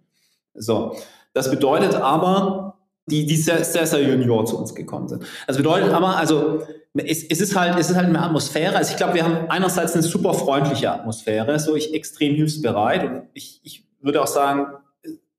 So, 0.55 0.95
das 1.33 1.49
bedeutet 1.49 1.93
aber, 1.95 2.77
die, 3.07 3.25
die 3.25 3.35
sehr, 3.35 3.63
sehr, 3.63 3.85
sehr 3.85 4.01
junior 4.01 4.45
zu 4.45 4.57
uns 4.57 4.73
gekommen 4.73 5.07
sind. 5.07 5.23
Das 5.47 5.57
bedeutet 5.57 5.91
aber, 5.91 6.17
also 6.17 6.61
es, 6.93 7.23
es, 7.23 7.41
ist 7.41 7.55
halt, 7.55 7.77
es 7.77 7.89
ist 7.89 7.95
halt 7.95 8.07
eine 8.07 8.21
Atmosphäre. 8.21 8.75
Also 8.75 8.91
ich 8.91 8.97
glaube, 8.97 9.15
wir 9.15 9.23
haben 9.23 9.49
einerseits 9.49 9.93
eine 9.93 10.03
super 10.03 10.33
freundliche 10.33 10.91
Atmosphäre, 10.91 11.59
so 11.59 11.75
ich 11.75 11.93
extrem 11.93 12.35
hilfsbereit 12.35 13.03
und 13.03 13.23
ich, 13.33 13.59
ich 13.63 13.85
würde 14.01 14.21
auch 14.21 14.27
sagen, 14.27 14.67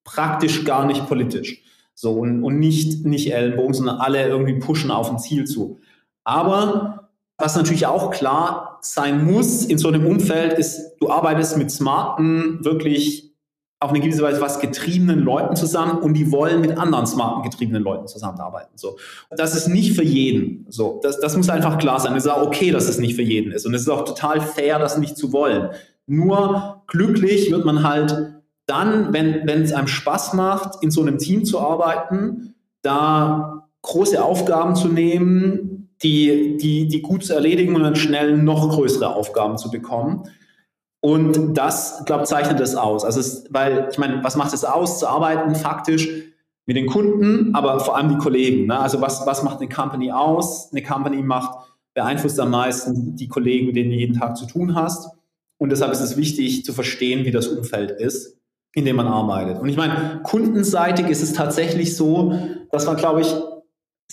praktisch 0.05 0.65
gar 0.65 0.87
nicht 0.87 1.07
politisch. 1.09 1.63
So 1.95 2.13
und, 2.13 2.43
und 2.43 2.59
nicht, 2.59 3.05
nicht 3.05 3.33
Ellenbogen, 3.33 3.75
sondern 3.75 3.97
alle 3.97 4.27
irgendwie 4.27 4.59
pushen 4.59 4.91
auf 4.91 5.11
ein 5.11 5.19
Ziel 5.19 5.45
zu. 5.45 5.79
Aber 6.25 7.02
was 7.43 7.57
natürlich 7.57 7.87
auch 7.87 8.13
klar 8.13 8.79
sein 8.83 9.25
muss 9.25 9.65
in 9.65 9.77
so 9.77 9.89
einem 9.89 10.07
Umfeld 10.07 10.53
ist, 10.53 10.93
du 11.01 11.11
arbeitest 11.11 11.57
mit 11.57 11.73
smarten, 11.73 12.65
wirklich 12.65 13.35
auf 13.81 13.91
eine 13.91 13.99
gewisse 13.99 14.23
Weise 14.23 14.41
was 14.41 14.61
getriebenen 14.61 15.19
Leuten 15.19 15.57
zusammen 15.57 15.99
und 15.99 16.15
die 16.15 16.31
wollen 16.31 16.61
mit 16.61 16.79
anderen 16.79 17.05
smarten 17.05 17.43
getriebenen 17.43 17.83
Leuten 17.83 18.07
zusammenarbeiten. 18.07 18.71
So, 18.77 18.97
das 19.29 19.57
ist 19.57 19.67
nicht 19.67 19.97
für 19.97 20.05
jeden. 20.05 20.67
So, 20.69 21.01
das, 21.03 21.19
das 21.19 21.37
muss 21.37 21.49
einfach 21.49 21.79
klar 21.79 21.99
sein. 21.99 22.15
Es 22.15 22.25
ist 22.25 22.31
auch 22.31 22.47
okay, 22.47 22.71
dass 22.71 22.89
es 22.89 22.99
nicht 22.99 23.17
für 23.17 23.23
jeden 23.23 23.51
ist 23.51 23.67
und 23.67 23.75
es 23.75 23.83
ist 23.83 23.89
auch 23.89 24.05
total 24.05 24.41
fair, 24.41 24.79
das 24.79 24.97
nicht 24.99 25.17
zu 25.17 25.33
wollen. 25.33 25.71
Nur 26.07 26.85
glücklich 26.87 27.51
wird 27.51 27.65
man 27.65 27.83
halt 27.83 28.35
dann, 28.67 29.13
wenn 29.13 29.49
wenn 29.49 29.63
es 29.63 29.73
einem 29.73 29.89
Spaß 29.89 30.35
macht, 30.35 30.81
in 30.85 30.93
so 30.93 31.01
einem 31.01 31.19
Team 31.19 31.45
zu 31.45 31.59
arbeiten, 31.59 32.55
da 32.83 33.69
große 33.83 34.23
Aufgaben 34.23 34.77
zu 34.77 34.87
nehmen, 34.87 35.82
die, 36.03 36.57
die, 36.57 36.89
die 36.89 37.03
gut 37.03 37.25
zu 37.25 37.35
erledigen 37.35 37.75
und 37.75 37.83
dann 37.83 37.97
schnell 37.97 38.37
noch 38.37 38.71
größere 38.71 39.15
Aufgaben 39.15 39.59
zu 39.59 39.71
bekommen. 39.71 40.25
Und 41.01 41.55
das, 41.57 42.05
glaube 42.05 42.23
ich, 42.23 42.29
zeichnet 42.29 42.61
das 42.61 42.77
aus. 42.77 43.05
Also, 43.05 43.21
es, 43.21 43.45
weil, 43.51 43.89
ich 43.91 43.99
meine, 43.99 44.23
was 44.23 44.37
macht 44.37 44.53
es 44.55 44.65
aus, 44.65 45.01
zu 45.01 45.09
arbeiten 45.09 45.55
faktisch 45.55 46.09
mit 46.67 46.77
den 46.77 46.87
Kunden, 46.87 47.55
aber 47.55 47.81
vor 47.81 47.97
allem 47.97 48.09
die 48.09 48.19
Kollegen. 48.19 48.67
Ne? 48.67 48.79
Also, 48.79 49.01
was, 49.01 49.27
was 49.27 49.43
macht 49.43 49.59
eine 49.59 49.69
Company 49.69 50.13
aus? 50.13 50.71
Eine 50.71 50.83
Company 50.83 51.23
macht, 51.23 51.59
beeinflusst 51.95 52.39
am 52.39 52.51
meisten 52.51 53.17
die 53.17 53.29
Kollegen, 53.29 53.67
mit 53.67 53.77
denen 53.77 53.91
du 53.91 53.97
jeden 53.97 54.19
Tag 54.19 54.37
zu 54.37 54.47
tun 54.47 54.75
hast. 54.77 55.09
Und 55.59 55.71
deshalb 55.71 55.93
ist 55.93 56.01
es 56.01 56.17
wichtig 56.17 56.65
zu 56.65 56.73
verstehen, 56.73 57.25
wie 57.25 57.31
das 57.31 57.49
Umfeld 57.49 57.91
ist, 57.91 58.39
in 58.75 58.85
dem 58.85 58.97
man 58.97 59.07
arbeitet. 59.07 59.61
Und 59.61 59.69
ich 59.69 59.77
meine, 59.77 60.21
kundenseitig 60.23 61.09
ist 61.09 61.23
es 61.23 61.33
tatsächlich 61.33 61.97
so, 61.97 62.33
dass 62.71 62.87
man, 62.87 62.97
glaube 62.97 63.21
ich, 63.21 63.35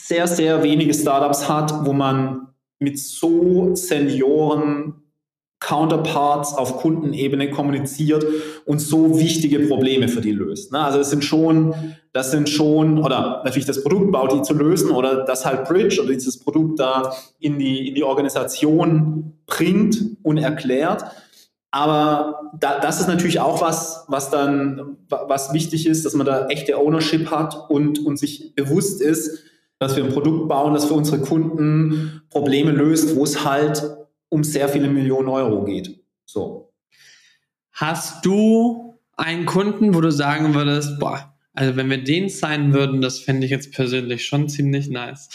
sehr, 0.08 0.28
sehr 0.28 0.64
wenige 0.64 0.94
Startups 0.94 1.48
hat, 1.50 1.86
wo 1.86 1.94
man 1.94 2.48
mit 2.80 2.98
so 2.98 3.76
Senioren 3.76 4.96
Counterparts 5.60 6.54
auf 6.54 6.78
Kundenebene 6.78 7.52
kommuniziert 7.52 8.26
und 8.66 8.80
so 8.80 9.20
wichtige 9.20 9.60
Probleme 9.68 10.08
für 10.08 10.22
die 10.22 10.32
löst. 10.32 10.72
Ne? 10.72 10.80
Also 10.80 11.00
das 11.00 11.10
sind 11.10 11.26
schon, 11.26 11.76
das 12.14 12.32
sind 12.32 12.48
schon, 12.48 12.98
oder 13.04 13.42
natürlich 13.44 13.66
das 13.66 13.84
Produkt 13.84 14.12
baut 14.14 14.32
die 14.34 14.42
zu 14.42 14.54
lösen 14.54 14.92
oder 14.92 15.26
das 15.26 15.46
halt 15.46 15.68
Bridge 15.68 16.02
oder 16.02 16.14
dieses 16.14 16.40
Produkt 16.40 16.80
da 16.80 17.14
in 17.40 17.60
die, 17.60 17.90
in 17.90 17.96
die 17.96 18.04
Organisation 18.04 19.34
bringt 19.46 20.02
und 20.24 20.38
erklärt. 20.38 21.04
Aber 21.72 22.52
da, 22.58 22.80
das 22.80 23.02
ist 23.02 23.08
natürlich 23.08 23.42
auch 23.42 23.62
was, 23.62 24.06
was 24.08 24.32
dann, 24.32 24.98
was 25.10 25.54
wichtig 25.54 25.86
ist, 25.86 26.06
dass 26.06 26.14
man 26.14 26.26
da 26.26 26.48
echte 26.48 26.78
Ownership 26.78 27.30
hat 27.30 27.70
und, 27.70 28.04
und 28.06 28.18
sich 28.18 28.56
bewusst 28.56 29.02
ist, 29.02 29.44
dass 29.80 29.96
wir 29.96 30.04
ein 30.04 30.12
Produkt 30.12 30.48
bauen, 30.48 30.74
das 30.74 30.86
für 30.86 30.94
unsere 30.94 31.22
Kunden 31.22 32.22
Probleme 32.30 32.72
löst, 32.72 33.16
wo 33.16 33.24
es 33.24 33.46
halt 33.46 33.84
um 34.28 34.44
sehr 34.44 34.70
viele 34.70 34.90
Millionen 34.90 35.30
Euro 35.30 35.64
geht. 35.64 36.04
So. 36.26 36.72
Hast 37.72 38.26
du 38.26 39.00
einen 39.16 39.46
Kunden, 39.46 39.96
wo 39.96 40.02
du 40.02 40.12
sagen 40.12 40.54
würdest, 40.54 41.00
boah, 41.00 41.34
also 41.54 41.76
wenn 41.76 41.90
wir 41.90 42.04
den 42.04 42.30
signen 42.30 42.74
würden, 42.74 43.02
das 43.02 43.20
fände 43.20 43.46
ich 43.46 43.52
jetzt 43.52 43.74
persönlich 43.74 44.26
schon 44.26 44.50
ziemlich 44.50 44.90
nice. 44.90 45.30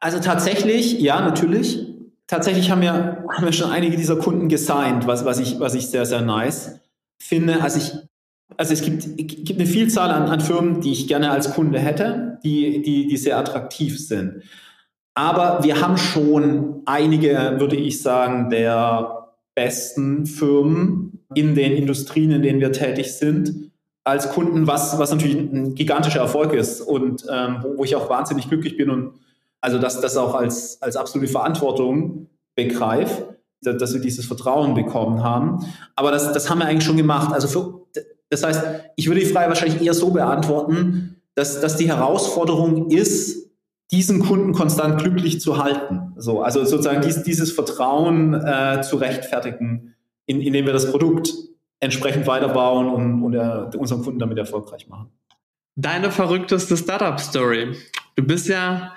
Also 0.00 0.18
tatsächlich, 0.18 0.98
ja, 1.00 1.20
natürlich. 1.20 1.86
Tatsächlich 2.26 2.70
haben 2.70 2.80
wir, 2.80 3.24
haben 3.28 3.44
wir 3.44 3.52
schon 3.52 3.70
einige 3.70 3.96
dieser 3.96 4.16
Kunden 4.16 4.48
gesigned, 4.48 5.06
was, 5.06 5.24
was, 5.24 5.38
ich, 5.40 5.60
was 5.60 5.74
ich 5.74 5.88
sehr, 5.88 6.06
sehr 6.06 6.22
nice 6.22 6.80
finde. 7.18 7.62
Also 7.62 7.78
ich 7.78 7.92
also 8.56 8.72
es 8.72 8.82
gibt, 8.82 9.16
gibt 9.16 9.58
eine 9.58 9.66
Vielzahl 9.66 10.10
an, 10.10 10.28
an, 10.28 10.40
Firmen, 10.40 10.80
die 10.80 10.92
ich 10.92 11.08
gerne 11.08 11.30
als 11.30 11.54
Kunde 11.54 11.78
hätte, 11.78 12.38
die, 12.44 12.82
die, 12.82 13.06
die 13.06 13.16
sehr 13.16 13.38
attraktiv 13.38 13.98
sind. 13.98 14.42
Aber 15.14 15.62
wir 15.62 15.80
haben 15.80 15.96
schon 15.96 16.82
einige, 16.86 17.56
würde 17.58 17.76
ich 17.76 18.02
sagen, 18.02 18.50
der 18.50 19.28
besten 19.54 20.26
Firmen 20.26 21.24
in 21.34 21.54
den 21.54 21.72
Industrien, 21.72 22.30
in 22.30 22.42
denen 22.42 22.60
wir 22.60 22.72
tätig 22.72 23.12
sind, 23.14 23.70
als 24.04 24.30
Kunden, 24.30 24.66
was, 24.66 24.98
was 24.98 25.10
natürlich 25.10 25.36
ein 25.36 25.74
gigantischer 25.74 26.20
Erfolg 26.20 26.52
ist 26.52 26.80
und 26.80 27.24
ähm, 27.30 27.58
wo, 27.62 27.78
wo, 27.78 27.84
ich 27.84 27.94
auch 27.96 28.08
wahnsinnig 28.08 28.48
glücklich 28.48 28.76
bin 28.76 28.90
und 28.90 29.14
also 29.60 29.78
dass 29.78 30.00
das 30.00 30.16
auch 30.16 30.34
als, 30.34 30.80
als 30.80 30.96
absolute 30.96 31.30
Verantwortung 31.30 32.28
begreife, 32.54 33.38
dass 33.62 33.92
wir 33.92 34.00
dieses 34.00 34.24
Vertrauen 34.24 34.74
bekommen 34.74 35.22
haben. 35.22 35.66
Aber 35.96 36.10
das, 36.10 36.32
das 36.32 36.48
haben 36.48 36.60
wir 36.60 36.66
eigentlich 36.66 36.84
schon 36.84 36.96
gemacht. 36.96 37.32
Also 37.32 37.46
für, 37.46 37.79
das 38.30 38.44
heißt, 38.44 38.64
ich 38.96 39.06
würde 39.08 39.20
die 39.20 39.26
Frage 39.26 39.48
wahrscheinlich 39.48 39.82
eher 39.82 39.94
so 39.94 40.10
beantworten, 40.10 41.20
dass, 41.34 41.60
dass 41.60 41.76
die 41.76 41.88
Herausforderung 41.88 42.90
ist, 42.90 43.50
diesen 43.90 44.20
Kunden 44.20 44.52
konstant 44.52 45.00
glücklich 45.00 45.40
zu 45.40 45.62
halten. 45.62 46.12
So, 46.16 46.42
also 46.42 46.64
sozusagen 46.64 47.02
dies, 47.02 47.22
dieses 47.22 47.50
Vertrauen 47.50 48.34
äh, 48.34 48.82
zu 48.82 48.96
rechtfertigen, 48.96 49.94
in, 50.26 50.40
indem 50.40 50.66
wir 50.66 50.72
das 50.72 50.90
Produkt 50.90 51.32
entsprechend 51.80 52.26
weiterbauen 52.26 52.88
und, 52.88 53.22
und 53.22 53.34
äh, 53.34 53.76
unseren 53.76 54.02
Kunden 54.02 54.20
damit 54.20 54.38
erfolgreich 54.38 54.86
machen. 54.88 55.10
Deine 55.76 56.10
verrückteste 56.10 56.76
Startup-Story. 56.76 57.74
Du 58.16 58.22
bist 58.22 58.48
ja 58.48 58.94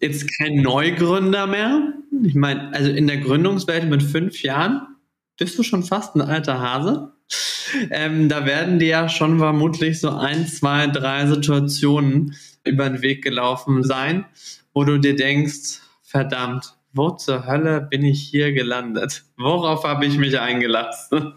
jetzt 0.00 0.26
kein 0.38 0.62
Neugründer 0.62 1.46
mehr. 1.46 1.92
Ich 2.22 2.34
meine, 2.34 2.72
also 2.72 2.90
in 2.90 3.06
der 3.06 3.18
Gründungswelt 3.18 3.90
mit 3.90 4.02
fünf 4.02 4.42
Jahren 4.42 4.86
bist 5.38 5.58
du 5.58 5.62
schon 5.62 5.82
fast 5.82 6.14
ein 6.14 6.20
alter 6.20 6.60
Hase. 6.60 7.11
Ähm, 7.90 8.28
da 8.28 8.44
werden 8.44 8.78
dir 8.78 8.88
ja 8.88 9.08
schon 9.08 9.38
vermutlich 9.38 10.00
so 10.00 10.10
ein, 10.10 10.46
zwei, 10.46 10.86
drei 10.86 11.26
Situationen 11.26 12.34
über 12.64 12.88
den 12.88 13.02
Weg 13.02 13.22
gelaufen 13.22 13.82
sein, 13.82 14.26
wo 14.74 14.84
du 14.84 14.98
dir 14.98 15.16
denkst, 15.16 15.80
verdammt, 16.02 16.76
wo 16.92 17.10
zur 17.10 17.46
Hölle 17.46 17.80
bin 17.80 18.04
ich 18.04 18.22
hier 18.22 18.52
gelandet? 18.52 19.24
Worauf 19.36 19.84
habe 19.84 20.04
ich 20.04 20.18
mich 20.18 20.38
eingelassen? 20.38 21.32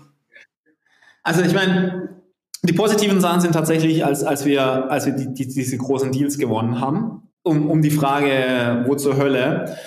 Also 1.23 1.41
ich 1.41 1.53
meine, 1.53 2.21
die 2.63 2.73
positiven 2.73 3.21
Sachen 3.21 3.41
sind 3.41 3.53
tatsächlich, 3.53 4.03
als, 4.05 4.23
als 4.23 4.45
wir, 4.45 4.91
als 4.91 5.05
wir 5.05 5.13
die, 5.13 5.33
die, 5.33 5.47
diese 5.47 5.77
großen 5.77 6.11
Deals 6.11 6.37
gewonnen 6.37 6.81
haben. 6.81 7.29
um, 7.43 7.69
um 7.69 7.81
die 7.81 7.91
Frage, 7.91 8.83
wo 8.87 8.95
zur 8.95 9.17
Hölle, 9.17 9.77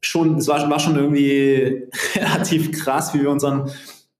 schon, 0.00 0.36
es 0.36 0.48
war, 0.48 0.70
war 0.70 0.78
schon 0.78 0.96
irgendwie 0.96 1.88
relativ 2.14 2.72
krass, 2.72 3.12
wie 3.14 3.20
wir 3.20 3.30
unseren 3.30 3.70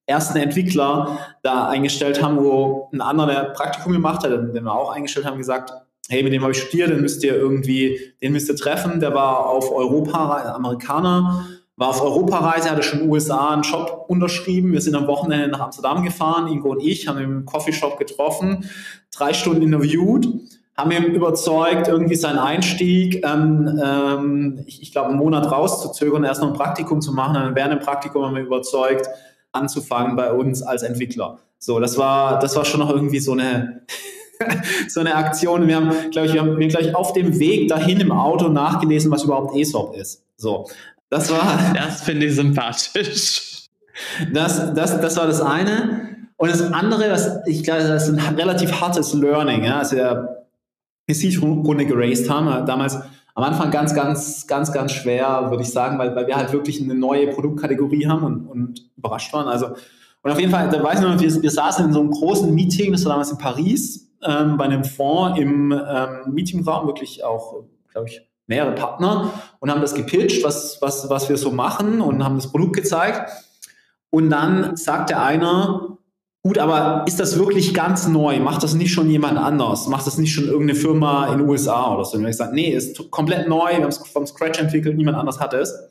ersten 0.08 0.38
Entwickler 0.38 1.18
da 1.42 1.68
eingestellt 1.68 2.22
haben, 2.22 2.42
wo 2.42 2.88
ein 2.92 3.00
anderer, 3.00 3.26
der 3.26 3.44
Praktikum 3.50 3.92
gemacht 3.92 4.24
hat, 4.24 4.30
den 4.30 4.52
wir 4.52 4.72
auch 4.72 4.90
eingestellt 4.90 5.26
haben, 5.26 5.38
gesagt, 5.38 5.72
hey, 6.08 6.22
mit 6.22 6.32
dem 6.32 6.42
habe 6.42 6.52
ich 6.52 6.58
studiert, 6.62 6.90
den 6.90 7.02
müsst 7.02 7.22
ihr 7.22 7.34
irgendwie, 7.34 8.00
den 8.22 8.32
müsst 8.32 8.48
ihr 8.48 8.56
treffen. 8.56 9.00
Der 9.00 9.14
war 9.14 9.46
auf 9.46 9.70
Europa, 9.70 10.54
Amerikaner, 10.54 11.46
war 11.76 11.90
auf 11.90 12.02
Europareise, 12.02 12.70
hatte 12.70 12.82
schon 12.82 13.00
in 13.00 13.04
den 13.04 13.12
USA 13.12 13.50
einen 13.50 13.64
Shop 13.64 14.06
unterschrieben. 14.08 14.72
Wir 14.72 14.80
sind 14.80 14.94
am 14.94 15.06
Wochenende 15.06 15.48
nach 15.48 15.60
Amsterdam 15.60 16.02
gefahren, 16.02 16.48
Ingo 16.48 16.70
und 16.70 16.82
ich, 16.82 17.06
haben 17.06 17.18
ihn 17.18 17.24
im 17.24 17.44
Coffeeshop 17.44 17.98
getroffen, 17.98 18.68
drei 19.14 19.34
Stunden 19.34 19.62
interviewt, 19.62 20.26
haben 20.76 20.90
ihn 20.90 21.04
überzeugt, 21.14 21.88
irgendwie 21.88 22.14
seinen 22.14 22.38
Einstieg, 22.38 23.24
ähm, 23.26 23.78
ähm, 23.84 24.64
ich, 24.66 24.80
ich 24.80 24.92
glaube, 24.92 25.10
einen 25.10 25.18
Monat 25.18 25.52
rauszuzögern, 25.52 26.24
erst 26.24 26.40
noch 26.40 26.48
ein 26.48 26.56
Praktikum 26.56 27.00
zu 27.02 27.12
machen. 27.12 27.36
Und 27.36 27.54
während 27.54 27.74
dem 27.74 27.80
Praktikum 27.80 28.24
haben 28.24 28.36
wir 28.36 28.42
überzeugt, 28.42 29.08
anzufangen 29.58 30.16
bei 30.16 30.32
uns 30.32 30.62
als 30.62 30.82
Entwickler. 30.82 31.38
So, 31.58 31.80
das 31.80 31.98
war, 31.98 32.38
das 32.38 32.54
war 32.56 32.64
schon 32.64 32.80
noch 32.80 32.90
irgendwie 32.90 33.18
so 33.18 33.32
eine, 33.32 33.82
so 34.88 35.00
eine 35.00 35.14
Aktion. 35.14 35.66
Wir 35.66 35.76
haben, 35.76 36.10
glaube 36.10 36.28
ich, 36.28 36.34
wir 36.34 36.40
haben 36.40 36.58
gleich 36.58 36.94
auf 36.94 37.12
dem 37.12 37.38
Weg 37.38 37.68
dahin 37.68 38.00
im 38.00 38.12
Auto 38.12 38.48
nachgelesen, 38.48 39.10
was 39.10 39.24
überhaupt 39.24 39.56
ESOP 39.56 39.96
ist. 39.96 40.22
So, 40.36 40.68
das 41.10 41.30
war. 41.30 41.58
Das 41.74 42.02
finde 42.02 42.26
ich 42.26 42.36
sympathisch. 42.36 43.66
Das, 44.32 44.74
das, 44.74 45.00
das 45.00 45.16
war 45.16 45.26
das 45.26 45.40
eine. 45.40 46.16
Und 46.36 46.50
das 46.50 46.62
andere, 46.62 47.10
was 47.10 47.40
ich 47.46 47.64
glaube, 47.64 47.82
das 47.82 48.08
ist 48.08 48.16
ein 48.16 48.36
relativ 48.36 48.80
hartes 48.80 49.12
Learning. 49.12 49.64
Ja? 49.64 49.78
Also 49.78 49.96
wir 49.96 50.46
Prestige-Runde 51.06 51.86
geraced 51.86 52.30
haben, 52.30 52.66
damals 52.66 52.98
am 53.38 53.44
Anfang 53.44 53.70
ganz, 53.70 53.94
ganz, 53.94 54.48
ganz, 54.48 54.72
ganz 54.72 54.90
schwer, 54.90 55.46
würde 55.50 55.62
ich 55.62 55.70
sagen, 55.70 55.96
weil, 55.96 56.16
weil 56.16 56.26
wir 56.26 56.34
halt 56.34 56.52
wirklich 56.52 56.82
eine 56.82 56.96
neue 56.96 57.28
Produktkategorie 57.28 58.08
haben 58.08 58.24
und, 58.24 58.48
und 58.48 58.90
überrascht 58.96 59.32
waren. 59.32 59.46
Also, 59.46 59.68
und 60.22 60.30
auf 60.32 60.40
jeden 60.40 60.50
Fall, 60.50 60.68
da 60.68 60.82
weiß 60.82 60.98
ich 60.98 61.06
noch, 61.06 61.20
wir, 61.20 61.42
wir 61.42 61.50
saßen 61.50 61.84
in 61.84 61.92
so 61.92 62.00
einem 62.00 62.10
großen 62.10 62.52
Meeting, 62.52 62.90
das 62.90 63.04
war 63.04 63.12
damals 63.12 63.30
in 63.30 63.38
Paris, 63.38 64.10
ähm, 64.26 64.56
bei 64.56 64.64
einem 64.64 64.82
Fonds 64.82 65.38
im 65.38 65.70
ähm, 65.70 66.34
Meetingraum, 66.34 66.88
wirklich 66.88 67.22
auch, 67.22 67.62
glaube 67.92 68.08
ich, 68.08 68.28
mehrere 68.48 68.74
Partner 68.74 69.30
und 69.60 69.70
haben 69.70 69.82
das 69.82 69.94
gepitcht, 69.94 70.42
was, 70.42 70.82
was, 70.82 71.08
was 71.08 71.28
wir 71.28 71.36
so 71.36 71.52
machen 71.52 72.00
und 72.00 72.24
haben 72.24 72.34
das 72.34 72.50
Produkt 72.50 72.74
gezeigt. 72.74 73.30
Und 74.10 74.30
dann 74.30 74.74
sagte 74.76 75.16
einer, 75.16 75.97
gut, 76.42 76.58
aber 76.58 77.04
ist 77.06 77.20
das 77.20 77.38
wirklich 77.38 77.74
ganz 77.74 78.08
neu? 78.08 78.40
Macht 78.40 78.62
das 78.62 78.74
nicht 78.74 78.92
schon 78.92 79.10
jemand 79.10 79.38
anders? 79.38 79.88
Macht 79.88 80.06
das 80.06 80.18
nicht 80.18 80.32
schon 80.32 80.46
irgendeine 80.46 80.78
Firma 80.78 81.32
in 81.32 81.38
den 81.38 81.48
USA 81.48 81.94
oder 81.94 82.04
so? 82.04 82.16
Und 82.16 82.24
ich 82.24 82.30
gesagt, 82.30 82.54
nee, 82.54 82.70
ist 82.70 83.10
komplett 83.10 83.48
neu, 83.48 83.70
wir 83.70 83.82
haben 83.82 83.88
es 83.88 83.98
vom 83.98 84.26
Scratch 84.26 84.60
entwickelt, 84.60 84.96
niemand 84.96 85.16
anders 85.16 85.40
hat 85.40 85.54
es. 85.54 85.72
Und 85.72 85.90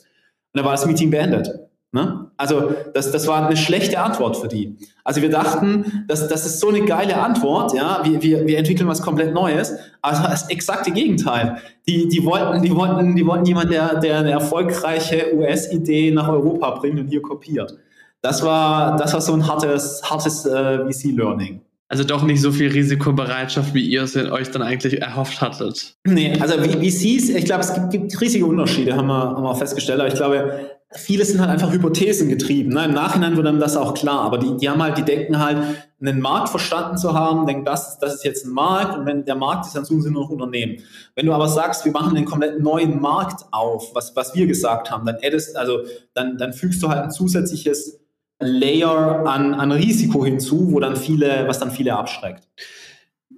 dann 0.54 0.66
war 0.66 0.72
das 0.72 0.86
Meeting 0.86 1.12
beendet. 1.12 1.68
Ne? 1.94 2.30
Also 2.36 2.74
das, 2.94 3.12
das 3.12 3.28
war 3.28 3.46
eine 3.46 3.56
schlechte 3.56 4.00
Antwort 4.00 4.36
für 4.36 4.50
die. 4.50 4.78
Also 5.06 5.22
wir 5.22 5.30
dachten, 5.30 6.06
das, 6.08 6.28
das 6.28 6.46
ist 6.46 6.60
so 6.60 6.68
eine 6.68 6.84
geile 6.84 7.18
Antwort, 7.18 7.74
ja, 7.74 8.02
wir, 8.04 8.22
wir, 8.22 8.46
wir 8.46 8.58
entwickeln 8.58 8.90
was 8.90 9.02
komplett 9.02 9.34
Neues, 9.34 9.74
aber 10.02 10.28
das 10.28 10.50
exakte 10.50 10.92
Gegenteil. 10.92 11.58
Die, 11.88 12.10
die, 12.10 12.26
wollten, 12.26 12.62
die, 12.62 12.76
wollten, 12.76 13.16
die 13.16 13.26
wollten 13.26 13.46
jemanden, 13.46 13.72
der, 13.72 13.96
der 14.00 14.18
eine 14.20 14.32
erfolgreiche 14.32 15.34
US-Idee 15.34 16.12
nach 16.12 16.28
Europa 16.28 16.72
bringt 16.72 17.00
und 17.00 17.08
hier 17.08 17.22
kopiert. 17.22 17.78
Das 18.22 18.44
war, 18.44 18.98
das 18.98 19.14
war 19.14 19.22
so 19.22 19.34
ein 19.34 19.48
hartes, 19.48 20.02
hartes 20.04 20.46
äh, 20.46 20.80
VC-Learning. 20.92 21.62
Also 21.90 22.04
doch 22.04 22.24
nicht 22.24 22.42
so 22.42 22.52
viel 22.52 22.70
Risikobereitschaft, 22.70 23.74
wie 23.74 23.88
ihr 23.88 24.04
es 24.04 24.16
euch 24.16 24.52
dann 24.52 24.62
eigentlich 24.62 25.02
erhofft 25.02 25.40
hattet. 25.40 25.96
Nee, 26.06 26.38
also 26.40 26.56
VCs, 26.56 27.30
ich 27.30 27.46
glaube, 27.46 27.62
es 27.62 27.74
gibt, 27.74 27.92
gibt 27.92 28.22
riesige 28.22 28.46
Unterschiede, 28.46 28.96
haben 28.96 29.08
wir, 29.08 29.14
haben 29.14 29.42
wir 29.42 29.52
auch 29.52 29.58
festgestellt. 29.58 30.02
Aber 30.02 30.10
ich 30.10 30.16
glaube, 30.16 30.60
viele 30.92 31.24
sind 31.24 31.40
halt 31.40 31.50
einfach 31.50 31.72
Hypothesen 31.72 32.28
getrieben. 32.28 32.74
Ne? 32.74 32.86
Im 32.86 32.94
Nachhinein 32.94 33.38
wird 33.38 33.48
einem 33.48 33.60
das 33.62 33.78
auch 33.78 33.94
klar, 33.94 34.22
aber 34.22 34.38
die, 34.38 34.58
die 34.58 34.70
haben 34.70 34.82
halt, 34.82 34.98
die 34.98 35.04
denken 35.04 35.40
halt, 35.40 35.60
einen 36.00 36.20
Markt 36.20 36.50
verstanden 36.50 36.98
zu 36.98 37.14
haben, 37.14 37.48
denken, 37.48 37.66
das, 37.66 37.98
das 38.00 38.16
ist 38.16 38.24
jetzt 38.24 38.46
ein 38.46 38.52
Markt 38.52 38.98
und 38.98 39.06
wenn 39.06 39.26
der 39.26 39.36
Markt 39.36 39.66
ist, 39.66 39.76
dann 39.76 39.86
suchen 39.86 40.02
sie 40.02 40.12
nur 40.12 40.24
noch 40.24 40.30
Unternehmen. 40.30 40.84
Wenn 41.16 41.26
du 41.26 41.34
aber 41.34 41.48
sagst, 41.48 41.86
wir 41.86 41.92
machen 41.92 42.16
einen 42.16 42.26
komplett 42.26 42.62
neuen 42.62 43.02
Markt 43.02 43.46
auf, 43.52 43.96
was, 43.96 44.16
was 44.16 44.36
wir 44.36 44.46
gesagt 44.46 44.92
haben, 44.92 45.06
dann 45.06 45.18
addest, 45.24 45.56
also 45.56 45.80
dann, 46.14 46.38
dann 46.38 46.54
fügst 46.54 46.84
du 46.84 46.90
halt 46.90 47.04
ein 47.04 47.12
zusätzliches 47.12 48.00
Layer 48.40 49.26
an, 49.26 49.54
an 49.54 49.72
Risiko 49.72 50.24
hinzu, 50.24 50.72
wo 50.72 50.80
dann 50.80 50.96
viele, 50.96 51.48
was 51.48 51.60
dann 51.60 51.72
viele 51.72 51.96
abschreckt. 51.96 52.48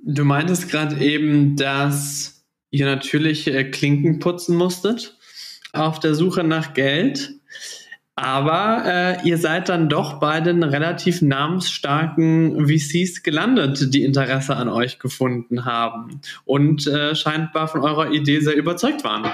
Du 0.04 0.26
meintest 0.26 0.70
gerade 0.70 0.97
eben, 1.04 1.56
dass 1.56 2.45
ihr 2.72 2.86
natürlich 2.86 3.47
äh, 3.47 3.64
Klinken 3.66 4.20
putzen 4.20 4.56
musstet 4.56 5.18
auf 5.74 6.00
der 6.00 6.16
Suche 6.16 6.43
nach 6.43 6.74
Geld. 6.74 7.34
Aber 8.16 8.84
äh, 8.86 9.28
ihr 9.28 9.38
seid 9.38 9.70
dann 9.70 9.88
doch 9.88 10.20
bei 10.20 10.41
den 10.41 10.62
relativ 10.64 11.22
namensstarken 11.22 12.68
VCs 12.68 13.24
gelandet, 13.24 13.93
die 13.93 14.04
Interesse 14.04 14.58
an 14.58 14.68
euch 14.68 15.00
gefunden 15.00 15.64
haben 15.64 16.20
und 16.43 16.86
äh, 16.86 17.16
scheinbar 17.16 17.70
von 17.70 17.80
eurer 17.80 18.12
Idee 18.12 18.41
sehr 18.41 18.58
überzeugt 18.58 19.06
waren. 19.06 19.32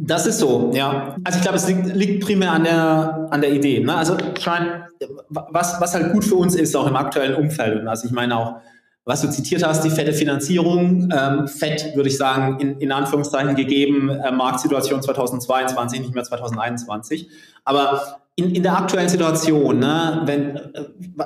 Das 0.00 0.26
ist 0.26 0.38
so, 0.38 0.70
ja. 0.72 1.16
Also 1.24 1.38
ich 1.38 1.42
glaube, 1.42 1.56
es 1.56 1.66
liegt, 1.66 1.86
liegt 1.96 2.24
primär 2.24 2.52
an 2.52 2.62
der, 2.62 3.26
an 3.30 3.40
der 3.40 3.52
Idee. 3.52 3.80
Ne? 3.80 3.96
Also 3.96 4.16
schein, 4.40 4.84
was, 5.28 5.80
was 5.80 5.94
halt 5.94 6.12
gut 6.12 6.24
für 6.24 6.36
uns 6.36 6.54
ist, 6.54 6.76
auch 6.76 6.86
im 6.86 6.94
aktuellen 6.94 7.34
Umfeld. 7.34 7.80
Und 7.80 7.88
also 7.88 8.06
ich 8.06 8.12
meine 8.12 8.36
auch, 8.36 8.60
was 9.04 9.22
du 9.22 9.30
zitiert 9.30 9.66
hast, 9.66 9.82
die 9.82 9.90
fette 9.90 10.12
Finanzierung, 10.12 11.08
ähm, 11.12 11.48
fett 11.48 11.96
würde 11.96 12.10
ich 12.10 12.16
sagen, 12.16 12.60
in, 12.60 12.78
in 12.78 12.92
Anführungszeichen 12.92 13.56
gegeben, 13.56 14.10
äh, 14.10 14.30
Marktsituation 14.30 15.02
2022, 15.02 16.00
nicht 16.00 16.14
mehr 16.14 16.22
2021. 16.22 17.28
Aber 17.64 18.20
in, 18.36 18.54
in 18.54 18.62
der 18.62 18.76
aktuellen 18.76 19.08
Situation, 19.08 19.80
ne, 19.80 20.22
wenn, 20.26 20.56
äh, 20.56 20.84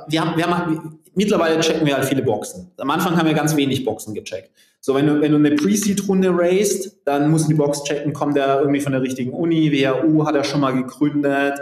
wir 0.09 0.21
haben, 0.23 0.37
wir 0.37 0.47
haben, 0.47 0.99
mittlerweile 1.15 1.61
checken 1.61 1.87
wir 1.87 1.97
halt 1.97 2.07
viele 2.07 2.23
Boxen. 2.23 2.71
Am 2.79 2.89
Anfang 2.89 3.19
haben 3.19 3.27
wir 3.27 3.35
ganz 3.35 3.55
wenig 3.55 3.85
Boxen 3.85 4.15
gecheckt. 4.15 4.51
So, 4.85 4.97
wenn 4.97 5.07
du, 5.07 5.21
wenn 5.21 5.31
du 5.31 5.39
eine 5.39 5.53
Pre-Seed-Runde 5.55 6.31
raised, 6.33 6.99
dann 7.05 7.31
musst 7.31 7.45
du 7.45 7.51
die 7.51 7.55
Box 7.55 7.85
checken, 7.85 8.13
kommt 8.13 8.37
der 8.37 8.61
irgendwie 8.61 8.81
von 8.81 8.91
der 8.91 9.01
richtigen 9.01 9.33
Uni, 9.33 9.71
WHU 9.71 10.27
hat 10.27 10.35
er 10.35 10.43
schon 10.43 10.61
mal 10.61 10.73
gegründet, 10.73 11.61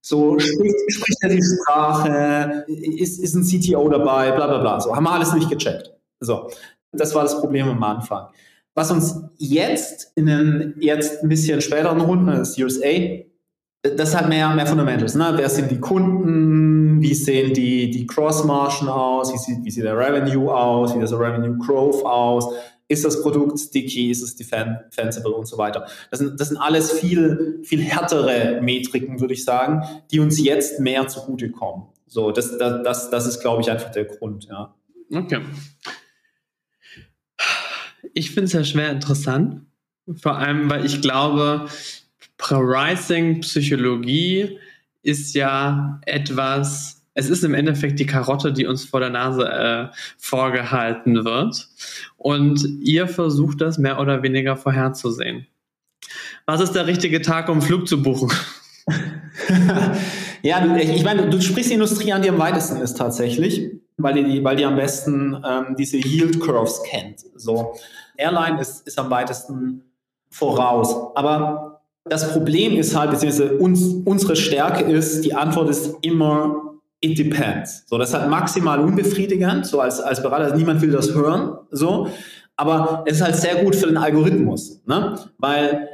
so, 0.00 0.38
spricht, 0.38 0.74
spricht 0.88 1.18
er 1.20 1.28
die 1.28 1.42
Sprache? 1.42 2.64
Ist, 2.66 3.20
ist 3.22 3.34
ein 3.34 3.44
CTO 3.44 3.88
dabei? 3.88 4.32
Bla, 4.32 4.46
bla, 4.46 4.58
bla. 4.58 4.80
So, 4.80 4.96
haben 4.96 5.04
wir 5.04 5.12
alles 5.12 5.34
nicht 5.34 5.50
gecheckt. 5.50 5.92
So, 6.18 6.50
das 6.92 7.14
war 7.14 7.22
das 7.22 7.38
Problem 7.38 7.68
am 7.68 7.82
Anfang. 7.82 8.28
Was 8.74 8.90
uns 8.90 9.20
jetzt 9.36 10.10
in 10.14 10.26
den 10.26 10.74
jetzt 10.80 11.22
ein 11.22 11.28
bisschen 11.28 11.60
späteren 11.60 12.00
Runden, 12.00 12.26
das 12.26 12.54
Series 12.54 12.80
A, 12.82 13.24
das 13.82 14.16
hat 14.16 14.28
mehr, 14.28 14.48
mehr 14.54 14.66
Fundamentals. 14.66 15.14
Ne? 15.14 15.32
Wer 15.36 15.48
sind 15.48 15.70
die 15.70 15.78
Kunden? 15.78 16.77
Wie 17.00 17.14
sehen 17.14 17.54
die, 17.54 17.90
die 17.90 18.06
Cross-Margen 18.06 18.88
aus? 18.88 19.32
Wie 19.32 19.38
sieht, 19.38 19.64
wie 19.64 19.70
sieht 19.70 19.84
der 19.84 19.96
Revenue 19.96 20.54
aus? 20.54 20.90
Wie 20.90 20.94
sieht 20.94 21.02
das 21.02 21.12
Revenue 21.12 21.56
Growth 21.58 22.04
aus? 22.04 22.52
Ist 22.88 23.04
das 23.04 23.22
Produkt 23.22 23.58
sticky? 23.58 24.10
Ist 24.10 24.22
es 24.22 24.34
defensible 24.36 25.32
und 25.32 25.46
so 25.46 25.58
weiter? 25.58 25.86
Das 26.10 26.20
sind, 26.20 26.40
das 26.40 26.48
sind 26.48 26.56
alles 26.56 26.92
viel, 26.92 27.60
viel 27.62 27.82
härtere 27.82 28.60
Metriken, 28.62 29.20
würde 29.20 29.34
ich 29.34 29.44
sagen, 29.44 29.82
die 30.10 30.20
uns 30.20 30.40
jetzt 30.42 30.80
mehr 30.80 31.06
zugutekommen. 31.06 31.86
So, 32.06 32.30
das, 32.30 32.56
das, 32.56 32.82
das, 32.82 33.10
das 33.10 33.26
ist, 33.26 33.40
glaube 33.40 33.60
ich, 33.60 33.70
einfach 33.70 33.90
der 33.90 34.06
Grund, 34.06 34.46
ja. 34.46 34.74
Okay. 35.12 35.40
Ich 38.14 38.30
finde 38.30 38.44
es 38.44 38.52
ja 38.54 38.64
schwer 38.64 38.90
interessant. 38.90 39.66
Vor 40.16 40.36
allem, 40.36 40.70
weil 40.70 40.86
ich 40.86 41.02
glaube, 41.02 41.68
Pricing, 42.38 43.40
Psychologie 43.40 44.58
ist 45.02 45.34
ja 45.34 46.00
etwas, 46.06 47.02
es 47.14 47.30
ist 47.30 47.44
im 47.44 47.54
Endeffekt 47.54 47.98
die 47.98 48.06
Karotte, 48.06 48.52
die 48.52 48.66
uns 48.66 48.84
vor 48.84 49.00
der 49.00 49.10
Nase 49.10 49.48
äh, 49.48 49.88
vorgehalten 50.18 51.24
wird. 51.24 51.68
Und 52.16 52.64
ihr 52.80 53.08
versucht 53.08 53.60
das 53.60 53.78
mehr 53.78 54.00
oder 54.00 54.22
weniger 54.22 54.56
vorherzusehen. 54.56 55.46
Was 56.46 56.60
ist 56.60 56.72
der 56.72 56.86
richtige 56.86 57.20
Tag, 57.20 57.48
um 57.48 57.60
Flug 57.60 57.88
zu 57.88 58.02
buchen? 58.02 58.32
ja, 60.42 60.76
ich 60.76 61.04
meine, 61.04 61.28
du 61.28 61.40
sprichst 61.40 61.70
die 61.70 61.74
Industrie 61.74 62.12
an, 62.12 62.22
die 62.22 62.30
am 62.30 62.38
weitesten 62.38 62.80
ist 62.80 62.96
tatsächlich, 62.96 63.70
weil 63.96 64.14
die, 64.14 64.42
weil 64.42 64.56
die 64.56 64.64
am 64.64 64.76
besten 64.76 65.36
ähm, 65.46 65.76
diese 65.76 65.98
Yield 65.98 66.40
Curves 66.40 66.82
kennt. 66.84 67.24
So, 67.34 67.74
Airline 68.16 68.60
ist, 68.60 68.86
ist 68.86 68.98
am 68.98 69.10
weitesten 69.10 69.82
voraus. 70.30 71.14
Aber 71.14 71.77
das 72.08 72.32
Problem 72.32 72.76
ist 72.76 72.96
halt, 72.96 73.10
beziehungsweise 73.10 73.56
uns, 73.58 73.82
unsere 74.04 74.36
Stärke 74.36 74.84
ist, 74.84 75.24
die 75.24 75.34
Antwort 75.34 75.68
ist 75.70 75.96
immer 76.02 76.68
it 77.00 77.18
depends. 77.18 77.84
So, 77.86 77.98
das 77.98 78.10
ist 78.10 78.14
halt 78.14 78.30
maximal 78.30 78.80
unbefriedigend, 78.80 79.66
so 79.66 79.80
als, 79.80 80.00
als 80.00 80.22
Berater, 80.22 80.56
niemand 80.56 80.80
will 80.82 80.90
das 80.90 81.14
hören, 81.14 81.58
so. 81.70 82.08
Aber 82.56 83.04
es 83.06 83.16
ist 83.16 83.22
halt 83.22 83.36
sehr 83.36 83.62
gut 83.64 83.76
für 83.76 83.86
den 83.86 83.96
Algorithmus, 83.96 84.82
ne? 84.84 85.16
Weil 85.38 85.88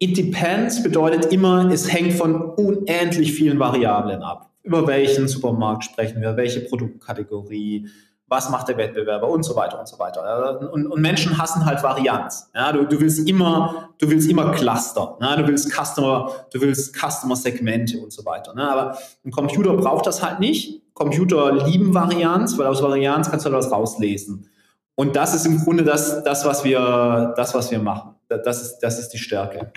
it 0.00 0.16
depends 0.16 0.82
bedeutet 0.82 1.32
immer, 1.32 1.70
es 1.70 1.92
hängt 1.92 2.14
von 2.14 2.42
unendlich 2.42 3.32
vielen 3.32 3.60
Variablen 3.60 4.22
ab. 4.22 4.50
Über 4.64 4.86
welchen 4.88 5.28
Supermarkt 5.28 5.84
sprechen 5.84 6.20
wir, 6.20 6.36
welche 6.36 6.60
Produktkategorie, 6.60 7.86
was 8.28 8.50
macht 8.50 8.68
der 8.68 8.76
Wettbewerber 8.76 9.28
und 9.28 9.44
so 9.44 9.54
weiter 9.54 9.78
und 9.78 9.86
so 9.86 9.98
weiter. 9.98 10.60
Und, 10.72 10.86
und 10.86 11.00
Menschen 11.00 11.38
hassen 11.38 11.64
halt 11.64 11.82
Varianz. 11.82 12.50
Ja, 12.54 12.72
du, 12.72 12.84
du 12.84 13.00
willst 13.00 13.28
immer, 13.28 13.90
du 13.98 14.10
willst 14.10 14.28
immer 14.28 14.50
Cluster. 14.50 15.16
Ja, 15.20 15.36
du 15.36 15.46
willst 15.46 15.70
Customer, 15.70 16.30
du 16.52 16.60
willst 16.60 16.96
Customer-Segmente 16.96 17.98
und 17.98 18.12
so 18.12 18.24
weiter. 18.24 18.52
Ne? 18.54 18.68
Aber 18.68 18.98
ein 19.24 19.30
Computer 19.30 19.74
braucht 19.74 20.06
das 20.06 20.22
halt 20.22 20.40
nicht. 20.40 20.82
Computer 20.92 21.66
lieben 21.66 21.94
Varianz, 21.94 22.58
weil 22.58 22.66
aus 22.66 22.82
Varianz 22.82 23.30
kannst 23.30 23.46
du 23.46 23.52
halt 23.52 23.64
was 23.64 23.70
rauslesen. 23.70 24.48
Und 24.96 25.14
das 25.14 25.34
ist 25.34 25.46
im 25.46 25.62
Grunde 25.62 25.84
das, 25.84 26.24
das, 26.24 26.44
was 26.44 26.64
wir, 26.64 27.34
das, 27.36 27.54
was 27.54 27.70
wir 27.70 27.78
machen. 27.78 28.14
Das 28.28 28.60
ist, 28.60 28.78
das 28.78 28.98
ist 28.98 29.10
die 29.10 29.18
Stärke. 29.18 29.70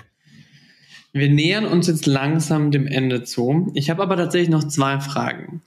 Wir 1.12 1.28
nähern 1.28 1.66
uns 1.66 1.86
jetzt 1.88 2.06
langsam 2.06 2.70
dem 2.70 2.86
Ende 2.86 3.22
zu. 3.22 3.70
Ich 3.74 3.90
habe 3.90 4.02
aber 4.02 4.16
tatsächlich 4.16 4.48
noch 4.48 4.64
zwei 4.64 4.98
Fragen. 5.00 5.62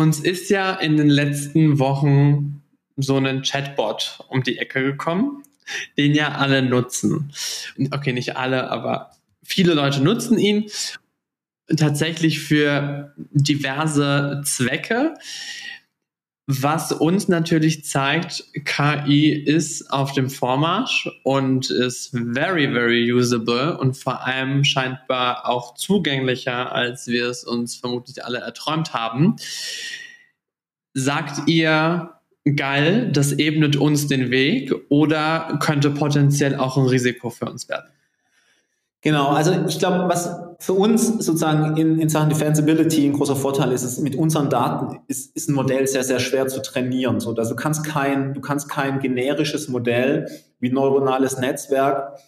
Uns 0.00 0.18
ist 0.18 0.48
ja 0.48 0.72
in 0.72 0.96
den 0.96 1.10
letzten 1.10 1.78
Wochen 1.78 2.62
so 2.96 3.18
ein 3.18 3.42
Chatbot 3.42 4.24
um 4.28 4.42
die 4.42 4.56
Ecke 4.56 4.82
gekommen, 4.82 5.42
den 5.98 6.14
ja 6.14 6.36
alle 6.36 6.62
nutzen. 6.62 7.30
Okay, 7.90 8.14
nicht 8.14 8.34
alle, 8.34 8.70
aber 8.70 9.10
viele 9.44 9.74
Leute 9.74 10.00
nutzen 10.00 10.38
ihn 10.38 10.70
tatsächlich 11.76 12.40
für 12.40 13.14
diverse 13.32 14.40
Zwecke. 14.46 15.16
Was 16.52 16.90
uns 16.90 17.28
natürlich 17.28 17.84
zeigt, 17.84 18.44
KI 18.64 19.30
ist 19.30 19.92
auf 19.92 20.14
dem 20.14 20.28
Vormarsch 20.28 21.08
und 21.22 21.70
ist 21.70 22.10
very, 22.12 22.72
very 22.72 23.12
usable 23.12 23.78
und 23.78 23.96
vor 23.96 24.26
allem 24.26 24.64
scheinbar 24.64 25.48
auch 25.48 25.76
zugänglicher, 25.76 26.72
als 26.72 27.06
wir 27.06 27.28
es 27.28 27.44
uns 27.44 27.76
vermutlich 27.76 28.24
alle 28.24 28.38
erträumt 28.38 28.92
haben. 28.92 29.36
Sagt 30.92 31.48
ihr, 31.48 32.14
geil, 32.56 33.12
das 33.12 33.30
ebnet 33.30 33.76
uns 33.76 34.08
den 34.08 34.32
Weg 34.32 34.74
oder 34.88 35.56
könnte 35.62 35.90
potenziell 35.90 36.56
auch 36.56 36.76
ein 36.76 36.86
Risiko 36.86 37.30
für 37.30 37.44
uns 37.44 37.68
werden? 37.68 37.92
Genau, 39.02 39.28
also 39.28 39.52
ich 39.66 39.78
glaube, 39.78 40.08
was 40.08 40.30
für 40.58 40.74
uns 40.74 41.06
sozusagen 41.06 41.76
in, 41.78 41.98
in 41.98 42.10
Sachen 42.10 42.28
Defensibility 42.28 43.06
ein 43.06 43.14
großer 43.14 43.34
Vorteil 43.34 43.72
ist, 43.72 43.82
ist 43.82 44.00
mit 44.00 44.14
unseren 44.14 44.50
Daten 44.50 45.00
ist, 45.08 45.34
ist 45.34 45.48
ein 45.48 45.54
Modell 45.54 45.86
sehr, 45.86 46.04
sehr 46.04 46.20
schwer 46.20 46.48
zu 46.48 46.60
trainieren. 46.60 47.18
So, 47.18 47.34
also 47.34 47.50
du 47.50 47.56
kannst 47.56 47.84
kein, 47.84 48.34
du 48.34 48.42
kannst 48.42 48.68
kein 48.68 49.00
generisches 49.00 49.68
Modell 49.68 50.28
wie 50.58 50.70
neuronales 50.70 51.38
Netzwerk 51.38 52.18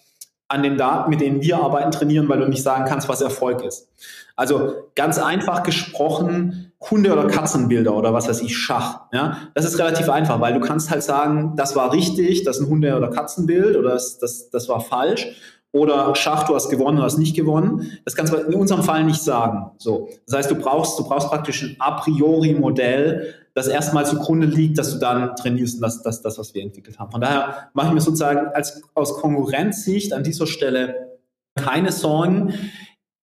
an 0.49 0.63
den 0.63 0.79
Daten, 0.79 1.11
mit 1.11 1.21
denen 1.21 1.43
wir 1.43 1.59
arbeiten, 1.59 1.91
trainieren, 1.91 2.29
weil 2.31 2.41
du 2.41 2.49
nicht 2.49 2.63
sagen 2.63 2.87
kannst, 2.87 3.09
was 3.09 3.21
Erfolg 3.21 3.63
ist. 3.63 3.89
Also 4.35 4.75
ganz 4.95 5.19
einfach 5.19 5.63
gesprochen, 5.63 6.73
Hunde- 6.91 7.13
oder 7.13 7.27
Katzenbilder 7.27 7.95
oder 7.95 8.15
was 8.15 8.29
weiß 8.29 8.41
ich, 8.41 8.57
Schach. 8.57 9.03
Ja, 9.13 9.37
das 9.55 9.67
ist 9.67 9.79
relativ 9.79 10.09
einfach, 10.09 10.41
weil 10.41 10.55
du 10.55 10.61
kannst 10.61 10.91
halt 10.91 11.03
sagen, 11.03 11.53
das 11.57 11.77
war 11.77 11.93
richtig, 11.93 12.45
das 12.45 12.59
ist 12.59 12.63
ein 12.65 12.71
Hunde- 12.71 12.97
oder 12.97 13.11
Katzenbild 13.11 13.77
oder 13.77 13.91
das, 13.91 14.19
das, 14.19 14.49
das 14.49 14.71
war 14.71 14.81
falsch 14.81 15.37
oder 15.73 16.15
Schach, 16.15 16.45
du 16.45 16.55
hast 16.55 16.69
gewonnen 16.69 16.99
oder 16.99 17.07
hast 17.07 17.19
nicht 17.19 17.35
gewonnen. 17.35 17.99
Das 18.05 18.15
kannst 18.15 18.33
du 18.33 18.37
in 18.37 18.55
unserem 18.55 18.83
Fall 18.83 19.05
nicht 19.05 19.23
sagen. 19.23 19.71
So. 19.79 20.11
Das 20.27 20.37
heißt, 20.39 20.51
du 20.51 20.55
brauchst, 20.55 20.99
du 20.99 21.05
brauchst 21.05 21.29
praktisch 21.29 21.63
ein 21.63 21.77
a 21.79 21.93
priori 21.93 22.55
Modell, 22.55 23.35
das 23.55 23.69
erstmal 23.69 24.07
zugrunde 24.07 24.47
liegt, 24.47 24.79
dass 24.79 24.93
du 24.93 24.99
dann 24.99 25.35
trainierst 25.37 25.77
und 25.77 25.83
das, 25.83 26.03
das, 26.03 26.23
das, 26.23 26.39
was 26.39 26.55
wir 26.55 26.63
entwickelt 26.63 26.99
haben. 26.99 27.11
Von 27.11 27.21
daher 27.21 27.71
mache 27.75 27.89
ich 27.89 27.95
mir 27.95 28.01
sozusagen 28.01 28.49
als, 28.55 28.83
aus 28.95 29.15
Konkurrenzsicht 29.15 30.13
an 30.13 30.25
dieser 30.25 30.47
Stelle 30.47 31.19
keine 31.57 31.93
Sorgen. 31.93 32.55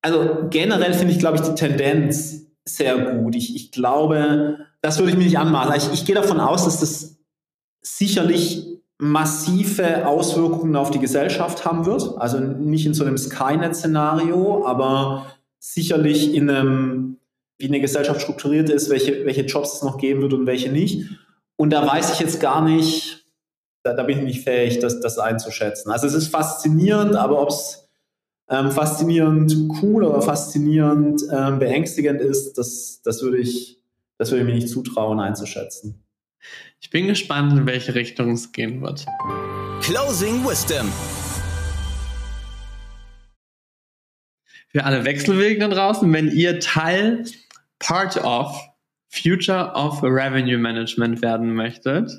Also 0.02 0.48
generell 0.50 0.94
finde 0.94 1.14
ich, 1.14 1.20
glaube 1.20 1.38
ich, 1.38 1.44
die 1.44 1.56
Tendenz 1.56 2.48
sehr 2.66 2.98
gut. 2.98 3.36
Ich, 3.36 3.56
ich 3.56 3.72
glaube, 3.72 4.58
das 4.82 5.00
würde 5.00 5.12
ich 5.12 5.18
mir 5.18 5.24
nicht 5.24 5.38
anmaßen. 5.38 5.76
Ich, 5.76 6.02
ich 6.02 6.06
gehe 6.06 6.16
davon 6.16 6.40
aus, 6.40 6.66
dass 6.66 6.80
das 6.80 7.18
sicherlich 7.82 8.69
massive 9.00 10.06
Auswirkungen 10.06 10.76
auf 10.76 10.92
die 10.92 11.00
Gesellschaft 11.00 11.66
haben 11.66 11.86
wird. 11.86 12.18
Also 12.18 12.40
nicht 12.40 12.86
in 12.86 12.94
so 12.94 13.06
einem 13.06 13.18
Skynet-Szenario, 13.18 14.66
aber 14.66 15.26
sicherlich 15.58 16.36
in 16.36 16.50
einem, 16.50 17.18
wie 17.58 17.68
eine 17.68 17.80
Gesellschaft 17.80 18.22
strukturiert 18.22 18.70
ist, 18.70 18.90
welche, 18.90 19.26
welche 19.26 19.44
Jobs 19.44 19.76
es 19.76 19.82
noch 19.84 19.98
geben 19.98 20.22
wird 20.22 20.34
und 20.34 20.46
welche 20.46 20.72
nicht. 20.72 21.10
Und 21.56 21.72
da 21.72 21.88
weiß 21.88 22.14
ich 22.14 22.20
jetzt 22.20 22.42
gar 22.42 22.62
nicht, 22.62 23.26
da, 23.84 23.94
da 23.94 24.04
bin 24.04 24.20
ich 24.20 24.24
nicht 24.24 24.44
fähig, 24.44 24.80
das, 24.80 25.00
das 25.00 25.18
einzuschätzen. 25.18 25.92
Also 25.92 26.06
es 26.06 26.14
ist 26.14 26.28
faszinierend, 26.28 27.16
aber 27.16 27.42
ob 27.42 27.50
es 27.50 27.90
ähm, 28.50 28.72
faszinierend 28.72 29.56
cool 29.82 30.04
oder 30.04 30.22
faszinierend 30.22 31.24
ähm, 31.32 31.60
beängstigend 31.60 32.20
ist, 32.20 32.58
das, 32.58 33.02
das, 33.04 33.22
würde 33.22 33.38
ich, 33.38 33.80
das 34.18 34.32
würde 34.32 34.42
ich 34.42 34.48
mir 34.48 34.56
nicht 34.56 34.70
zutrauen 34.70 35.22
einzuschätzen. 35.22 36.04
Ich 36.82 36.90
bin 36.90 37.08
gespannt, 37.08 37.52
in 37.52 37.66
welche 37.66 37.94
Richtung 37.94 38.32
es 38.32 38.54
gehen 38.54 38.82
wird. 38.82 39.06
Closing 39.82 40.46
Wisdom. 40.46 40.90
Für 44.70 44.86
alle 44.86 45.04
Wechselwilligen 45.04 45.60
da 45.60 45.76
draußen, 45.76 46.12
wenn 46.14 46.32
ihr 46.32 46.62
Teil, 46.62 47.26
Part 47.80 48.18
of 48.24 48.58
Future 49.10 49.74
of 49.74 50.02
Revenue 50.04 50.58
Management 50.58 51.22
werden 51.22 51.54
möchtet, 51.54 52.12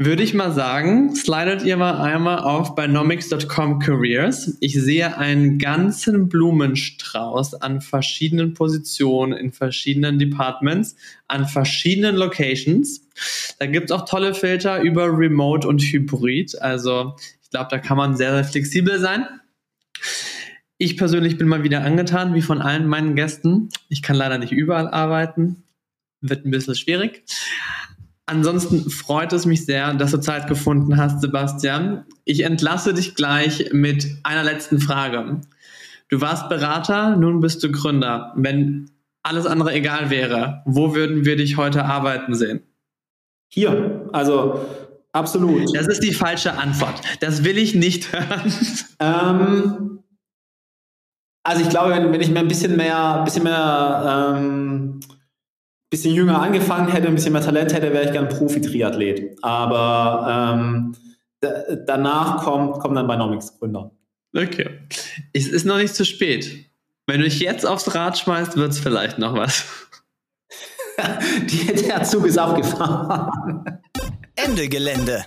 würde 0.00 0.22
ich 0.22 0.32
mal 0.32 0.52
sagen, 0.52 1.16
slidet 1.16 1.64
ihr 1.64 1.76
mal 1.76 2.00
einmal 2.00 2.38
auf 2.38 2.76
Binomics.com 2.76 3.80
Careers. 3.80 4.56
Ich 4.60 4.74
sehe 4.80 5.18
einen 5.18 5.58
ganzen 5.58 6.28
Blumenstrauß 6.28 7.54
an 7.54 7.80
verschiedenen 7.80 8.54
Positionen 8.54 9.36
in 9.36 9.50
verschiedenen 9.50 10.20
Departments, 10.20 10.94
an 11.26 11.48
verschiedenen 11.48 12.14
Locations. 12.14 13.08
Da 13.58 13.66
gibt 13.66 13.90
es 13.90 13.96
auch 13.96 14.08
tolle 14.08 14.34
Filter 14.34 14.80
über 14.82 15.06
Remote 15.06 15.66
und 15.66 15.82
Hybrid. 15.82 16.62
Also 16.62 17.16
ich 17.42 17.50
glaube, 17.50 17.68
da 17.72 17.78
kann 17.78 17.96
man 17.96 18.16
sehr, 18.16 18.30
sehr 18.30 18.44
flexibel 18.44 19.00
sein. 19.00 19.26
Ich 20.76 20.96
persönlich 20.96 21.38
bin 21.38 21.48
mal 21.48 21.64
wieder 21.64 21.82
angetan, 21.82 22.34
wie 22.34 22.42
von 22.42 22.62
allen 22.62 22.86
meinen 22.86 23.16
Gästen. 23.16 23.70
Ich 23.88 24.02
kann 24.02 24.14
leider 24.14 24.38
nicht 24.38 24.52
überall 24.52 24.86
arbeiten. 24.86 25.64
Wird 26.20 26.46
ein 26.46 26.52
bisschen 26.52 26.76
schwierig. 26.76 27.24
Ansonsten 28.28 28.90
freut 28.90 29.32
es 29.32 29.46
mich 29.46 29.64
sehr, 29.64 29.94
dass 29.94 30.10
du 30.10 30.20
Zeit 30.20 30.48
gefunden 30.48 30.98
hast, 30.98 31.22
Sebastian. 31.22 32.04
Ich 32.26 32.44
entlasse 32.44 32.92
dich 32.92 33.14
gleich 33.14 33.70
mit 33.72 34.06
einer 34.22 34.44
letzten 34.44 34.80
Frage. 34.80 35.40
Du 36.10 36.20
warst 36.20 36.50
Berater, 36.50 37.16
nun 37.16 37.40
bist 37.40 37.62
du 37.64 37.72
Gründer. 37.72 38.34
Wenn 38.36 38.90
alles 39.22 39.46
andere 39.46 39.72
egal 39.72 40.10
wäre, 40.10 40.62
wo 40.66 40.94
würden 40.94 41.24
wir 41.24 41.36
dich 41.36 41.56
heute 41.56 41.86
arbeiten 41.86 42.34
sehen? 42.34 42.60
Hier, 43.48 44.10
also 44.12 44.66
absolut. 45.12 45.74
Das 45.74 45.86
ist 45.86 46.02
die 46.02 46.12
falsche 46.12 46.52
Antwort. 46.52 47.00
Das 47.20 47.44
will 47.44 47.56
ich 47.56 47.74
nicht 47.74 48.12
hören. 48.12 48.52
Ähm, 49.00 50.00
also 51.44 51.62
ich 51.62 51.68
glaube, 51.70 51.92
wenn, 51.92 52.20
ich 52.20 52.30
mir 52.30 52.40
ein 52.40 52.48
bisschen 52.48 52.76
mehr, 52.76 53.22
bisschen 53.24 53.44
mehr 53.44 54.34
ähm, 54.36 54.98
bisschen 55.90 56.14
jünger 56.14 56.40
angefangen 56.40 56.88
hätte, 56.88 57.08
ein 57.08 57.14
bisschen 57.14 57.32
mehr 57.32 57.42
Talent 57.42 57.72
hätte, 57.72 57.92
wäre 57.92 58.04
ich 58.04 58.12
gern 58.12 58.28
Profi-Triathlet. 58.28 59.38
Aber 59.42 60.54
ähm, 60.56 60.94
danach 61.86 62.44
kommt, 62.44 62.78
kommt 62.80 62.96
dann 62.96 63.06
Binomics 63.06 63.58
Gründer. 63.58 63.90
Okay. 64.36 64.80
Es 65.32 65.48
ist 65.48 65.64
noch 65.64 65.78
nicht 65.78 65.94
zu 65.94 66.04
spät. 66.04 66.66
Wenn 67.06 67.20
du 67.20 67.24
dich 67.24 67.40
jetzt 67.40 67.66
aufs 67.66 67.94
Rad 67.94 68.18
schmeißt, 68.18 68.56
wird 68.56 68.72
es 68.72 68.78
vielleicht 68.78 69.18
noch 69.18 69.34
was. 69.34 69.64
der 71.88 72.02
Zug 72.02 72.26
ist 72.26 72.38
abgefahren. 72.38 73.80
Ende 74.34 74.68
Gelände. 74.68 75.24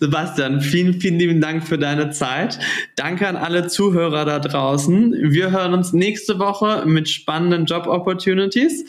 Sebastian, 0.00 0.62
vielen, 0.62 1.00
vielen 1.00 1.18
lieben 1.18 1.40
Dank 1.42 1.62
für 1.62 1.78
deine 1.78 2.10
Zeit. 2.10 2.58
Danke 2.96 3.28
an 3.28 3.36
alle 3.36 3.68
Zuhörer 3.68 4.24
da 4.24 4.38
draußen. 4.38 5.12
Wir 5.30 5.50
hören 5.50 5.74
uns 5.74 5.92
nächste 5.92 6.38
Woche 6.38 6.84
mit 6.86 7.08
spannenden 7.08 7.66
Job 7.66 7.86
Opportunities. 7.86 8.86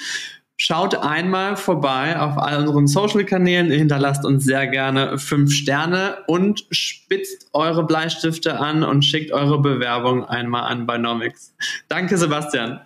Schaut 0.55 0.95
einmal 0.95 1.57
vorbei 1.57 2.17
auf 2.19 2.37
all 2.37 2.59
unseren 2.59 2.87
Social-Kanälen, 2.87 3.71
hinterlasst 3.71 4.23
uns 4.25 4.45
sehr 4.45 4.67
gerne 4.67 5.17
fünf 5.17 5.51
Sterne 5.51 6.19
und 6.27 6.65
spitzt 6.69 7.49
eure 7.53 7.85
Bleistifte 7.85 8.59
an 8.59 8.83
und 8.83 9.03
schickt 9.03 9.31
eure 9.31 9.59
Bewerbung 9.59 10.23
einmal 10.23 10.71
an 10.71 10.85
Binomics. 10.85 11.53
Danke, 11.89 12.17
Sebastian. 12.17 12.79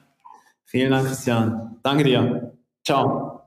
Vielen 0.64 0.92
Dank, 0.92 1.08
Christian. 1.08 1.78
Danke 1.84 2.06
dir. 2.06 2.54
Ciao. 2.84 3.45